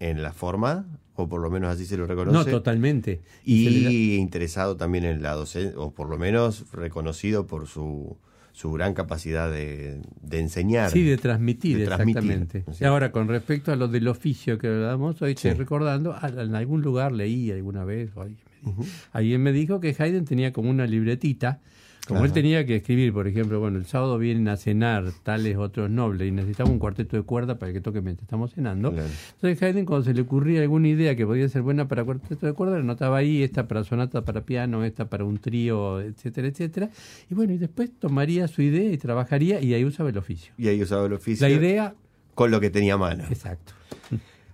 en 0.00 0.22
la 0.22 0.32
forma, 0.32 0.86
o 1.14 1.28
por 1.28 1.40
lo 1.40 1.50
menos 1.50 1.70
así 1.74 1.84
se 1.86 1.96
lo 1.96 2.06
reconoce. 2.06 2.36
No, 2.38 2.44
totalmente. 2.44 3.20
le 3.44 3.82
da- 3.82 3.90
Y 3.90 4.14
interesado 4.16 4.76
también 4.76 5.04
en 5.04 5.22
la 5.22 5.32
docencia, 5.32 5.78
o 5.78 5.90
por 5.92 6.08
lo 6.08 6.18
menos 6.18 6.70
reconocido 6.72 7.46
por 7.46 7.66
su, 7.66 8.16
su 8.52 8.70
gran 8.72 8.94
capacidad 8.94 9.50
de, 9.50 10.00
de 10.22 10.38
enseñar. 10.40 10.90
Sí, 10.90 11.02
de 11.02 11.16
transmitir, 11.16 11.78
de 11.78 11.84
transmitir, 11.86 12.18
exactamente. 12.18 12.62
¿no 12.66 12.72
es 12.72 12.80
Y 12.80 12.84
ahora, 12.84 13.10
con 13.12 13.28
respecto 13.28 13.72
a 13.72 13.76
lo 13.76 13.88
del 13.88 14.06
oficio 14.08 14.58
que 14.58 14.68
hablamos, 14.68 15.20
hoy 15.22 15.32
estoy 15.32 15.52
Sí. 15.52 15.56
recordando, 15.56 16.12
a- 16.12 16.28
en 16.28 16.54
algún 16.54 16.82
lugar 16.82 17.12
leí 17.12 17.50
alguna 17.50 17.84
vez, 17.84 18.10
o 18.16 18.22
alguien 18.22 18.38
me 18.64 18.70
dijo, 18.82 18.84
alguien 19.12 19.42
me 19.42 19.52
dijo 19.52 19.80
que 19.80 19.94
Haydn 19.98 20.24
tenía 20.24 20.52
como 20.52 20.70
una 20.70 20.86
libretita, 20.86 21.60
como 22.08 22.24
él 22.24 22.32
tenía 22.32 22.66
que 22.66 22.76
escribir, 22.76 23.12
por 23.12 23.28
ejemplo, 23.28 23.60
bueno, 23.60 23.78
el 23.78 23.86
sábado 23.86 24.18
vienen 24.18 24.48
a 24.48 24.56
cenar 24.56 25.12
tales 25.22 25.56
otros 25.56 25.90
nobles 25.90 26.26
y 26.28 26.32
necesitaba 26.32 26.70
un 26.70 26.78
cuarteto 26.78 27.16
de 27.16 27.22
cuerda 27.22 27.58
para 27.58 27.72
que 27.72 27.80
toque 27.80 28.00
mientras 28.00 28.24
estamos 28.24 28.52
cenando. 28.54 28.92
Claro. 28.92 29.08
Entonces 29.34 29.62
Haydn, 29.62 29.84
cuando 29.84 30.04
se 30.04 30.14
le 30.14 30.22
ocurría 30.22 30.62
alguna 30.62 30.88
idea 30.88 31.14
que 31.14 31.26
podía 31.26 31.48
ser 31.48 31.62
buena 31.62 31.86
para 31.86 32.04
cuarteto 32.04 32.46
de 32.46 32.52
cuerda, 32.54 32.74
la 32.74 32.80
anotaba 32.80 33.18
ahí, 33.18 33.42
esta 33.42 33.68
para 33.68 33.84
sonata 33.84 34.24
para 34.24 34.42
piano, 34.42 34.84
esta 34.84 35.08
para 35.08 35.24
un 35.24 35.38
trío, 35.38 36.00
etcétera, 36.00 36.48
etcétera. 36.48 36.90
Y 37.30 37.34
bueno, 37.34 37.52
y 37.52 37.58
después 37.58 37.90
tomaría 37.98 38.48
su 38.48 38.62
idea 38.62 38.90
y 38.90 38.98
trabajaría 38.98 39.60
y 39.60 39.74
ahí 39.74 39.84
usaba 39.84 40.10
el 40.10 40.18
oficio. 40.18 40.52
Y 40.58 40.68
ahí 40.68 40.82
usaba 40.82 41.06
el 41.06 41.12
oficio 41.12 41.46
La 41.46 41.52
idea, 41.54 41.94
con 42.34 42.50
lo 42.50 42.60
que 42.60 42.70
tenía 42.70 42.94
a 42.94 42.98
mano. 42.98 43.24
exacto. 43.30 43.72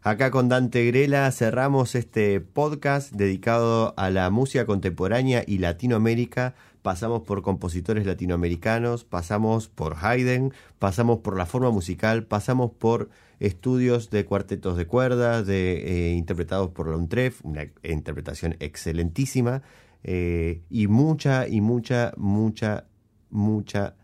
Acá 0.03 0.31
con 0.31 0.51
Dante 0.51 0.85
Grela 0.85 1.31
cerramos 1.33 1.95
este 1.95 2.39
podcast 2.43 3.13
dedicado 3.15 3.95
a 3.97 4.11
la 4.11 4.29
música 4.29 4.67
contemporánea 4.67 5.45
y 5.47 5.59
Latinoamérica. 5.59 6.55
Pasamos 6.85 7.22
por 7.22 7.41
compositores 7.41 8.05
latinoamericanos, 8.05 9.05
pasamos 9.05 9.68
por 9.68 9.97
Haydn, 10.03 10.53
pasamos 10.78 11.20
por 11.20 11.35
la 11.35 11.47
forma 11.47 11.70
musical, 11.70 12.24
pasamos 12.24 12.72
por 12.72 13.09
estudios 13.41 14.11
de 14.11 14.26
cuartetos 14.26 14.76
de 14.76 14.87
cuerdas 14.87 15.47
de, 15.47 16.11
eh, 16.11 16.12
interpretados 16.12 16.72
por 16.72 16.89
Lontreff, 16.89 17.43
una 17.43 17.64
interpretación 17.82 18.57
excelentísima, 18.61 19.62
eh, 20.03 20.61
y 20.68 20.87
mucha, 20.87 21.49
y 21.49 21.62
mucha, 21.62 22.12
mucha, 22.18 22.85
mucha 23.30 23.95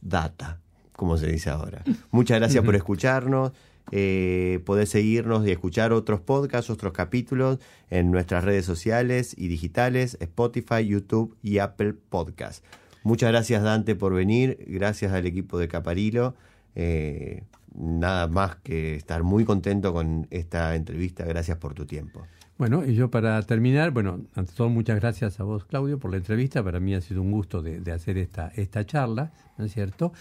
data, 0.00 0.60
como 0.92 1.16
se 1.16 1.26
dice 1.26 1.50
ahora. 1.50 1.82
Muchas 2.12 2.38
gracias 2.38 2.64
por 2.64 2.76
escucharnos. 2.76 3.50
Eh, 3.92 4.60
podés 4.64 4.90
seguirnos 4.90 5.46
y 5.46 5.50
escuchar 5.50 5.92
otros 5.92 6.20
podcasts, 6.20 6.70
otros 6.70 6.92
capítulos 6.92 7.58
en 7.90 8.10
nuestras 8.10 8.44
redes 8.44 8.64
sociales 8.64 9.34
y 9.36 9.48
digitales, 9.48 10.16
Spotify, 10.20 10.86
YouTube 10.86 11.36
y 11.42 11.58
Apple 11.58 11.94
Podcast. 11.94 12.64
Muchas 13.02 13.30
gracias 13.30 13.62
Dante 13.62 13.94
por 13.94 14.14
venir, 14.14 14.64
gracias 14.66 15.12
al 15.12 15.26
equipo 15.26 15.58
de 15.58 15.68
Caparilo. 15.68 16.34
Eh, 16.74 17.42
nada 17.74 18.28
más 18.28 18.56
que 18.56 18.96
estar 18.96 19.22
muy 19.22 19.44
contento 19.44 19.92
con 19.92 20.26
esta 20.30 20.74
entrevista. 20.74 21.24
Gracias 21.24 21.58
por 21.58 21.74
tu 21.74 21.86
tiempo. 21.86 22.26
Bueno, 22.58 22.84
y 22.84 22.96
yo 22.96 23.08
para 23.08 23.40
terminar, 23.42 23.92
bueno, 23.92 24.20
ante 24.34 24.52
todo 24.52 24.68
muchas 24.68 24.98
gracias 24.98 25.38
a 25.38 25.44
vos, 25.44 25.64
Claudio, 25.64 26.00
por 26.00 26.10
la 26.10 26.16
entrevista. 26.16 26.60
Para 26.60 26.80
mí 26.80 26.92
ha 26.92 27.00
sido 27.00 27.22
un 27.22 27.30
gusto 27.30 27.62
de, 27.62 27.78
de, 27.78 27.92
hacer 27.92 28.18
esta, 28.18 28.48
esta 28.56 28.84
charla, 28.84 29.30
¿no 29.58 29.66
es 29.66 29.72
cierto? 29.72 30.12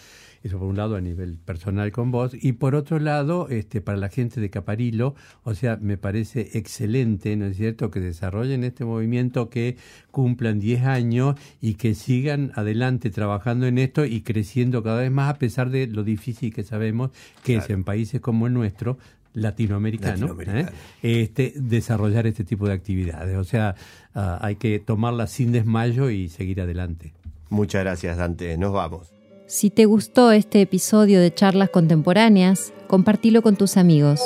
Eso 0.44 0.60
por 0.60 0.68
un 0.68 0.78
lado 0.78 0.96
a 0.96 1.02
nivel 1.02 1.40
personal 1.40 1.92
con 1.92 2.12
vos. 2.12 2.34
Y 2.40 2.52
por 2.54 2.76
otro 2.76 3.00
lado, 3.00 3.50
este, 3.50 3.82
para 3.82 3.98
la 3.98 4.10
gente 4.10 4.40
de 4.40 4.52
Caparilo, 4.52 5.16
o 5.44 5.56
sea, 5.56 5.78
me 5.78 5.98
parece 5.98 6.52
excelente, 6.54 7.36
¿no 7.36 7.48
es 7.48 7.58
cierto?, 7.58 7.90
que 7.90 8.00
desarrollen 8.02 8.64
este 8.64 8.86
movimiento, 8.86 9.50
que 9.50 9.76
cumplan 10.12 10.60
10 10.60 10.84
años 10.84 11.36
y 11.60 11.74
que 11.74 11.96
sigan 11.96 12.52
adelante 12.54 13.10
trabajando 13.10 13.66
en 13.66 13.80
esto 13.80 14.06
y 14.06 14.22
creciendo 14.22 14.84
cada 14.84 15.02
vez 15.02 15.10
más, 15.12 15.32
a 15.32 15.40
pesar 15.40 15.72
de 15.72 15.88
lo 15.88 16.04
difícil 16.04 16.54
que 16.54 16.64
sabemos 16.64 17.10
que 17.44 17.54
claro. 17.54 17.66
es 17.66 17.70
en 17.72 17.84
países 17.84 18.22
como 18.22 18.46
el 18.46 18.54
nuestro 18.54 19.00
latinoamericano, 19.38 20.28
Latinoamericano. 20.28 20.70
¿eh? 21.04 21.22
este, 21.24 21.54
desarrollar 21.56 22.28
este 22.28 22.44
tipo 22.44 22.68
de 22.68 22.74
actividades. 22.74 23.38
O 23.38 23.44
sea, 23.44 23.76
uh, 24.16 24.38
hay 24.42 24.56
que 24.56 24.80
tomarla 24.80 25.28
sin 25.28 25.52
desmayo 25.52 26.10
y 26.10 26.30
seguir 26.30 26.62
adelante. 26.62 27.14
Muchas 27.50 27.84
gracias, 27.84 28.18
Dante. 28.18 28.58
Nos 28.58 28.74
vamos. 28.74 29.14
Si 29.46 29.70
te 29.70 29.86
gustó 29.86 30.32
este 30.32 30.62
episodio 30.62 31.22
de 31.22 31.34
Charlas 31.34 31.70
Contemporáneas, 31.70 32.74
compartilo 32.88 33.42
con 33.42 33.56
tus 33.56 33.78
amigos. 33.78 34.22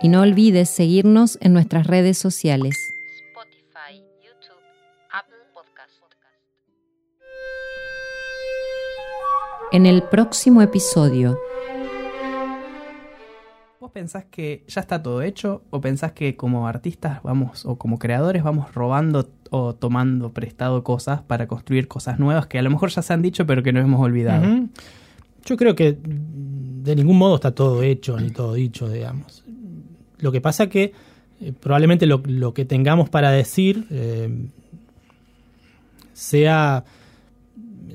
Y 0.00 0.08
no 0.08 0.22
olvides 0.22 0.70
seguirnos 0.70 1.38
en 1.40 1.52
nuestras 1.52 1.86
redes 1.86 2.18
sociales. 2.18 2.74
Spotify, 3.28 4.02
YouTube, 4.24 4.62
Apple 5.12 5.36
Podcast. 5.54 5.92
En 9.72 9.86
el 9.86 10.02
próximo 10.04 10.62
episodio. 10.62 11.38
¿Vos 13.88 13.94
pensás 13.94 14.26
que 14.30 14.64
ya 14.68 14.82
está 14.82 15.02
todo 15.02 15.22
hecho? 15.22 15.62
¿O 15.70 15.80
pensás 15.80 16.12
que 16.12 16.36
como 16.36 16.68
artistas 16.68 17.22
vamos, 17.22 17.64
o 17.64 17.76
como 17.76 17.98
creadores, 17.98 18.42
vamos 18.42 18.74
robando 18.74 19.30
o 19.48 19.74
tomando 19.74 20.30
prestado 20.34 20.84
cosas 20.84 21.22
para 21.22 21.46
construir 21.46 21.88
cosas 21.88 22.18
nuevas 22.18 22.46
que 22.48 22.58
a 22.58 22.62
lo 22.62 22.68
mejor 22.68 22.90
ya 22.90 23.00
se 23.00 23.14
han 23.14 23.22
dicho 23.22 23.46
pero 23.46 23.62
que 23.62 23.72
no 23.72 23.80
hemos 23.80 23.98
olvidado? 23.98 24.42
Uh 24.42 24.56
-huh. 24.56 24.68
Yo 25.46 25.56
creo 25.56 25.74
que 25.74 25.96
de 26.02 26.96
ningún 26.96 27.16
modo 27.16 27.36
está 27.36 27.54
todo 27.54 27.82
hecho 27.82 28.20
ni 28.20 28.28
todo 28.30 28.52
dicho, 28.52 28.90
digamos. 28.90 29.42
Lo 30.18 30.32
que 30.32 30.42
pasa 30.42 30.68
que 30.68 30.92
eh, 31.40 31.54
probablemente 31.58 32.04
lo, 32.04 32.20
lo, 32.26 32.52
que 32.52 32.66
tengamos 32.66 33.08
para 33.08 33.30
decir 33.30 33.86
eh, 33.88 34.48
sea 36.12 36.84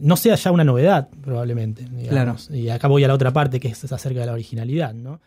no 0.02 0.18
sea 0.18 0.34
ya 0.34 0.52
una 0.52 0.64
novedad, 0.64 1.08
probablemente. 1.22 1.84
Digamos. 1.84 2.48
Claro. 2.48 2.60
Y 2.60 2.70
acá 2.70 2.88
voy 2.88 3.04
a 3.04 3.08
la 3.08 3.14
otra 3.14 3.32
parte 3.32 3.60
que 3.60 3.68
es 3.68 3.92
acerca 3.92 4.22
de 4.22 4.26
la 4.26 4.34
originalidad, 4.34 4.96
¿no? 4.96 5.22